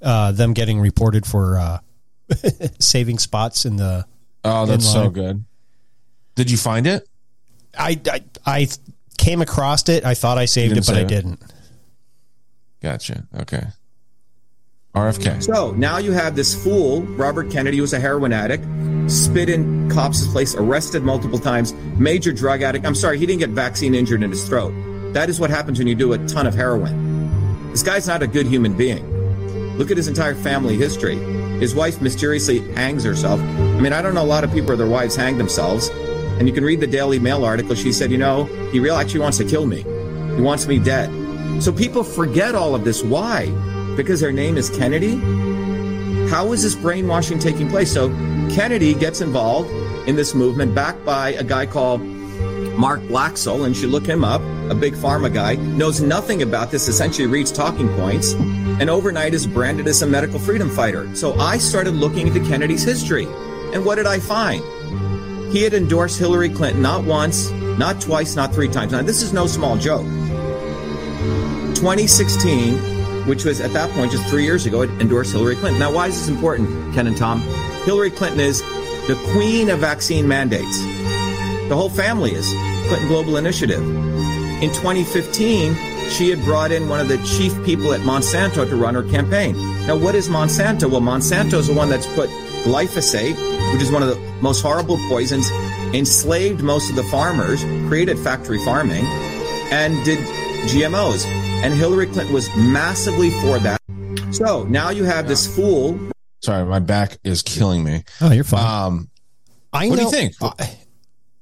[0.00, 1.78] uh, them getting reported for uh,
[2.80, 4.06] saving spots in the.
[4.44, 5.44] Oh, that's in so good.
[6.34, 7.08] Did you find it?
[7.76, 8.68] I, I I
[9.18, 10.04] came across it.
[10.04, 11.08] I thought I saved it, but I it?
[11.08, 11.42] didn't.
[12.80, 13.24] Gotcha.
[13.40, 13.64] Okay.
[14.94, 15.42] RFK.
[15.42, 18.64] So now you have this fool, Robert Kennedy, who was a heroin addict,
[19.10, 22.86] spit in cops' place, arrested multiple times, major drug addict.
[22.86, 24.72] I'm sorry, he didn't get vaccine injured in his throat.
[25.12, 27.70] That is what happens when you do a ton of heroin.
[27.70, 29.06] This guy's not a good human being.
[29.76, 31.16] Look at his entire family history.
[31.60, 33.40] His wife mysteriously hangs herself.
[33.40, 35.88] I mean, I don't know a lot of people where their wives hang themselves.
[36.38, 37.74] And you can read the Daily Mail article.
[37.74, 39.82] She said, you know, he really actually wants to kill me.
[40.36, 41.10] He wants me dead.
[41.60, 43.02] So people forget all of this.
[43.02, 43.46] Why?
[43.96, 45.16] Because their name is Kennedy?
[46.28, 47.92] How is this brainwashing taking place?
[47.92, 48.10] So
[48.50, 49.70] Kennedy gets involved
[50.08, 52.00] in this movement backed by a guy called
[52.78, 54.40] Mark Blaxill, and you should look him up,
[54.70, 59.48] a big pharma guy, knows nothing about this, essentially reads talking points, and overnight is
[59.48, 61.12] branded as a medical freedom fighter.
[61.16, 63.26] So I started looking into Kennedy's history.
[63.74, 64.62] And what did I find?
[65.52, 68.92] He had endorsed Hillary Clinton not once, not twice, not three times.
[68.92, 70.06] Now, this is no small joke.
[71.74, 75.80] 2016, which was at that point just three years ago, it endorsed Hillary Clinton.
[75.80, 77.40] Now, why is this important, Ken and Tom?
[77.84, 78.62] Hillary Clinton is
[79.08, 80.78] the queen of vaccine mandates.
[81.68, 82.50] The whole family is
[82.88, 83.82] Clinton Global Initiative.
[84.62, 85.74] In 2015,
[86.08, 89.54] she had brought in one of the chief people at Monsanto to run her campaign.
[89.86, 90.90] Now, what is Monsanto?
[90.90, 92.30] Well, Monsanto is the one that's put
[92.64, 93.36] glyphosate,
[93.72, 95.50] which is one of the most horrible poisons,
[95.94, 99.04] enslaved most of the farmers, created factory farming,
[99.70, 100.18] and did
[100.70, 101.26] GMOs.
[101.26, 103.78] And Hillary Clinton was massively for that.
[104.30, 105.98] So now you have this fool.
[106.42, 108.04] Sorry, my back is killing me.
[108.22, 108.86] Oh, you're fine.
[108.86, 109.10] Um,
[109.72, 110.34] I what do you think?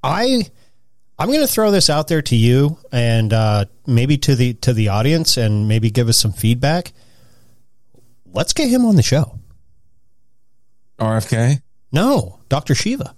[0.02, 0.42] I,
[1.18, 4.72] I'm going to throw this out there to you and uh, maybe to the to
[4.72, 6.92] the audience and maybe give us some feedback.
[8.32, 9.38] Let's get him on the show.
[10.98, 11.62] RFK?
[11.92, 12.74] No, Dr.
[12.74, 13.14] Shiva.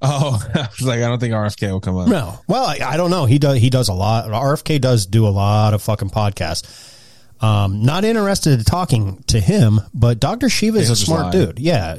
[0.00, 2.08] Oh, I was like, I don't think RFK will come up.
[2.08, 2.38] No.
[2.46, 3.24] Well, I, I don't know.
[3.26, 3.58] He does.
[3.58, 4.26] He does a lot.
[4.26, 6.94] RFK does do a lot of fucking podcasts.
[7.40, 10.48] Um, not interested in talking to him, but Dr.
[10.48, 11.30] Shiva is a smart lie.
[11.32, 11.58] dude.
[11.58, 11.96] Yeah,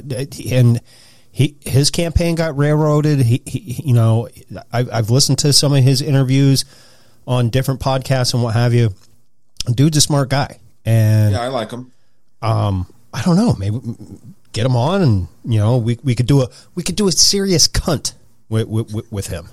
[0.50, 0.80] and
[1.32, 3.20] he his campaign got railroaded.
[3.20, 4.28] He, he you know,
[4.72, 6.64] I've, I've listened to some of his interviews
[7.26, 8.90] on different podcasts and what have you.
[9.72, 11.92] Dude's a smart guy, and Yeah, I like him.
[12.42, 13.78] um, I don't know, maybe
[14.52, 17.12] get him on, and you know, we we could do a we could do a
[17.12, 18.14] serious cunt
[18.48, 19.48] with with, with him.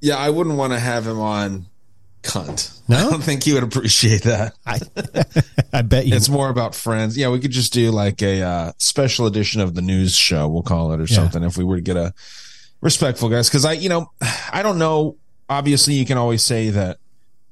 [0.00, 1.66] Yeah, I wouldn't want to have him on
[2.22, 2.80] cunt.
[2.88, 2.96] No?
[3.06, 4.54] I don't think he would appreciate that.
[4.66, 4.80] I,
[5.78, 6.14] I bet you.
[6.14, 7.16] It's more about friends.
[7.16, 10.62] Yeah, we could just do like a uh, special edition of the news show, we'll
[10.62, 11.16] call it or Yeah.
[11.16, 12.12] something, if we were to get a
[12.80, 13.48] respectful guys.
[13.48, 14.10] Because I, you know,
[14.52, 15.16] I don't know.
[15.48, 16.98] Obviously, you can always say that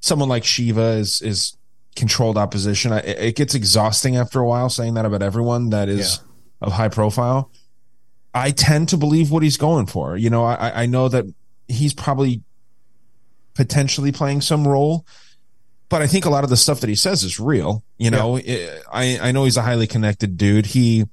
[0.00, 1.56] someone like Shiva is is
[1.96, 2.92] controlled opposition.
[2.92, 6.20] I, it gets exhausting after a while saying that about everyone that is
[6.60, 7.50] of high profile.
[8.34, 10.16] I tend to believe what he's going for.
[10.16, 11.24] You know, I, I know that
[11.66, 12.42] he's probably
[13.58, 15.04] potentially playing some role,
[15.88, 17.82] but I think a lot of the stuff that he says is real.
[17.98, 20.66] You know, I, I know he's a highly connected dude.
[20.66, 21.06] He,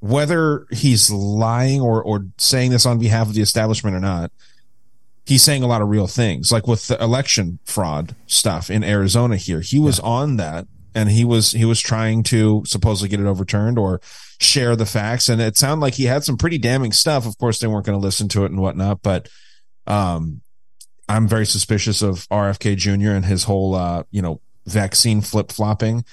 [0.00, 4.30] whether he's lying or, or saying this on behalf of the establishment or not,
[5.24, 6.52] he's saying a lot of real things.
[6.52, 11.24] Like with the election fraud stuff in Arizona here, he was on that and he
[11.24, 14.02] was, he was trying to supposedly get it overturned or
[14.38, 15.30] share the facts.
[15.30, 17.26] And it sounded like he had some pretty damning stuff.
[17.26, 19.30] Of course, they weren't going to listen to it and whatnot, but,
[19.86, 20.42] um,
[21.10, 23.10] I'm very suspicious of RFK Jr.
[23.10, 26.04] and his whole, uh, you know, vaccine flip flopping.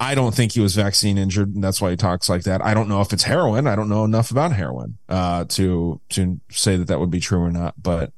[0.00, 2.64] I don't think he was vaccine injured, and that's why he talks like that.
[2.64, 3.66] I don't know if it's heroin.
[3.66, 7.40] I don't know enough about heroin uh, to to say that that would be true
[7.40, 7.74] or not.
[7.82, 8.12] But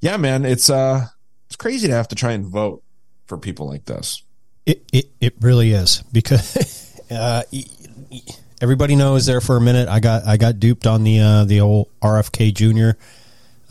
[0.00, 1.06] yeah, man, it's uh,
[1.46, 2.82] it's crazy to have to try and vote
[3.26, 4.22] for people like this.
[4.66, 7.42] It it, it really is because uh,
[8.60, 9.88] everybody knows there for a minute.
[9.88, 12.98] I got I got duped on the uh, the old RFK Jr.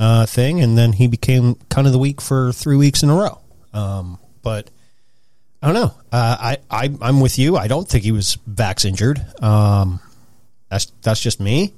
[0.02, 3.16] Uh, thing, and then he became kind of the week for three weeks in a
[3.16, 3.38] row.
[3.72, 4.68] Um, but
[5.62, 5.94] I don't know.
[6.12, 7.56] Uh, I, I I'm with you.
[7.56, 9.24] I don't think he was vax injured.
[9.44, 10.00] Um,
[10.70, 11.74] that's that's just me.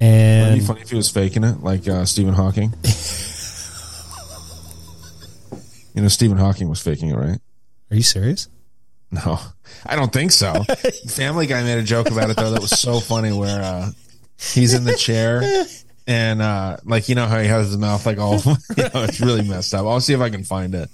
[0.00, 2.74] And Wouldn't it be funny if he was faking it, like uh, Stephen Hawking.
[5.94, 7.38] you know, Stephen Hawking was faking it, right?
[7.90, 8.48] Are you serious?
[9.12, 9.38] No,
[9.86, 10.64] I don't think so.
[11.08, 12.50] Family Guy made a joke about it though.
[12.50, 13.32] That was so funny.
[13.32, 13.90] Where uh,
[14.38, 15.40] he's in the chair
[16.06, 18.34] and uh, like you know how he has his mouth like all,
[18.76, 19.86] you know, it's really messed up.
[19.86, 20.90] I'll see if I can find it.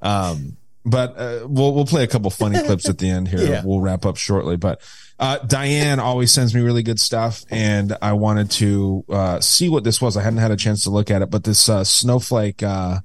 [0.00, 3.40] Um, but uh, we'll we'll play a couple funny clips at the end here.
[3.40, 3.62] Yeah.
[3.64, 4.56] We'll wrap up shortly.
[4.56, 4.80] But
[5.18, 9.84] uh, Diane always sends me really good stuff, and I wanted to uh, see what
[9.84, 10.16] this was.
[10.16, 13.00] I hadn't had a chance to look at it, but this uh, snowflake uh,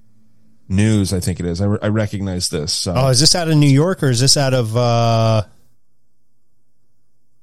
[0.70, 1.62] news, I think it is.
[1.62, 2.74] I, re- I recognize this.
[2.74, 2.94] So.
[2.96, 5.44] Oh, is this out of New York or is this out of uh,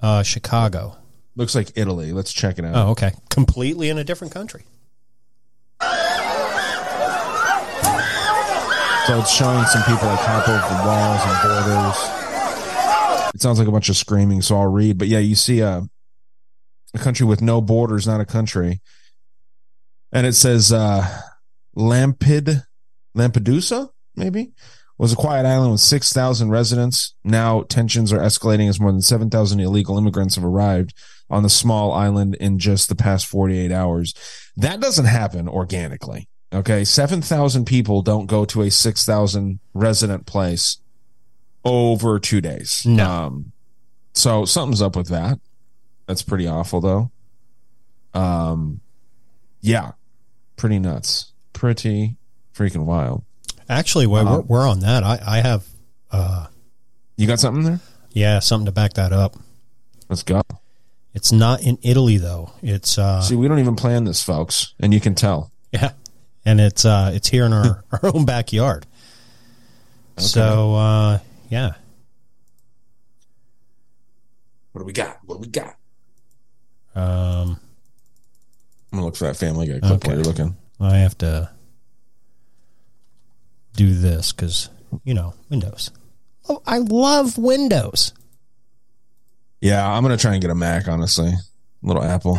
[0.01, 0.97] uh, Chicago?
[1.37, 2.13] Looks like Italy.
[2.13, 2.75] Let's check it out.
[2.75, 3.13] Oh, okay.
[3.29, 4.65] Completely in a different country.
[9.07, 13.35] So it's showing some people like hop over the walls and borders.
[13.35, 14.99] It sounds like a bunch of screaming, so I'll read.
[14.99, 15.83] But yeah, you see a
[16.95, 18.81] a country with no borders, not a country,
[20.13, 21.07] and it says uh,
[21.77, 22.65] Lampid
[23.17, 24.53] Lampedusa, maybe
[25.01, 27.15] was a quiet island with six thousand residents.
[27.25, 30.95] Now tensions are escalating as more than seven thousand illegal immigrants have arrived
[31.31, 34.15] on the small island in just the past forty eight hours.
[34.57, 36.29] That doesn't happen organically.
[36.53, 36.85] Okay.
[36.85, 40.79] 7,000 people don't go to a 6,000 resident place
[41.65, 42.85] over two days.
[42.85, 43.09] No.
[43.09, 43.53] Um,
[44.13, 45.39] so something's up with that.
[46.07, 47.11] That's pretty awful though.
[48.15, 48.81] Um,
[49.61, 49.93] yeah,
[50.57, 51.33] pretty nuts.
[51.53, 52.17] Pretty
[52.53, 53.25] freaking wild.
[53.71, 54.43] Actually, while Uh-huh.
[54.47, 55.65] we're, we're on that, I, I have,
[56.11, 56.47] uh,
[57.17, 57.81] You got something there?
[58.13, 59.37] yeah, something to back that up.
[60.09, 60.43] Let's go.
[61.15, 62.51] It's not in Italy though.
[62.63, 65.51] It's uh, See, we don't even plan this, folks, and you can tell.
[65.73, 65.93] yeah,
[66.45, 68.87] and it's uh, it's here in our, our own backyard.
[70.19, 71.19] So uh,
[71.49, 71.73] yeah,
[74.73, 75.19] What do we got?
[75.25, 75.77] What do we got?
[76.95, 77.59] um,
[78.93, 80.57] I'm gonna look for that Family Guy clip while you're looking.
[80.81, 81.51] I have to
[83.75, 84.69] do this because
[85.05, 85.91] you know Windows.
[86.49, 88.13] Oh, I love Windows.
[89.61, 90.89] Yeah, I'm gonna try and get a Mac.
[90.89, 91.33] Honestly,
[91.83, 92.39] little Apple.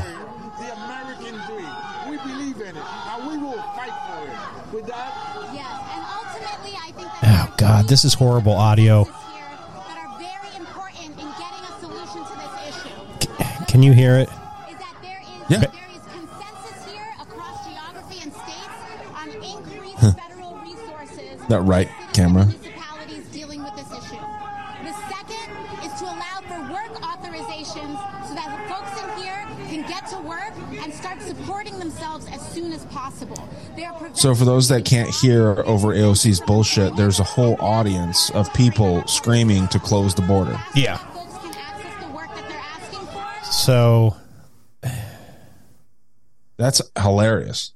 [2.10, 4.74] We believe in it, and we will fight for it.
[4.74, 5.12] With that,
[5.54, 9.04] yes, and ultimately, I think that Oh God, this is horrible audio.
[9.06, 13.66] that are very important in getting a solution to this issue.
[13.68, 14.30] Can you hear it?
[15.50, 15.60] Yeah.
[15.60, 18.76] There is consensus here across geography and states
[19.14, 22.46] on increased federal resources That right camera.
[22.46, 24.16] municipalities dealing with this issue.
[24.86, 25.52] The second
[25.84, 30.54] is to allow for work authorizations so that folks in here can get to work
[30.82, 33.50] and start supporting themselves as soon as possible.
[33.76, 38.30] They are So for those that can't hear over AOC's bullshit, there's a whole audience
[38.30, 40.58] of people screaming to close the border.
[40.74, 41.00] Yeah.
[43.44, 44.16] So
[46.56, 47.74] That's hilarious.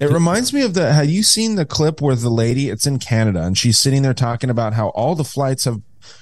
[0.00, 2.98] It reminds me of the have you seen the clip where the lady it's in
[2.98, 5.80] Canada and she's sitting there talking about how all the flights have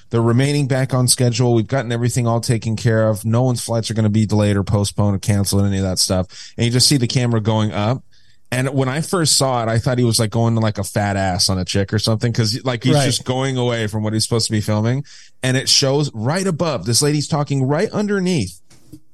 [0.09, 1.53] they're remaining back on schedule.
[1.53, 3.23] We've gotten everything all taken care of.
[3.25, 5.99] No one's flights are going to be delayed or postponed or canceled, any of that
[5.99, 6.53] stuff.
[6.57, 8.03] And you just see the camera going up.
[8.51, 10.83] And when I first saw it, I thought he was like going to like a
[10.83, 12.31] fat ass on a chick or something.
[12.31, 13.05] Cause like he's Right.
[13.05, 15.03] just going away from what he's supposed to be filming.
[15.43, 18.61] And it shows right above this lady's talking right underneath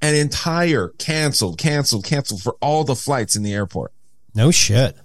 [0.02, 3.92] an entire canceled, canceled, canceled for all the flights in the airport.
[4.36, 4.96] No shit.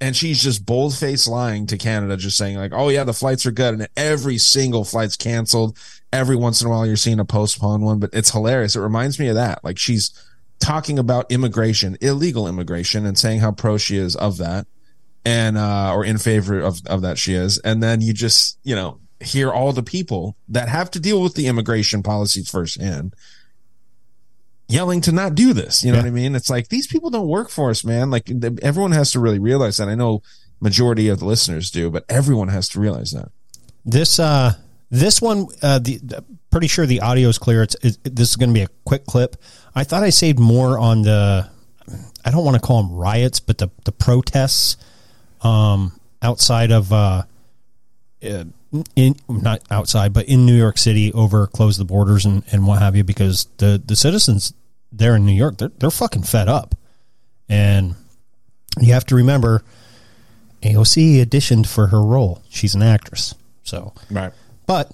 [0.00, 3.46] and she's just bold faced lying to Canada, just saying like, "Oh yeah, the flights
[3.46, 5.78] are good," and every single flight's canceled.
[6.12, 8.76] Every once in a while, you're seeing a postponed one, but it's hilarious.
[8.76, 9.64] It reminds me of that.
[9.64, 10.10] Like she's
[10.58, 14.66] talking about immigration, illegal immigration, and saying how pro she is of that,
[15.24, 18.74] and uh, or in favor of of that she is, and then you just you
[18.74, 23.14] know hear all the people that have to deal with the immigration policies firsthand
[24.68, 25.84] yelling to not do this.
[25.84, 26.02] You know Yeah.
[26.04, 26.34] what I mean?
[26.34, 28.10] It's like these people don't work for us, man.
[28.10, 28.30] Like
[28.62, 29.88] everyone has to really realize that.
[29.88, 30.22] I know
[30.60, 33.30] majority of the listeners do, but everyone has to realize that.
[33.84, 34.54] This uh
[34.90, 36.00] this one uh the
[36.50, 37.62] pretty sure the audio is clear.
[37.62, 39.36] It's it, this is going to be a quick clip.
[39.74, 41.50] I thought I saved more on the
[42.24, 44.76] I don't want to call them riots, but the the protests
[45.42, 45.92] um
[46.22, 47.24] outside of uh
[48.26, 48.44] uh,
[48.96, 52.80] in not outside but in New York City over close the borders and and what
[52.80, 54.52] have you because the the citizens
[54.90, 56.74] there in New York they're they're fucking fed up.
[57.48, 57.94] And
[58.80, 59.62] you have to remember
[60.62, 62.42] AOC auditioned for her role.
[62.48, 63.34] She's an actress.
[63.62, 64.32] So, right.
[64.66, 64.90] But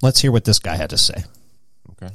[0.00, 1.24] let's hear what this guy had to say.
[2.02, 2.14] Okay.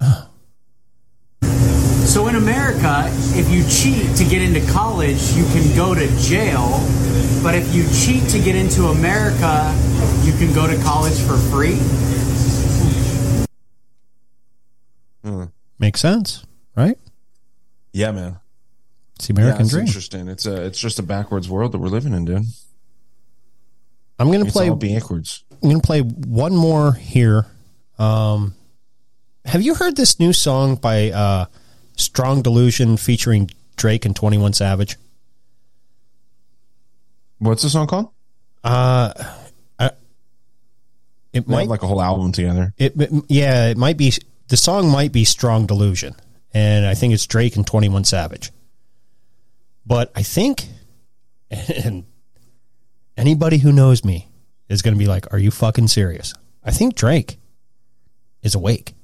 [2.06, 3.04] So in America,
[3.34, 6.80] if you cheat to get into college, you can go to jail.
[7.42, 9.74] But if you cheat to get into America,
[10.22, 11.78] you can go to college for free.
[15.78, 16.98] Makes sense, right?
[17.92, 18.38] Yeah, man.
[19.16, 19.86] It's the American Yeah, it's dream.
[19.86, 20.28] Interesting.
[20.28, 22.44] It's a it's just a backwards world that we're living in, dude.
[24.18, 25.44] I'm going to It's play all backwards.
[25.50, 27.46] I'm going to play one more here.
[27.98, 28.54] Um,
[29.44, 31.46] have you heard this new song by uh,
[31.96, 34.96] Strong Delusion featuring Drake and 21 Savage?
[37.38, 38.10] What's the song called?
[38.64, 39.12] Uh,
[39.78, 39.86] I,
[41.32, 42.72] it They might like a whole album together.
[42.78, 44.12] It, it- yeah, it might be
[44.48, 46.14] the song might be Strong Delusion,
[46.54, 48.50] and I think it's Drake and Twenty One Savage.
[49.84, 50.66] But I think,
[51.50, 52.04] and
[53.16, 54.28] anybody who knows me
[54.68, 56.32] is going to be like, "Are you fucking serious?"
[56.64, 57.38] I think Drake
[58.42, 58.94] is awake.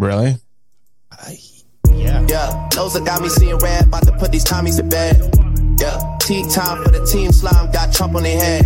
[0.00, 0.34] Really?
[1.92, 2.24] Yeah.
[2.26, 5.20] Yeah, those that got me seeing red, about to put these Tommies to bed.
[5.78, 8.64] Yeah, tea time for the team slime, got Trump on their head.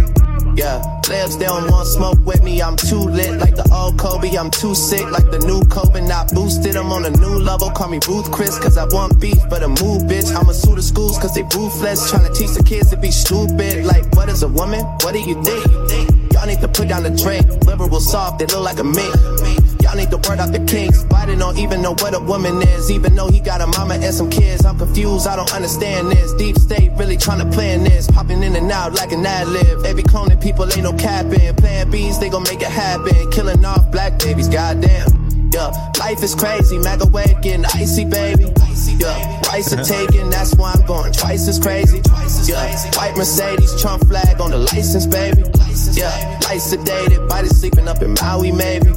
[0.54, 2.62] Yeah, players, they don't want smoke with me.
[2.62, 4.30] I'm too lit like the old Kobe.
[4.36, 6.06] I'm too sick like the new COVID.
[6.06, 7.68] Not boosted, I'm on a new level.
[7.70, 10.30] Call me Ruth Chris, cause I want beef, but a move, bitch.
[10.30, 12.10] I'ma sue the schools, cause they ruthless.
[12.10, 13.84] Trying to teach the kids to be stupid.
[13.86, 14.84] Like, what is a woman?
[15.02, 15.66] What do you think?
[16.32, 17.44] Y'all need to put down the drink.
[17.66, 19.73] Liberal soft, they look like a mink.
[19.94, 21.04] Y'all need to word out the kinks.
[21.04, 24.12] Biden don't even know what a woman is, even though he got a mama and
[24.12, 24.64] some kids.
[24.64, 26.32] I'm confused, I don't understand this.
[26.32, 28.10] Deep state really trying to plan this.
[28.10, 29.82] Popping in and out like an ad lib.
[29.84, 31.54] They be cloning people, ain't no capping.
[31.54, 33.30] Plan B's, they gon' make it happen.
[33.30, 35.33] Killing off black babies, goddamn.
[35.54, 35.70] Yeah,
[36.00, 36.78] life is crazy.
[36.78, 38.52] Mac away getting icy, baby.
[38.98, 39.84] Yeah, rice are uh-huh.
[39.84, 42.02] taken, that's why I'm going twice as crazy.
[42.50, 45.44] Yeah, white Mercedes, Trump flag on the license, baby.
[45.92, 48.90] Yeah, lights sedated, body sleeping up in Maui, maybe.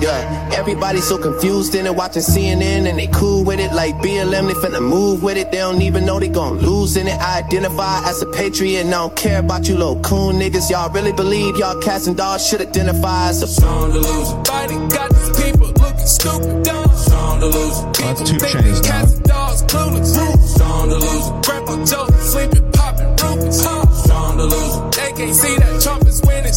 [0.00, 3.72] Yeah, everybody so confused in it, watching CNN and they cool with it.
[3.72, 5.50] Like BLM, they finna move with it.
[5.50, 7.18] They don't even know they gon' lose in it.
[7.20, 10.70] I identify as a patriot and I don't care about you little coon niggas.
[10.70, 14.42] Y'all really believe y'all cats and dogs should identify as a strong delusion.
[14.44, 16.88] Biden got these people looking stupid dumb.
[16.96, 17.92] Strong delusion.
[17.92, 20.54] That's two chains cats and dogs clueless.
[20.54, 21.40] Strong delusion.
[21.42, 23.52] Grandpa Joe sleeping, popping.
[23.52, 24.90] Strong delusion.
[24.90, 26.01] They can't see that.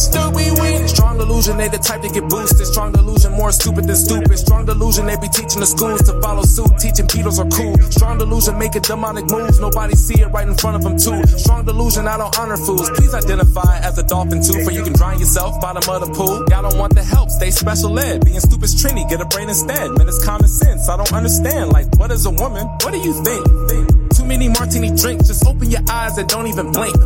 [0.06, 0.86] Still we winning.
[0.86, 1.56] Strong delusion.
[1.56, 2.66] They the type to get boosted.
[2.66, 3.32] Strong delusion.
[3.32, 4.38] More stupid than stupid.
[4.38, 5.06] Strong delusion.
[5.06, 6.70] They be teaching the schools to follow suit.
[6.78, 7.74] Teaching Beatles are cool.
[7.90, 8.58] Strong delusion.
[8.58, 9.58] Making demonic moves.
[9.58, 11.18] Nobody see it right in front of them too.
[11.36, 12.06] Strong delusion.
[12.06, 12.88] I don't honor fools.
[12.90, 14.62] Please identify as a dolphin too.
[14.64, 16.46] For you can drown yourself bottom of the pool.
[16.50, 17.30] Y'all don't want the help.
[17.30, 18.24] Stay special ed.
[18.24, 19.08] Being stupid's Trini.
[19.10, 19.90] Get a brain instead.
[19.98, 20.88] Man, it's common sense.
[20.88, 21.72] I don't understand.
[21.72, 22.66] Like, what is a woman?
[22.86, 23.42] What do you think?
[23.68, 25.28] Too many martini drinks.
[25.28, 26.96] Just open your eyes and don't even blink.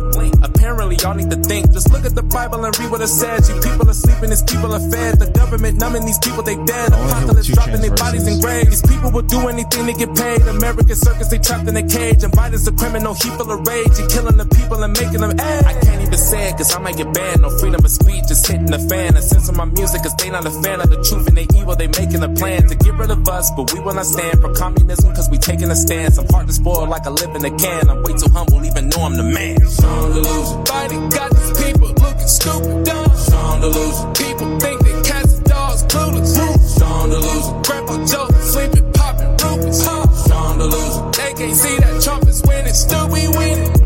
[0.43, 1.71] Apparently, y'all need to think.
[1.71, 3.49] Just look at the Bible and read what it says.
[3.49, 5.19] You people are sleeping, these people are fed.
[5.19, 6.91] The government numbing these people, they dead.
[6.91, 8.81] Apocalypse dropping their bodies in graves.
[8.81, 10.41] These people will do anything to get paid.
[10.41, 12.23] American circus, they trapped in a cage.
[12.23, 13.93] And Biden's a criminal, he full of rage.
[13.97, 15.65] He killing the people and making them ad.
[15.65, 17.41] I can't even say it, cause I might get banned.
[17.41, 19.15] No freedom of speech, just hitting the fan.
[19.15, 21.75] I censor my music, cause they not a fan of the truth and they evil.
[21.75, 24.53] They making a plan to get rid of us, but we will not stand for
[24.53, 26.17] communism, cause we taking a stance.
[26.17, 27.89] I'm hard to spoil like I live in a can.
[27.89, 29.59] I'm way too humble, even though I'm the man.
[29.59, 31.09] Delusion.
[31.09, 33.15] Got these people looking stupid dumb.
[33.15, 34.13] Strong delusion.
[34.13, 36.75] People think they cats and dogs clueless.
[36.75, 37.61] Strong delusion.
[37.63, 39.81] Grandpa Joe sleeping, popping rupees.
[39.81, 41.11] Strong delusion.
[41.11, 43.80] They can't see that Trump is winning, still we winning.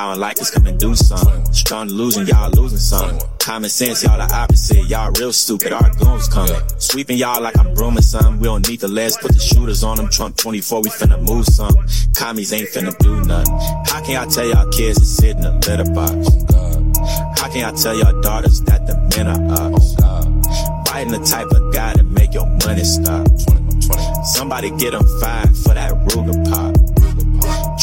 [0.00, 1.52] Y'all y'all don't like us, come do something.
[1.52, 3.20] Strong delusion, y'all losing something.
[3.38, 4.86] Common sense, y'all the opposite.
[4.88, 6.56] Y'all real stupid, our goons coming.
[6.78, 8.38] Sweeping y'all like I'm brooming something.
[8.38, 10.08] We don't need the legs, put the shooters on them.
[10.08, 11.76] Trump 24, we finna move some.
[12.14, 13.54] Commies ain't finna do nothing.
[13.92, 16.16] How can y'all tell y'all kids to sit in the litter box?
[17.38, 19.72] How can y'all tell y'all daughters that the men are up?
[20.86, 23.28] Biden the type of guy that make your money stop.
[24.24, 26.89] Somebody get him fired for that Ruger pop.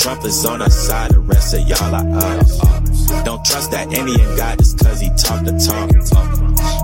[0.07, 2.59] Trump is on our side, the rest of y'all are us.
[3.25, 5.91] Don't trust that Indian guy just cause he talk the talk.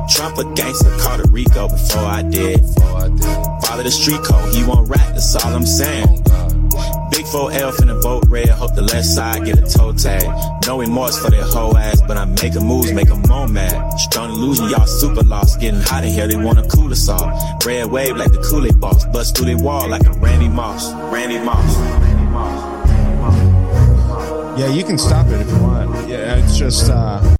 [0.09, 2.59] Trump a gangster, Puerto Rico before I did.
[3.63, 6.05] Follow the street code, he won't rat, that's all I'm saying.
[7.15, 10.27] Big 4L finna vote red, hope the left side get a toe tag.
[10.67, 13.99] No remorse for their whole ass, but I'm making moves, make them more mad.
[14.01, 17.65] Strong illusion, y'all super lost, getting hot in here, they wanna cool us off.
[17.65, 20.11] Red wave like the Kool-Aid boss, bust through the wall like a.
[20.11, 20.91] Randy Moss.
[21.09, 22.12] Randy Moss.
[24.55, 26.07] Yeah, you can stop it if you want.
[26.07, 27.35] Yeah, it's just uh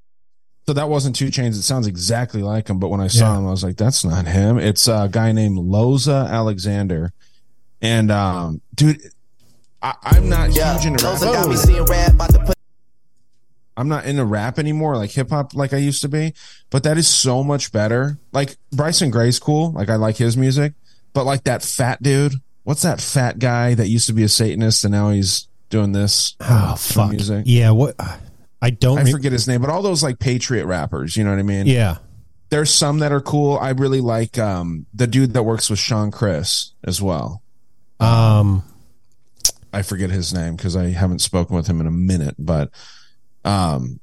[0.65, 1.49] so that wasn't 2 Chainz.
[1.57, 3.39] It sounds exactly like him, but when I saw Yeah.
[3.39, 4.57] him, I was like, that's not him.
[4.57, 7.13] It's a guy named Loza Alexander.
[7.81, 9.01] And um dude,
[9.81, 11.19] I, I'm not huge into rap.
[11.21, 12.55] Got me seeing rap about to put
[13.77, 16.33] I'm not into rap anymore, like hip hop, like I used to be.
[16.71, 18.17] But that is so much better.
[18.31, 19.71] Like Bryson Gray's cool.
[19.71, 20.73] Like I like his music.
[21.13, 22.33] But like that fat dude,
[22.63, 26.35] what's that fat guy that used to be a Satanist and now he's doing this?
[26.39, 27.09] Oh fuck.
[27.09, 27.43] Music.
[27.47, 27.95] Yeah, what
[28.61, 31.31] I don't I re- forget his name, but all those like patriot rappers, you know
[31.31, 31.65] what I mean?
[31.65, 31.97] Yeah.
[32.49, 33.57] There's some that are cool.
[33.57, 37.41] I really like um the dude that works with Sean Chris as well.
[37.99, 38.63] Um
[39.73, 42.69] I forget his name because I haven't spoken with him in a minute, but
[43.43, 43.99] um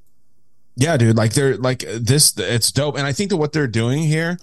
[0.75, 2.97] yeah, dude, like they're like this it's dope.
[2.97, 4.39] And I think that what they're doing here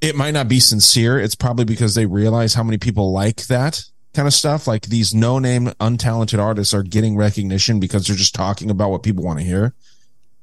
[0.00, 1.18] it might not be sincere.
[1.18, 3.84] It's probably because they realize how many people like that
[4.14, 4.66] kind of stuff.
[4.66, 9.02] Like these no name, untalented artists are getting recognition because they're just talking about what
[9.02, 9.74] people want to hear.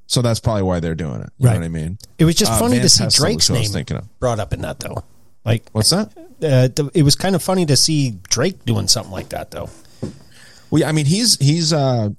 [0.08, 1.30] So that's probably why they're doing it.
[1.38, 1.54] You Right.
[1.54, 1.98] know what I mean?
[2.18, 4.20] It was just Uh, funny Van to see Drake's who I was name thinking of.
[4.20, 5.04] brought up in that though.
[5.46, 6.12] Like what's that?
[6.44, 9.70] Uh, th- it was kind of funny to see Drake doing something like that though.
[10.72, 12.10] Well, yeah, I mean, he's he's uh,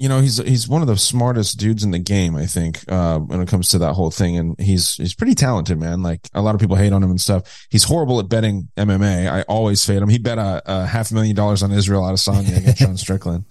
[0.00, 2.34] you know, he's he's one of the smartest dudes in the game.
[2.34, 5.78] I think uh, when it comes to that whole thing, and he's he's pretty talented,
[5.78, 6.02] man.
[6.02, 7.66] Like a lot of people hate on him and stuff.
[7.68, 9.30] He's horrible at betting MMA.
[9.30, 10.08] I always fade him.
[10.08, 12.96] He bet a, a half a million dollars on Israel out of Adesanya against Sean
[12.96, 13.44] Strickland.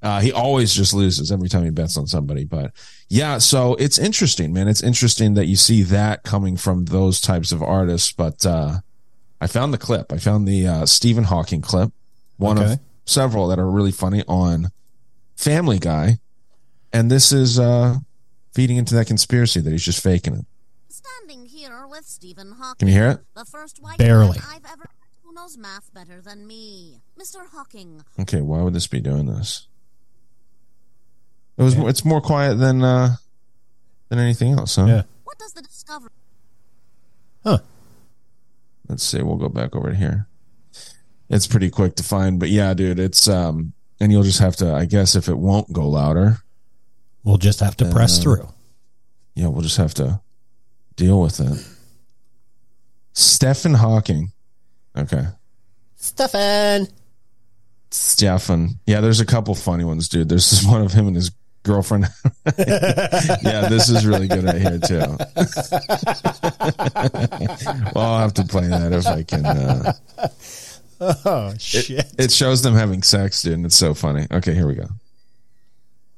[0.00, 2.44] Uh, he always just loses every time he bets on somebody.
[2.44, 2.70] But
[3.08, 4.68] yeah, so it's interesting, man.
[4.68, 8.12] It's interesting that you see that coming from those types of artists.
[8.12, 8.78] But uh,
[9.40, 10.12] I found the clip.
[10.12, 11.90] I found the uh, Stephen Hawking clip,
[12.36, 12.74] one Okay.
[12.74, 14.68] of several that are really funny on
[15.38, 16.18] Family Guy,
[16.92, 17.98] and this is uh,
[18.52, 20.44] feeding into that conspiracy that he's just faking it.
[20.88, 22.78] Standing here with Stephen Hawking.
[22.80, 23.20] Can you hear it?
[23.36, 24.36] The first white Barely.
[24.50, 24.90] I've ever
[25.22, 27.02] who knows math better than me.
[27.16, 27.46] Mr.
[27.52, 29.68] Hawking, Okay, why would this be doing this?
[31.56, 31.76] It was.
[31.76, 33.14] It's more quiet than uh,
[34.08, 34.86] than anything else, huh?
[34.86, 35.02] Yeah.
[35.22, 36.10] what does the discovery
[37.44, 37.58] Huh.
[38.88, 39.22] Let's see.
[39.22, 40.26] We'll go back over here.
[41.30, 44.72] It's pretty quick to find, but yeah, dude, it's um, and you'll just have to,
[44.72, 46.38] I guess, if it won't go louder,
[47.28, 48.48] We'll just have to then, press uh, through.
[49.34, 50.22] Yeah, we'll just have to
[50.96, 51.62] deal with it.
[53.12, 54.32] Stephen Hawking.
[54.96, 55.26] Okay.
[55.96, 56.88] Stefan.
[57.90, 58.78] Stefan.
[58.86, 60.30] Yeah, there's a couple funny ones, dude.
[60.30, 61.30] There's this one of him and his
[61.64, 62.06] girlfriend.
[62.58, 64.96] yeah, this is really good right here too.
[67.94, 69.44] well, I'll have to play that if I can.
[69.44, 69.92] Uh,
[71.00, 72.12] Oh shit.
[72.18, 73.64] it shows them having sex, dude.
[73.64, 74.26] It's so funny.
[74.32, 74.88] Okay, here we go.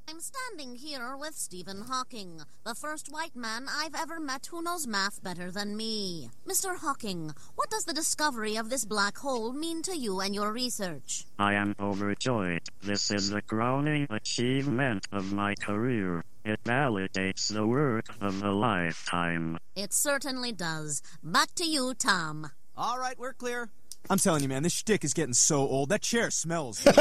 [0.08, 4.86] I'm standing here with Stephen Hawking, the first white man I've ever met who knows
[4.86, 6.30] math better than me.
[6.46, 6.76] Mr.
[6.76, 11.24] Hawking, what does the discovery of this black hole mean to you and your research?
[11.38, 12.62] I am overjoyed.
[12.82, 16.24] This is the crowning achievement of my career.
[16.44, 19.58] It validates the work of a lifetime.
[19.76, 21.02] It certainly does.
[21.22, 22.50] Back to you, Tom.
[22.76, 23.68] All right, we're clear.
[24.10, 25.90] I'm telling you, man, this shtick is getting so old.
[25.90, 26.82] That chair smells.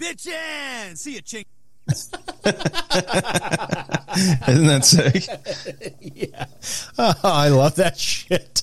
[0.00, 0.96] Bitchin'!
[0.96, 1.44] See ya, chink.
[4.48, 5.26] Isn't that sick?
[6.00, 6.46] yeah.
[6.98, 8.62] Oh, I love that shit.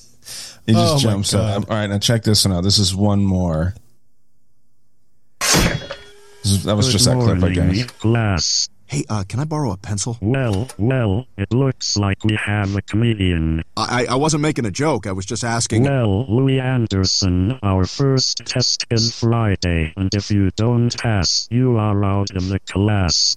[0.66, 1.70] He just Oh, jumps up.
[1.70, 2.64] All right, now check this one out.
[2.64, 3.74] This is one more.
[5.40, 5.90] This
[6.44, 7.84] is, that was Good just that clip, I guess.
[7.92, 8.68] Class.
[8.86, 10.18] Hey, uh, can I borrow a pencil?
[10.20, 13.62] Well, well, it looks like we have a comedian.
[13.76, 15.06] I, I wasn't making a joke.
[15.06, 15.84] I was just asking.
[15.84, 22.04] Well, Louis Anderson, our first test is Friday, and if you don't pass, you are
[22.04, 23.36] out of the class.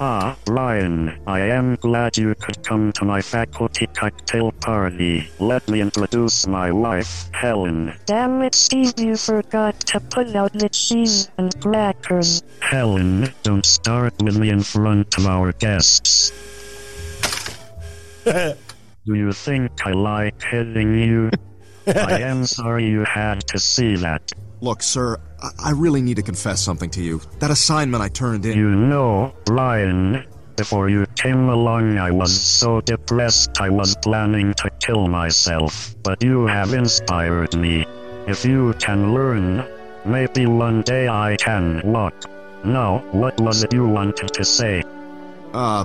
[0.00, 5.30] Ah, Ryan, I am glad you could come to my faculty cocktail party.
[5.38, 7.94] Let me introduce my wife, Helen.
[8.04, 12.42] Damn it, Steve, you forgot to put out the cheese and crackers.
[12.58, 16.32] Helen, don't start with me in front of our guests.
[18.24, 18.56] Do
[19.14, 21.30] you think I like hitting you?
[21.86, 24.32] I am sorry you had to see that.
[24.64, 27.20] Look, sir, I, I really need to confess something to you.
[27.38, 28.56] That assignment I turned in.
[28.56, 30.24] You know, Ryan,
[30.56, 35.94] before you came along, I was so depressed I was planning to kill myself.
[36.02, 37.84] But you have inspired me.
[38.26, 39.68] If you can learn,
[40.06, 42.14] maybe one day I can walk.
[42.64, 44.82] Now, what was it you wanted to say?
[45.52, 45.84] Uh,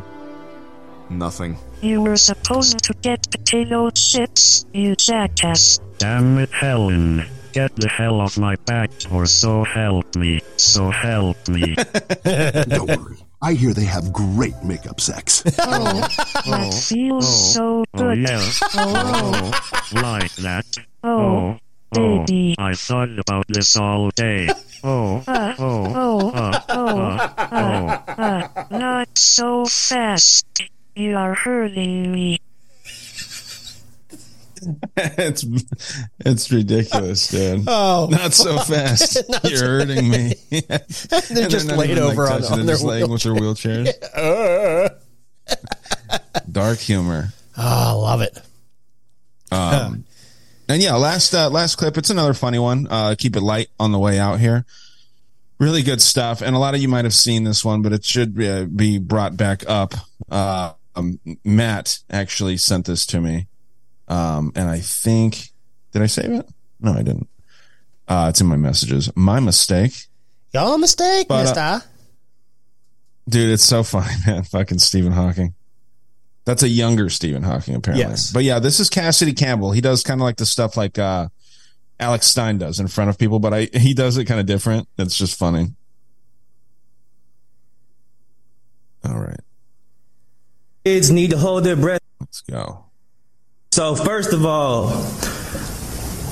[1.09, 1.57] nothing.
[1.81, 5.81] You were supposed to get potato chips, you jackass.
[5.97, 7.25] Damn it, Helen.
[7.59, 10.39] Get the hell off my back, or so help me.
[10.55, 11.75] So help me.
[12.23, 13.17] Don't worry.
[13.41, 15.43] I hear they have great makeup sex.
[15.59, 15.99] Oh,
[16.47, 18.19] that feels so Oh, good.
[18.19, 18.63] yes.
[18.75, 20.63] Oh, Oh, like that.
[21.03, 21.59] Oh,
[21.97, 22.55] oh, baby.
[22.57, 24.47] I thought about this all day.
[24.81, 30.47] Oh, Uh, oh, oh, uh, oh, uh, uh, uh, not so fast.
[30.95, 32.39] You are hurting me.
[34.97, 35.45] it's
[36.19, 37.63] it's ridiculous, dude.
[37.67, 39.17] Oh, not so fast.
[39.29, 40.33] Not You're so- hurting me.
[40.49, 40.79] They're
[41.43, 43.23] And just not laid even, like, over on- touching on it, their just laying with
[43.23, 44.89] their wheelchairs.
[46.51, 47.29] Dark humor.
[47.57, 48.37] Oh, I love it.
[49.51, 50.05] Um,
[50.67, 51.97] and yeah, last uh, last clip.
[51.97, 52.87] It's another funny one.
[52.89, 54.65] Uh, keep it light on the way out here.
[55.59, 58.05] Really good stuff, and a lot of you might have seen this one, but it
[58.05, 59.93] should uh, be brought back up.
[60.31, 63.47] Uh, um, Matt actually sent this to me,
[64.09, 65.51] um, and I think
[65.91, 66.49] did I save it?
[66.79, 67.27] No, I didn't.
[68.07, 69.09] Uh, it's in my messages.
[69.15, 69.93] My mistake.
[70.53, 71.89] Your mistake, But, uh, mister.
[73.29, 74.43] Dude, it's so funny, man.
[74.43, 75.53] Fucking Stephen Hawking.
[76.45, 78.07] That's a younger Stephen Hawking, apparently.
[78.09, 78.31] Yes.
[78.31, 79.71] But yeah, this is Cassady Campbell.
[79.71, 81.27] He does kind of like the stuff like uh,
[81.99, 84.87] Alex Stein does in front of people, but I he does it kind of different.
[84.97, 85.67] It's just funny.
[89.05, 89.39] All right,
[90.83, 92.01] Kids need to hold their breath.
[92.19, 92.85] let's go.
[93.79, 94.89] So, first of all,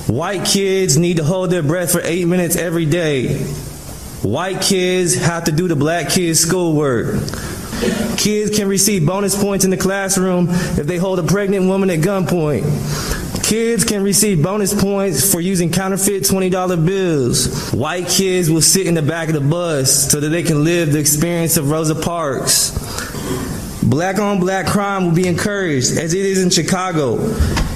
[0.06, 3.38] white kids need to hold their breath for eight minutes every day.
[4.20, 7.14] White kids have to do the black kids' schoolwork.
[8.18, 12.00] Kids can receive bonus points in the classroom if they hold a pregnant woman at
[12.00, 12.64] gunpoint.
[13.48, 17.70] Kids can receive bonus points for using counterfeit $20 bills.
[17.72, 20.92] White kids will sit in the back of the bus so that they can live
[20.92, 22.87] the experience of Rosa Parks.
[23.88, 27.16] Black on black crime will be encouraged, as it is in Chicago,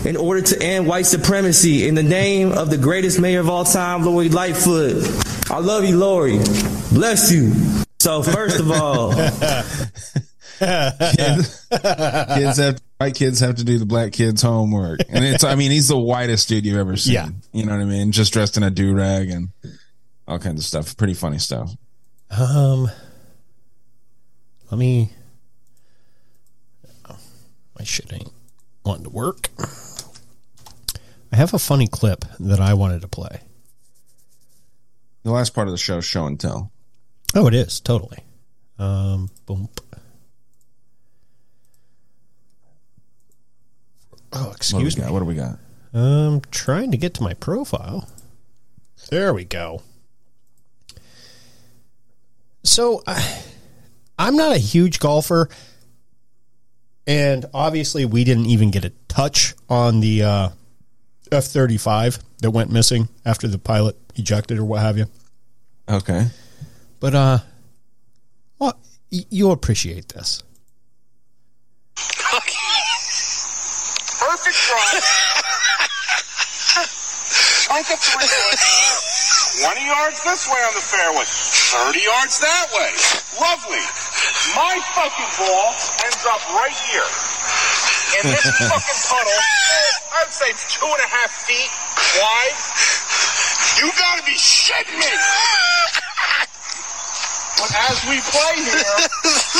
[0.05, 3.65] in order to end white supremacy in the name of the greatest mayor of all
[3.65, 5.05] time, Lori Lightfoot.
[5.51, 6.37] I love you, Lori.
[6.93, 7.53] Bless you.
[7.99, 9.13] So, first of all,
[10.59, 15.55] kids, kids have white kids have to do the black kids' homework, and it's I
[15.55, 17.15] mean he's the whitest dude you've ever seen.
[17.15, 17.29] Yeah.
[17.53, 18.13] you know what I mean.
[18.13, 19.49] Just dressed in a do rag and
[20.29, 20.95] all kinds of stuff.
[20.97, 21.71] Pretty funny stuff.
[22.31, 22.91] Um,
[24.71, 25.11] let me.
[27.83, 28.31] My shit ain't
[28.85, 29.49] wanting to work.
[31.33, 33.41] I have a funny clip that I wanted to play.
[35.25, 36.71] The last part of the show, show and tell.
[37.35, 38.19] Oh, it is totally.
[38.79, 39.69] Um, boom.
[44.33, 45.05] Oh, excuse what me.
[45.07, 45.13] Got?
[45.13, 45.59] What do we got?
[45.93, 48.09] I'm trying to get to my profile.
[49.11, 49.83] There we go.
[52.63, 53.43] So, I,
[54.21, 55.49] I'm not a huge golfer,
[57.07, 60.49] and obviously, we didn't even get a touch on the uh,
[61.31, 65.07] F 35 that went missing after the pilot ejected or what have you.
[65.89, 66.27] Okay.
[67.01, 67.39] But, uh,
[68.59, 68.79] well,
[69.11, 70.43] y- you'll appreciate this.
[74.23, 75.03] Perfect drive.
[77.71, 78.29] like a three
[79.67, 81.25] 20 yards this way on the fairway.
[81.27, 82.91] 30 yards that way.
[83.41, 83.83] Lovely.
[84.33, 85.77] My fucking ball
[86.09, 87.05] ends up right here.
[88.17, 89.41] In this fucking puddle,
[90.17, 91.69] I'd say it's two and a half feet
[92.17, 92.57] wide.
[93.77, 95.13] You gotta be shitting me.
[97.61, 98.97] But as we play here,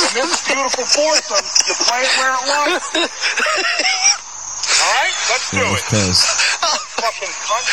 [0.09, 2.85] in this beautiful foursome, you play it where it lies.
[2.97, 5.85] All right, let's do it.
[6.97, 7.67] Fucking cunt.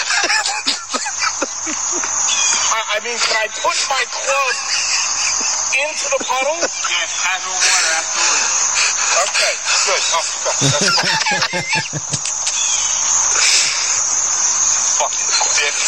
[2.71, 5.00] I, I mean, can I put my club
[5.71, 6.59] into the puddle?
[6.59, 8.71] Yes, have your water afterwards.
[9.21, 9.55] Okay,
[9.87, 10.03] good.
[10.11, 10.59] Oh, good.
[13.41, 15.79] That's fucking bitch.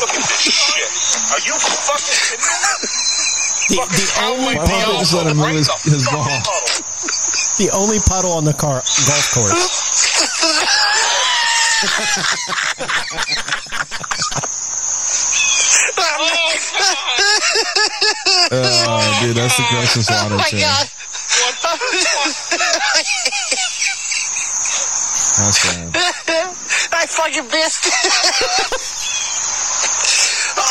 [0.00, 0.90] Look at this shit.
[1.30, 2.88] Are you fucking kidding me?
[3.68, 6.24] The, the only Why don't they just let him move his, his ball?
[7.58, 9.52] the only puddle on the car golf course.
[18.48, 20.58] Oh, dude, that's the grossest oh water Oh my too.
[20.60, 20.86] god.
[25.36, 25.92] That's bad.
[26.92, 27.84] I fucking missed.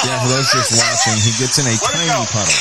[0.05, 2.53] Yeah, for those just watching, he gets in a tiny puddle.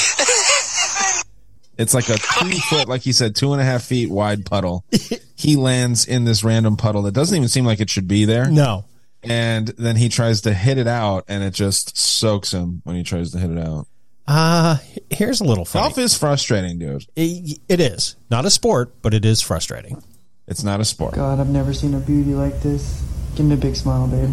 [1.76, 4.84] It's like a two foot, like he said, two and a half feet wide puddle.
[5.36, 8.48] He lands in this random puddle that doesn't even seem like it should be there.
[8.50, 8.84] No.
[9.30, 13.02] And then he tries to hit it out, and it just soaks him when he
[13.02, 13.86] tries to hit it out.
[14.26, 14.78] Uh,
[15.10, 15.84] here's a little funny.
[15.84, 17.04] Golf is frustrating, dude.
[17.14, 20.02] It, it is not a sport, but it is frustrating.
[20.46, 21.14] It's not a sport.
[21.14, 23.02] God, I've never seen a beauty like this.
[23.36, 24.30] Give me a big smile, babe.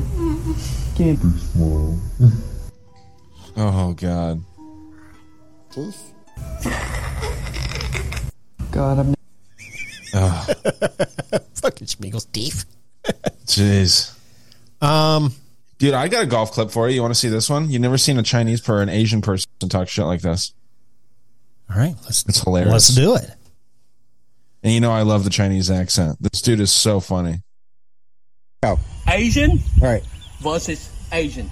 [0.96, 2.00] Give me a big smile.
[3.58, 4.42] Oh God.
[8.72, 9.08] God, I'm.
[9.08, 9.16] never.
[10.14, 10.48] Oh,
[11.56, 12.66] Fucking Smeagol's teeth.
[13.46, 14.16] jeez.
[14.82, 15.34] Um,
[15.78, 16.96] dude, I got a golf clip for you.
[16.96, 17.70] You want to see this one?
[17.70, 20.54] You've never seen a Chinese per an Asian person talk shit like this.
[21.70, 22.26] All right, let's.
[22.28, 22.72] It's hilarious.
[22.72, 23.30] Let's do it.
[24.64, 26.18] And you know I love the Chinese accent.
[26.22, 27.42] This dude is so funny.
[28.64, 28.80] Oh.
[29.08, 30.04] Asian Right.
[30.42, 31.50] versus Asian.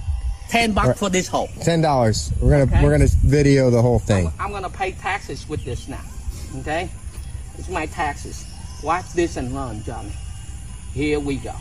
[0.50, 0.98] Ten bucks Right.
[0.98, 1.50] for this hole.
[1.62, 2.32] Ten dollars.
[2.40, 2.84] We're gonna Okay.
[2.84, 4.32] we're gonna video the whole thing.
[4.40, 6.02] I'm gonna pay taxes with this now.
[6.58, 6.90] Okay?
[7.58, 8.46] It's my taxes.
[8.84, 10.14] Watch this and run, Johnny.
[10.94, 11.54] Here we go.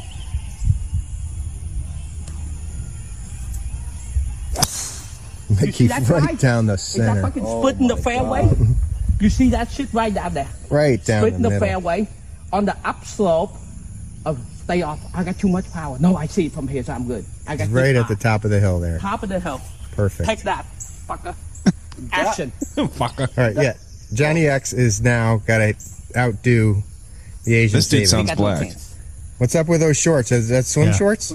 [5.50, 6.38] They see keep that right right?
[6.38, 7.02] down the center.
[7.02, 7.22] Is that center.
[7.22, 8.48] fucking oh split in the fairway?
[9.20, 10.48] You see that shit right down there?
[10.70, 11.66] Right down Split the in the middle.
[11.66, 12.08] fairway
[12.52, 13.52] on the upslope
[14.26, 15.00] of stay off.
[15.14, 15.98] I got too much power.
[15.98, 17.24] No, I see it from here, so I'm good.
[17.46, 18.14] I got It's right at power.
[18.14, 18.98] the top of the hill there.
[18.98, 19.60] top of the hill.
[19.92, 20.28] Perfect.
[20.28, 20.66] Take that,
[21.08, 21.34] fucker.
[22.12, 22.52] Action.
[22.76, 23.28] Fucker.
[23.38, 23.72] All right, yeah.
[24.12, 25.74] Johnny X is now got to
[26.16, 26.82] outdo
[27.44, 27.78] the Asian.
[27.78, 28.72] This dude He sounds black.
[29.38, 30.30] What's up with those shorts?
[30.30, 30.92] Is that swim Yeah.
[30.92, 31.32] shorts?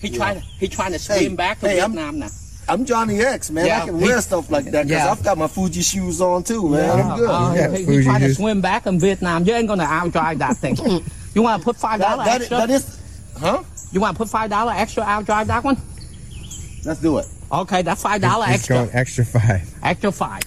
[0.00, 2.28] He trying to he trying to swim back to hey, I'm- Vietnam now.
[2.68, 3.66] I'm Johnny X, man.
[3.66, 5.10] Yeah, I can he- wear stuff like that because Yeah.
[5.10, 6.98] I've got my Fuji shoes on too, man.
[6.98, 7.28] Yeah, I'm good.
[7.30, 9.44] uh, he, he trying to swim back in Vietnam.
[9.44, 10.76] You ain't gonna outdrive that thing.
[11.34, 12.56] you want to put five That- that- extra?
[12.58, 12.98] that is,
[13.38, 13.62] huh?
[13.92, 15.76] You want to put five dollar extra outdrive that one?
[16.84, 17.26] Let's do it.
[17.50, 18.76] Okay, that's five dollar extra.
[18.76, 19.74] going extra five.
[19.82, 20.42] Extra five.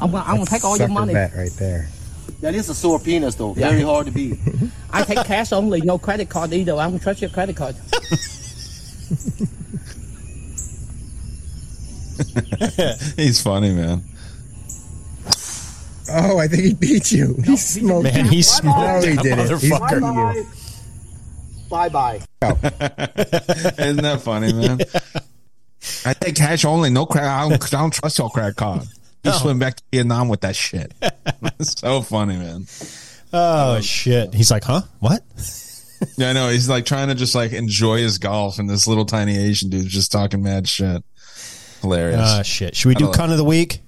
[0.00, 1.12] I'm gonna I'm gonna take all your Sucker money.
[1.14, 1.88] bet right there.
[2.40, 3.54] That is a sore penis though.
[3.56, 3.70] Yeah.
[3.70, 4.36] Very hard to beat.
[4.92, 6.74] I take cash only, no credit card either.
[6.74, 7.76] I don't trust your credit card.
[13.16, 14.02] He's funny, man.
[16.10, 17.34] Oh, I think he beat you.
[17.44, 18.30] He smoked Man, you.
[18.30, 19.60] he smoked No, he that didn't.
[19.60, 20.34] He's motherfucker.
[20.34, 20.46] beating you.
[21.70, 22.20] Bye bye.
[22.42, 24.80] Isn't that funny, man?
[26.04, 27.28] I take cash only, no credit.
[27.28, 28.82] I don't, I don't trust your credit card.
[29.24, 29.36] You No.
[29.38, 30.92] swim back to Vietnam with that shit.
[31.00, 32.66] That's so funny, man.
[33.32, 34.34] Oh shit!
[34.34, 34.82] He's like, huh?
[34.98, 35.22] What?
[36.16, 36.48] Yeah, I know.
[36.48, 39.88] He's like trying to just like enjoy his golf, and this little tiny Asian dude's
[39.92, 41.02] just talking mad shit.
[41.80, 42.20] Hilarious.
[42.22, 42.76] Ah shit!
[42.76, 43.80] Should we I do love cunt of the week?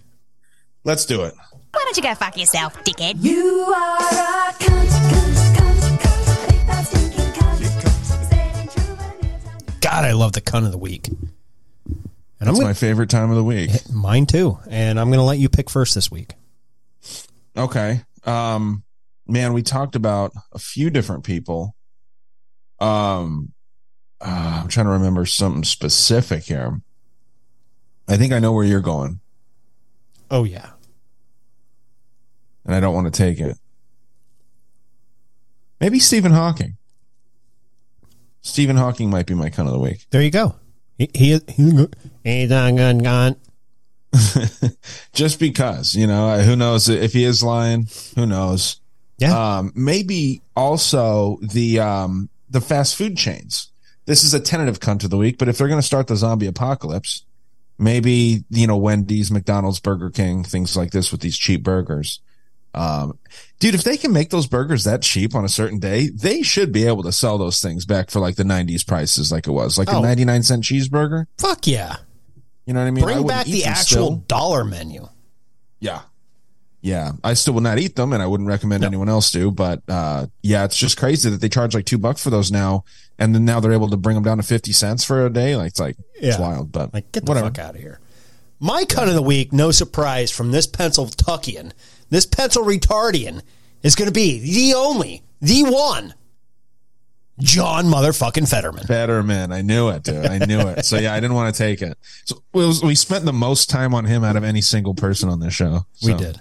[0.85, 1.35] Let's do it.
[1.73, 3.23] Why don't you go fuck yourself, dickhead?
[3.23, 8.29] You are a cunt, cunt, cunt, cunt, big fat stinking cunt.
[8.29, 9.75] Said true, but it is.
[9.81, 11.09] God, I love the cunt of the week.
[11.09, 13.71] And I'm That's gonna, my favorite time of the week.
[13.91, 14.59] mine too.
[14.69, 16.35] And I'm going to let you pick first this week.
[17.57, 18.03] Okay.
[18.25, 18.83] Um,
[19.27, 21.75] man, we talked about a few different people.
[22.81, 23.53] Um,
[24.21, 26.81] uh, I'm trying to remember something specific here.
[28.09, 29.21] I think I know where you're going,
[30.31, 30.71] Oh yeah.
[32.65, 33.57] and I don't want to take it.
[35.81, 36.77] Maybe Stephen Hawking.
[38.43, 40.07] Stephen Hawking might be my cunt of the week.
[40.11, 40.57] There you go.
[40.99, 41.87] He, he he
[42.25, 43.37] he's on gun gun.
[45.13, 47.89] Just because, you know, who knows if he is lying?
[48.15, 48.81] Who knows?
[49.19, 49.57] Yeah.
[49.59, 53.71] Um, maybe also the um the fast food chains.
[54.07, 56.17] This is a tentative cunt of the week, but if they're going to start the
[56.17, 57.25] zombie apocalypse,
[57.79, 62.21] maybe you know Wendy's, McDonald's, Burger King, things like this with these cheap burgers.
[62.75, 63.19] Um,
[63.61, 66.73] dude, if they can make those burgers that cheap on a certain day, they should
[66.73, 69.79] be able to sell those things back for like the '90s prices, like it was,
[69.79, 69.99] like Oh.
[69.99, 71.27] a 99 cent cheeseburger.
[71.39, 71.97] Fuck yeah!
[72.67, 73.05] You know what I mean?
[73.05, 74.17] Bring wouldn't back the actual still.
[74.29, 75.09] dollar menu.
[75.81, 76.03] Yeah.
[76.85, 77.13] Yeah.
[77.25, 79.51] I still will not eat them and I wouldn't recommend anyone else do.
[79.51, 82.85] But uh yeah, it's just crazy that they charge like two bucks for those now.
[83.19, 85.57] And then now they're able to bring them down to 50 cents for a day.
[85.57, 87.47] Like it's like, it's wild, but Like, get the whatever.
[87.47, 88.01] fuck out of here.
[88.61, 91.73] My cunt of the week, no surprise from this Pennsyltuckian,
[92.11, 93.41] this pencil retardian
[93.83, 96.13] is going to be the only, the one,
[97.41, 98.87] John motherfucking Fetterman.
[98.87, 99.53] Fetterman.
[99.53, 100.25] I knew it, dude.
[100.27, 100.85] I knew it.
[100.85, 101.99] So yeah, I didn't want to take it.
[102.25, 105.29] So it was, we spent the most time on him out of any single person
[105.29, 105.87] on this show.
[106.05, 106.39] We did.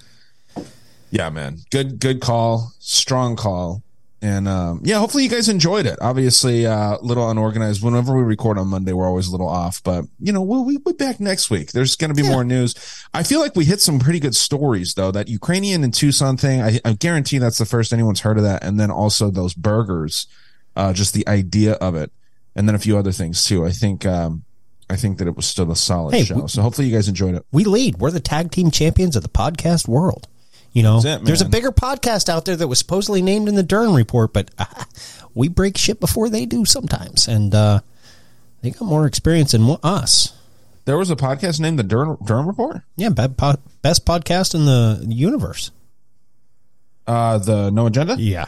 [1.14, 1.60] Yeah, man.
[1.70, 2.72] Good, good call.
[2.80, 3.84] Strong call.
[4.24, 6.00] And um, yeah, hopefully you guys enjoyed it.
[6.02, 7.84] Obviously, uh, a little unorganized.
[7.84, 9.84] Whenever we record on Monday, we're always a little off.
[9.84, 11.72] But you know, we'll, we'll be back next week.
[11.74, 12.74] There's going to be more news.
[13.14, 15.12] I feel like we hit some pretty good stories though.
[15.12, 16.62] That Ukrainian and Tucson thing.
[16.62, 18.64] I, I guarantee that's the first anyone's heard of that.
[18.64, 20.26] And then also those burgers,
[20.78, 22.10] uh, just the idea of it,
[22.56, 23.66] and then a few other things too.
[23.66, 24.44] I think, um,
[24.90, 26.36] I think that it was still a solid Hey, show.
[26.44, 27.46] we- so hopefully you guys enjoyed it.
[27.52, 27.98] We lead.
[27.98, 30.30] We're the tag team champions of the podcast world.
[30.74, 33.64] You know, it, there's a bigger podcast out there that was supposedly named in the
[33.64, 34.66] Durham report, but uh,
[35.36, 37.82] we break shit before they do sometimes, and uh,
[38.62, 40.34] they got more experience than us.
[40.86, 42.82] There was a podcast named the Durham, Durham Report.
[42.98, 45.72] Yeah, bad po- best podcast in the universe.
[47.06, 48.16] Uh, the No Agenda.
[48.18, 48.46] Yeah.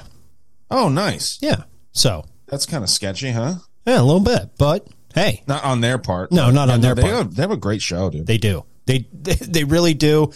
[0.71, 1.37] Oh, nice.
[1.41, 1.63] Yeah.
[1.91, 3.55] So That's kind of sketchy, huh?
[3.85, 6.31] yeah, a little bit, but hey, Not on their part.
[6.31, 7.13] No, not on their they part.
[7.13, 8.27] Have, they have a great show, dude.
[8.27, 8.65] They do.
[8.85, 10.31] They they, they really do.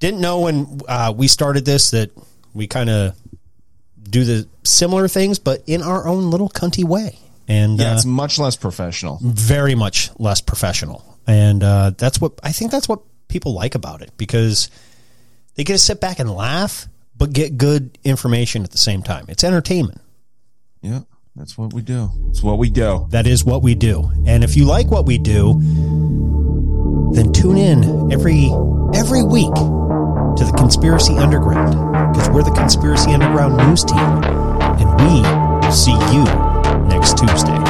[0.00, 2.10] Didn't know when uh, we started this that
[2.54, 3.14] we kind of
[4.02, 7.18] do the similar things, but in our own little cunty way,
[7.48, 9.18] and yeah, uh, it's much less professional.
[9.22, 11.04] very much less professional.
[11.26, 12.70] And uh, that's what I think.
[12.70, 14.70] That's what people like about it because
[15.54, 16.86] they get to sit back and laugh,
[17.16, 19.26] but get good information at the same time.
[19.28, 20.00] It's entertainment.
[20.80, 21.00] Yeah,
[21.36, 22.10] that's what we do.
[22.30, 23.06] It's what we do.
[23.10, 24.10] That is what we do.
[24.26, 25.54] And if you like what we do,
[27.12, 28.50] then tune in every
[28.94, 29.52] every week
[30.40, 36.24] to the Conspiracy Underground because we're the Conspiracy Underground news team, and we see you
[36.88, 37.69] next Tuesday.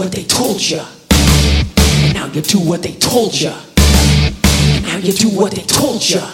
[0.00, 0.80] What they told you.
[1.12, 3.52] And now you do what they told you.
[3.52, 6.24] And now you do what they told you.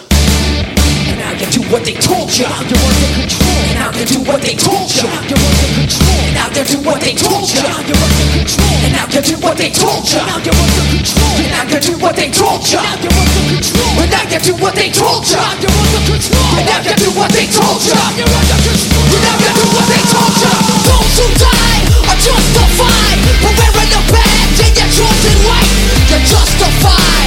[1.11, 2.47] And now you do what they told you.
[2.47, 3.59] You're under control.
[3.67, 5.03] And now you do what they told you.
[5.03, 6.15] You're under control.
[6.15, 7.59] And now you do what they told you.
[7.59, 8.71] You're under control.
[8.87, 10.23] And now you do what they told you.
[10.23, 11.35] Now you're under control.
[11.35, 12.71] And now you do what they told you.
[12.71, 13.91] Now you're under control.
[13.99, 15.35] And now you do what they told you.
[15.35, 16.55] Now you're under control.
[16.55, 17.99] And now you do what they told you.
[18.15, 19.11] You're under control.
[19.11, 20.55] And now you do what they told you.
[20.87, 22.56] Those who die are justified
[23.41, 25.71] for wearing the badge and you're chosen right.
[26.09, 27.26] You're justified.